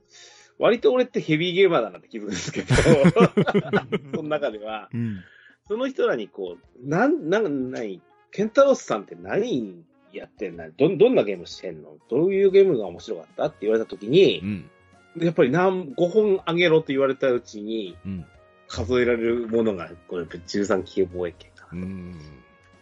[0.60, 2.74] 割と俺ってヘビーゲーマーだなって気づくんですけど、
[4.16, 5.24] その中では、うん。
[5.68, 8.02] その人らにこう、なん、なん、何、
[8.32, 9.84] ケンタロスさんって何
[10.14, 10.70] やってんの？
[10.72, 11.98] ど、どんなゲームしてんの？
[12.10, 13.46] どういうゲームが面白かった？
[13.46, 14.70] って言われたときにう、ん。
[15.26, 18.26] やっぱり何、5本あげろと言われたうちに、うん。
[18.68, 21.82] 数えられるものが、これ、13騎兵防衛権かな。
[21.82, 22.16] うん。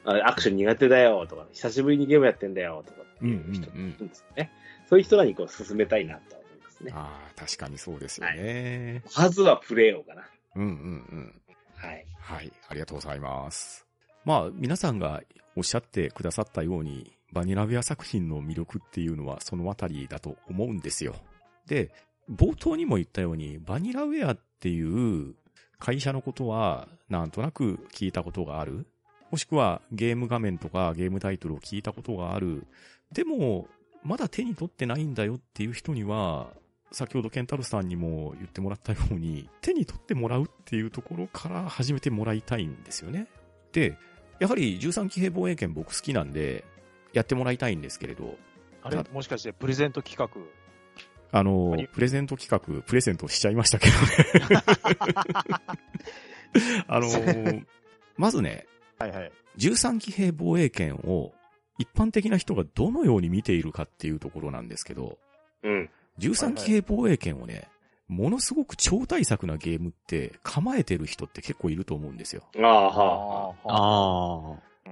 [0.05, 4.51] あアクション苦手だよとか、久しぶりにゲームやってんだよとかっていう人うんうんうんいるんですよね。
[4.89, 6.91] そういう人らにこう進めたいなと思いますね。
[6.95, 9.03] ああ、確かにそうですよね。
[9.15, 10.23] まずはプレイをかな。
[10.55, 10.71] うんうんう
[11.15, 11.41] ん。
[11.75, 12.05] はい。
[12.19, 13.85] はい、ありがとうございます。
[14.25, 15.21] まあ、皆さんが
[15.55, 21.13] おっしゃってくださったように、バニラビア作品の魅力っていうのはそのあたりだと思うんですよ。
[21.67, 21.91] で、
[22.27, 25.35] 冒頭にも言ったように、バニラウェアっていう
[25.77, 28.87] 会社のことは、なんとなく聞いたことがある。
[29.29, 32.65] もしくはゲーム画面とかゲームタイトルを聞いたことがある。
[33.11, 33.67] でも、
[34.03, 36.53] まだ手に取ってないんだよっていう人には、
[36.91, 43.27] 先ほどケンタルさんにも言ってもらったように、手に取ってもらうっていうところから始めてもらいたいんですよね。
[43.71, 43.97] で、
[44.39, 46.65] やはり13騎兵防衛権僕好きなんで、
[47.13, 48.37] やってもらいたいんですけれど、
[48.81, 50.29] あれ、もしかしてプレゼント企画？
[51.31, 54.63] あの何、プレゼント企画、プレゼントしちゃいましたけどね。
[56.87, 57.65] あのー
[58.17, 58.65] まずね、
[58.97, 59.31] はいはい。
[59.57, 61.33] 13騎兵防衛権を
[61.79, 65.17] 一般的な人がどのように見ているかっていうところなんですけど、
[65.63, 65.89] うん。
[66.19, 67.69] 13騎兵防衛権をね、
[68.07, 72.43] ものすごく超大作なゲームって構えてる人って結構いると思うんですよ。
[72.57, 73.73] ああ、はあ。
[73.73, 74.91] ああ。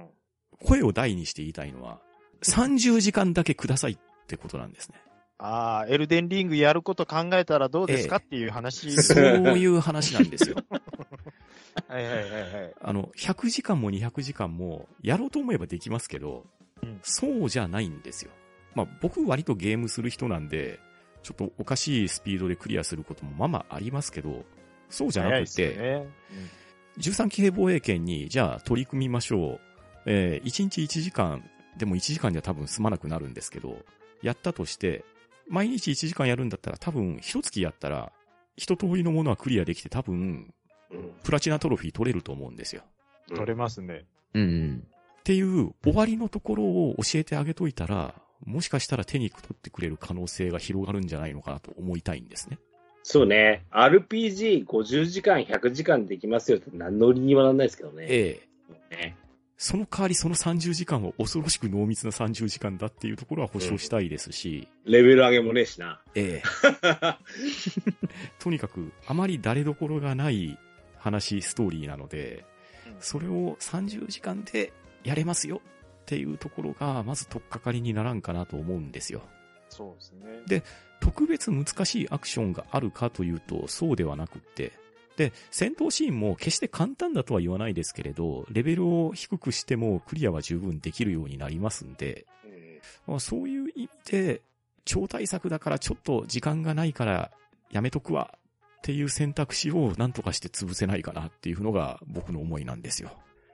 [0.64, 2.00] 声を大にして言いたいのは、
[2.42, 4.96] 30時間だけくださいってことなんですね。
[5.38, 8.90] ああ、エルデンリングやること考えたらどうですかええっていう話。
[9.02, 10.56] そういう話なんですよ。
[11.86, 12.74] はいはいはいはい。
[12.80, 16.44] あの、100時間も200時間もやろうと思えばできますけど、
[16.82, 18.30] うんそうじゃないんですよ。
[18.74, 20.80] まあ僕割とゲームする人なんで、
[21.22, 24.44] ちょっとおかしいスピードでクリアすることもまあまあありますけど、
[24.88, 26.06] そうじゃなくて、ですよね。
[26.98, 29.60] 13騎兵防衛権に、じゃあ取り組みましょう。
[30.06, 31.44] えー、1日1時間、
[31.76, 33.84] でも1時間じゃ多分済まなくなるんですけど、
[34.22, 35.04] やったとして、
[35.48, 38.12] 毎日1時間やるんだったら多分一月やったら、
[38.56, 40.52] 一通りのものはクリアできて多分、
[40.90, 41.12] うん。
[41.22, 42.82] プラチナトロフィー取れると思うんですよ。
[42.82, 42.98] うん
[43.28, 44.06] 取れますね。
[44.34, 44.86] うん。
[45.28, 48.14] っていう終わりのところを教えてあげといたら、
[48.46, 52.58] もしかしたら手に取ってくれる可能性が広がるんじゃないのかなと思いたいんですね。
[53.02, 53.66] そうね。
[53.70, 58.06] RPG50 時間、100時間できますよって何の売りにもならないですけどね。
[58.08, 58.40] え
[58.90, 58.96] え。
[58.96, 59.16] ね
[59.58, 66.00] その代わりその30時間は恐ろしく濃密な30時間だっていうところは保証したいですし、レベル上げもねえしな。
[66.14, 66.42] ええ。
[68.40, 70.58] とにかくあまり誰どころがない
[70.96, 72.46] 話、ストーリーなので、
[72.98, 74.72] それを30時間で
[75.08, 75.60] やれますよ
[76.02, 79.22] っていうところが、まず取っかかりにならんかなと思うんですよ。
[79.68, 80.26] そうですね。
[80.46, 80.62] で
[81.00, 84.72] 特別難しいアクションがあるかというと、そうではなくって、
[85.16, 94.42] で、戦闘シーンも決して簡単だとは言わないですけれど、レベルを低くしてもクリアは十分できるようになりますんで、うんまあ、そういう意味で、
[94.84, 97.30] 超大作だからちょっと時間がないから
[97.70, 98.34] やめとくわ
[98.78, 103.10] っていう選択肢を何とかして潰せないかなっていうのが僕の思いなんですよ。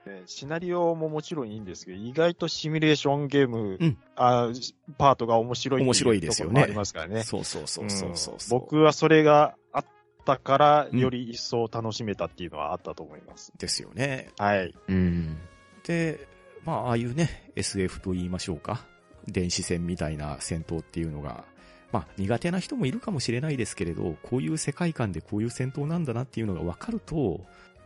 [0.07, 4.51] ねシナリオももちろんいいんですけど、意外とシミュレーションゲーム、うんあ
[4.99, 7.23] パートが面白い面白いですよねところもありますからね。
[7.23, 8.61] そうそうそうそうそううんそう。
[8.61, 9.85] 僕はそれがあっ
[10.25, 13.53] たから、うんより一層楽しめたっていうのはあったと思います。
[13.59, 14.31] ですよね。
[14.39, 14.75] はい。
[14.89, 15.39] うん。
[15.87, 16.27] で、
[16.65, 18.85] まあ、ああいうね、SF と言いましょうか。
[19.27, 21.45] 電子戦みたいな戦闘っていうのが、
[21.93, 27.41] まあ、苦手な人もいるかもしれないですけれど、こういう世界観でこういう戦闘なんだなっていうのが分かると、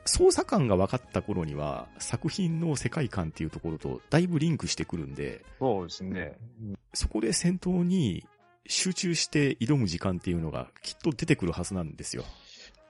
[0.08, 6.32] 操作感が分かった頃には、作品の世界観っていうところとだいぶリンクしてくるんで、そうですね。
[6.94, 8.26] そこで戦闘に
[8.66, 12.24] 集中して挑む時間っていうのがきっと出てくるはずなんですよ。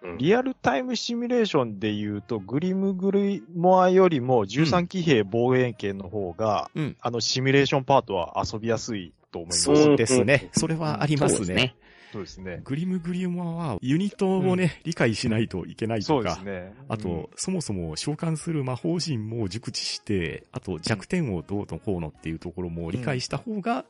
[0.03, 6.97] うんリアルタイムシミュレーションで言うと、グリムグリモアよりも13騎兵防衛権の方が、うん。
[7.01, 9.63] あのシミュレーションパートは遊びやすいと思います。
[9.65, 10.51] そうですね。
[10.53, 11.75] それはありますね。
[12.13, 12.61] そうですね。
[12.65, 16.75] グリムグリモアはユニットをね、理解しないといけないそとか、うですね。
[16.89, 23.85] あと、そもそも召喚する魔法陣も熟知して、あと弱点をどうのこうのっていうところも理解した方が、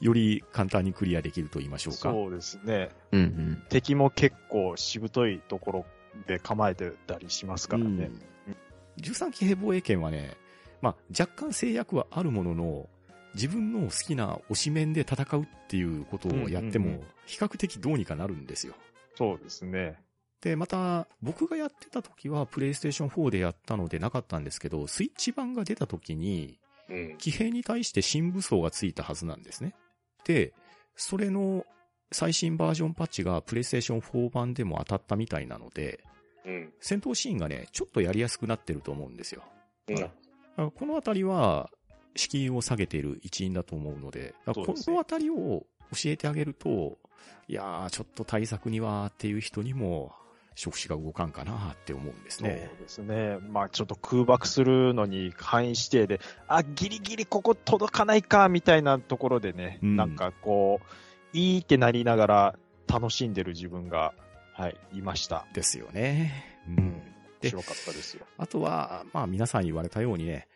[0.00, 2.10] より簡単にクリアできると言いましょうか。
[2.10, 2.90] そうですね。
[3.12, 3.62] うんうん。
[3.68, 5.86] 敵も結構しぶといところ
[6.26, 8.10] で構えてたりしますからね。
[9.00, 10.36] 13騎兵防衛権はね、
[10.80, 12.88] まあ、若干制約はあるものの、
[13.34, 18.74] 自分の好きな推し面で戦うっていうことをやってうんうんうんも、比較的どうにかなるんですよ。
[19.16, 19.98] そうですね。
[20.40, 26.58] で、また、僕がやってた時は、プレイステーション4でやったのでなかったんですけど、スイッチ版が出た時に、
[26.90, 27.16] うん。
[27.16, 29.74] 騎兵に対して新武装がついたはずなんですね。
[30.24, 30.52] で、
[30.96, 31.64] それの
[32.12, 36.04] 最新バージョンパッチがプレイステーション4版でも当たったみたいなので、
[36.44, 36.72] うん。
[36.78, 39.42] 戦闘シーンがね、ちょっとやりやすくなってると思うんですよ。
[39.88, 40.10] うん
[40.56, 41.68] あこのあたりは、
[42.14, 45.66] 敷居を下げている一因だと思うので、このあたりを教
[46.06, 46.98] えてあげると、
[47.48, 50.12] いやー、ちょっと対策にはっていう人にも、
[50.56, 52.70] 触手が動かんかなって思うんですそうね。
[52.80, 53.38] ですね。
[53.50, 64.14] まあちょっと空爆するのに範囲指定で、あ、ギリギリここ届かないか、みたいなところでね、うんなんかこう、いいってなりながら楽しんでる自分が、
[64.52, 65.46] はい、いました。
[65.52, 66.60] ですよね。
[66.68, 67.02] ううんん。
[67.42, 68.24] 面白かったですよ。
[68.38, 70.46] あとは、まあ皆さん言われたようにね、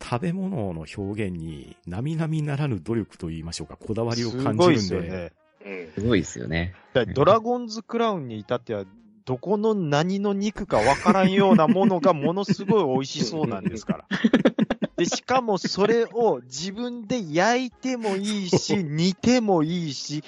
[0.00, 5.32] 食べ物の表現に並々ならぬ努力と言いましょうか、こだわりを感じるんで、ですよね。
[5.64, 5.92] うん。
[5.94, 6.74] すごいですよね。
[7.14, 8.84] ドラゴンズクラウンに至っては、
[9.24, 14.06] どこの何の肉かわからんようなものがものすごい美味しそうなんですから。
[14.96, 20.22] で、しかもそれを自分で焼いてもいいし、煮てもいいし、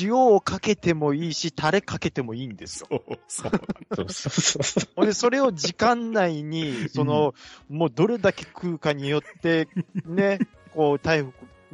[0.00, 2.86] 塩をかけてもいいし、タレかけてもいいんですよ。
[2.90, 3.50] そう、そう。
[3.94, 4.88] そうそうそうそう。
[4.96, 7.34] ほんで、それを時間内に、その、
[7.68, 9.68] もうどれだけ食うかによって、
[10.06, 10.38] ね、
[10.72, 11.24] こう、体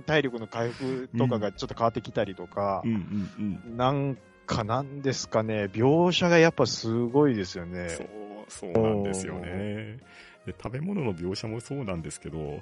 [0.02, 2.92] 体力の回復とかがちょっと変わってきたりとかう、ん
[3.38, 3.76] うんうん。
[3.76, 7.88] なんかなんですかね、描写がやっぱすごいですよね。
[7.88, 8.08] そう、
[8.48, 9.98] そうなんですよね。
[10.46, 12.60] で食べ物の描写もそうなんですけど、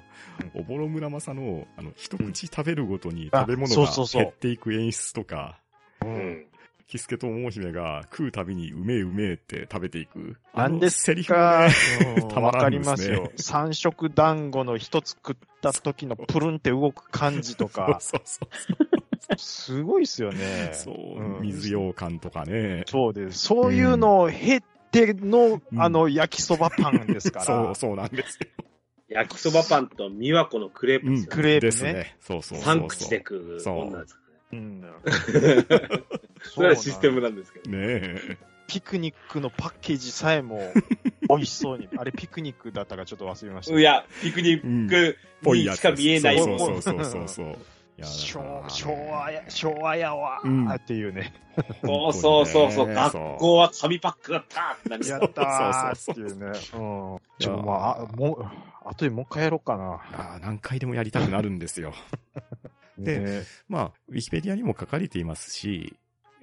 [0.53, 5.60] おぼろ村正の、あの、一口食べるごとにあ食べ物が減っていく演出とか。
[6.91, 10.35] キスケと桃姫が食うたびにうめえうめえって食べていく。
[10.53, 11.73] なんですセリフかがね、、
[12.21, 13.31] うんたまわからりんですねますよ。
[13.37, 20.71] 三色団子の一つ食った時のプルンって動く感じとか、 そうそうすごいっすよね。
[20.73, 21.21] そう。
[21.21, 22.83] うん水羊羹とかね。
[22.87, 23.39] そうです。
[23.39, 24.61] そういうのを経
[24.91, 27.45] ての、うんあの、焼きそばパンですから。
[27.45, 28.49] そう、そうなんですよ。
[29.07, 32.17] 焼きそばパンと美和子のクレープですよ、クレープねですね。
[32.19, 32.79] そうそうそうそう。
[32.81, 34.81] 三口で食うそう女ですかうん。
[36.43, 37.71] それはシステムなんですけど。
[37.71, 38.37] ねえ。
[38.67, 40.61] ピクニックのパッケージさえも
[41.27, 41.89] 美味しそうに。
[41.97, 43.77] あれピクニックだったかちょっと忘れました。
[43.77, 46.81] いや、ピクニックにしか見えないそうもの。
[46.81, 47.55] そうそうそうそう。
[48.03, 48.39] 昭
[49.11, 51.33] 和や、昭和やわうんーっていうね。
[51.83, 52.87] そうそうそうそう。
[52.87, 56.45] ね学校は紙パックだったってなりそうやったーっていうね。
[56.47, 56.53] うん。
[57.39, 60.01] ちょ、まあ、あもう、後でもう一回やろうかな。
[60.13, 61.93] あー何回でもやりたくなるんですよ。
[62.97, 65.97] でねまあ、ウィキペディアにも書かれていますし、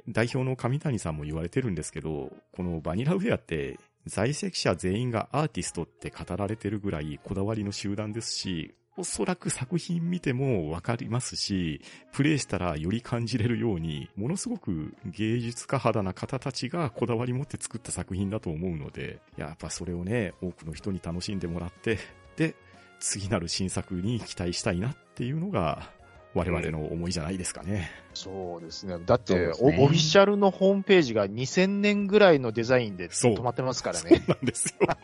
[0.08, 11.80] 代表の上谷さんも言われてるんですけど、このバニラウェアって、在籍者全員がアーティストって語られてるぐらいこだわりの集団ですし、おそらく作品見てもわかりますし、
[12.12, 21.98] プレイしたらより感じれるように、ものすごく芸術家肌な方たちがこだわり持って作った作品だと思うので、やっぱそれをね、多くの人に楽しんでもらって、
[22.36, 22.56] で、
[22.98, 25.92] 次なる新作に期待したいなっていうのが、
[26.34, 27.90] 我々の思いじゃないですかね。
[28.14, 28.96] そうですね。
[29.04, 34.24] だって、ねおオフィシャルのホームページが2000年ぐらいのデザインで止まってますからそうね。
[34.26, 34.88] なんですよ。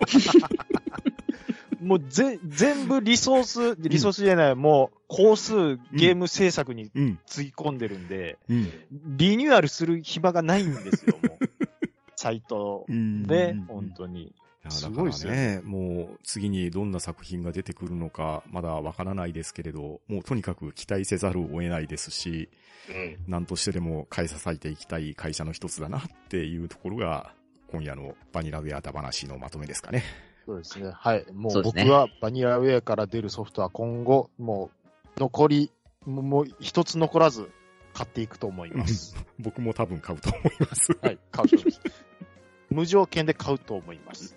[1.81, 7.19] もうぜ、全部リソース、リソースじゃない、もう、工数ゲーム制作にうん。
[7.27, 8.69] つぎ込んでるんで、うん。
[9.17, 11.51] リニューアルする暇がないんですよ、もう。
[12.17, 14.33] サイトうんで、本当に。
[14.65, 22.49] いやすごいですよね、もう次にどんな作品が出てくるのか、まだわからないですけれど、もうとにかく期待せざるを得ないですし、
[22.89, 23.17] うん。
[23.27, 27.35] 何としてでも買い支えていきたい会社の一つだなっていうところが、
[27.71, 30.03] 今夜のバニラウェアダ話のまとめですかね。
[30.47, 30.91] そうですね。
[30.95, 31.27] はい。
[31.33, 34.71] もそう僕はバニラウェアから出るソフトは今後、も
[35.17, 35.73] う、残り、
[36.05, 37.51] もうもう一つ残らず
[37.95, 39.17] 買っていくと思います。
[39.39, 40.93] 僕も多分買うと思います。
[41.01, 41.19] はい。
[41.31, 41.81] 買うと思います。
[42.71, 44.37] 無条件で買うと思います。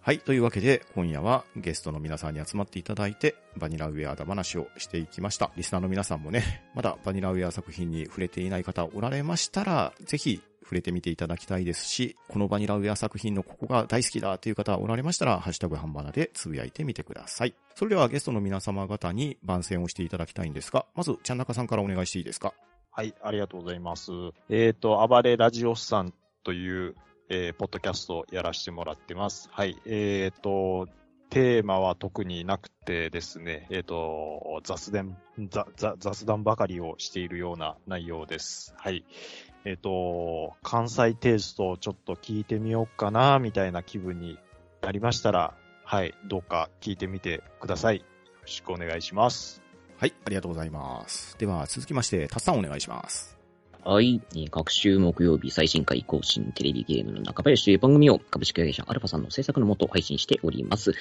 [0.00, 0.20] はい。
[0.20, 5.50] というわけで、今夜はゲストの皆さんに集まっていただいて、バニラウェアだ話をしていきました。
[5.56, 17.54] リスナーの皆さんもね、 まだバニラウェア作品に触れていない方おられましたら、ぜひ触れてみていただきたいですし、このバニラウェア作品のここが大好きだという方おられましたら、ハッシュタグハンバナでつぶやいてみてください。
[17.74, 22.54] それではゲストの皆様方に番宣をしていただきたいんですが、まず、ちゃんなかさんからお願いしていいですか？
[22.92, 24.12] はい、ありがとうございます。
[24.48, 26.14] えっ、と、暴れラジオスさん
[26.44, 26.94] という、
[27.28, 29.48] えーポッドキャストをやらせてもらってます。
[29.52, 30.88] はい、えっ、と、
[31.30, 35.18] テーマは特になくてですね、えっ、と、雑談、
[35.98, 38.74] 雑談ばかりをしているような内容です。
[38.76, 39.04] はい。
[39.64, 44.38] えっ、と、関西テイストをちょっと聞いてみようかな、みたいな気分に
[44.82, 45.54] なりましたら、
[45.84, 47.98] はい、どうか聞いてみてください。
[47.98, 48.02] よ
[48.42, 49.62] ろしくお願いします。
[49.98, 51.36] はい、ありがとうございます。
[51.38, 53.35] では、続きまして、たっさんお願いします。
[53.88, 54.20] はい。
[54.50, 60.94] 各週木曜日最新回更新テレビゲームの中林という番組を株式会社アルファさんの制作のもと配信しております。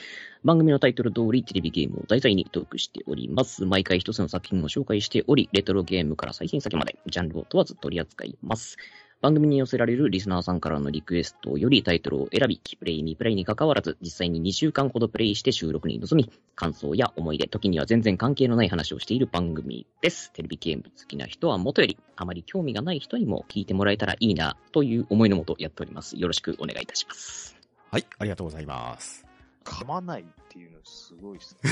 [0.43, 3.65] 番組のタイトル通りテレビゲームを題材にトークしております。
[3.65, 8.77] 毎回一つの作品を紹介しており、レトロゲームから最新作までジャンルを問わず取り扱います。
[9.21, 20.31] 番組に寄せられるリスナーさんからのリクエストよりタイトルを選び、プレイにプレイに関わらず、実際に2週間ほどプレイして収録に臨み、感想や思い出、時には全然関係のない話をしている番組です。
[20.33, 26.17] テレビゲーム好きな人はもとより、あまり興味がない人にも聞いてもらえたらいいな、という思いのもとやっております。
[26.17, 27.57] よろしくお願いいたします。
[27.91, 29.24] はい、ありがとうございます。
[29.65, 31.69] 噛まないっていうのすごいですね。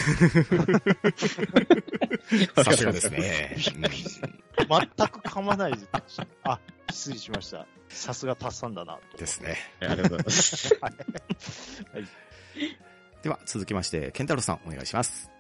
[2.64, 3.56] さすがですね。
[3.58, 5.88] 全く噛まないです。
[6.44, 6.60] あ、
[6.92, 7.66] 失礼しました。
[7.90, 9.18] さすがタッサンだなと。
[9.18, 9.58] ですね。
[9.80, 10.76] ありがとうございます。
[13.22, 15.32] では、続きまして、ケンタロウさんお願いします。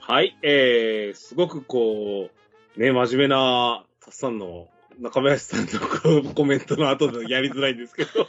[0.00, 2.30] はい、えー、すごくこ
[2.76, 4.68] う、ね、真面目な、たっさんの
[5.00, 5.66] 中林さん
[6.24, 8.28] のコメントの後でやりづらいんですけど、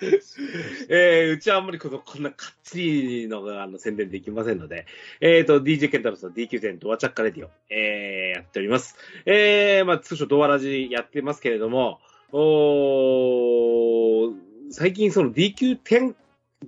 [0.88, 4.86] えー、うちはあんまりこの、こんなかっちりのあの宣伝できませんので、
[5.20, 8.96] えーと、DJ ケンタロスの DQ10 ドアチャッカレディオ、えー、やっております。
[9.26, 12.00] えー、まあ、通称ドアラジやってますけれども、
[12.32, 14.32] お
[14.70, 16.14] 最近その DQ10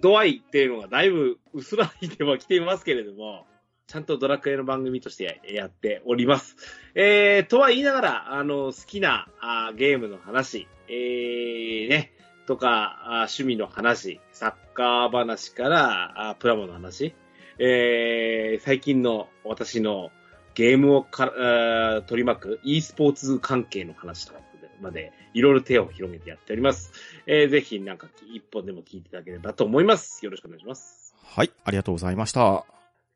[0.01, 3.47] 度合いっていうのがだいぶ薄らいではきていますけれども、
[3.87, 6.57] ちゃんとドラクエの番組としてやっております。
[6.95, 12.13] えー、とは言いながら、あの、好きなあゲームの話、えー、ね、
[12.47, 17.14] とか、あ趣味の話、サッカー話から、あプラモの話、
[17.59, 20.10] えー、最近の私の
[20.55, 24.40] ゲームをかあ取り巻く e スポーツ関係の話とか
[24.82, 26.93] まで、いろいろ手を広げてやっております。
[27.27, 30.24] えー、ぜひなんか一本でも聞いていただければと思います。
[30.24, 31.14] よろしくお願いします。
[31.23, 32.66] はい、ありがとうございました。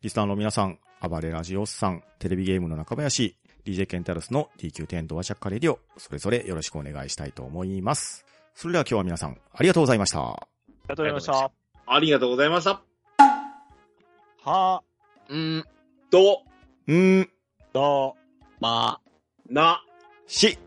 [0.01, 8.26] リスナーの皆さん、暴れラジオスさん、テレビゲームの中林、DJ ケンタロスの DQ10 ドアチャッカレディオ、それぞれよろしくお願いしたいと思います。
[8.57, 10.19] それでは今日は皆さん、ありがとうございました。
[10.19, 10.49] あ
[10.85, 11.53] りがとうございました。
[11.87, 12.81] ありがとうございました。
[14.43, 14.83] は、
[15.28, 15.65] うん、
[16.11, 16.43] と、
[16.87, 16.91] ん。
[16.91, 17.28] ー、
[17.74, 18.15] だ、
[18.59, 18.99] ま、
[19.51, 19.85] な、
[20.27, 20.59] し、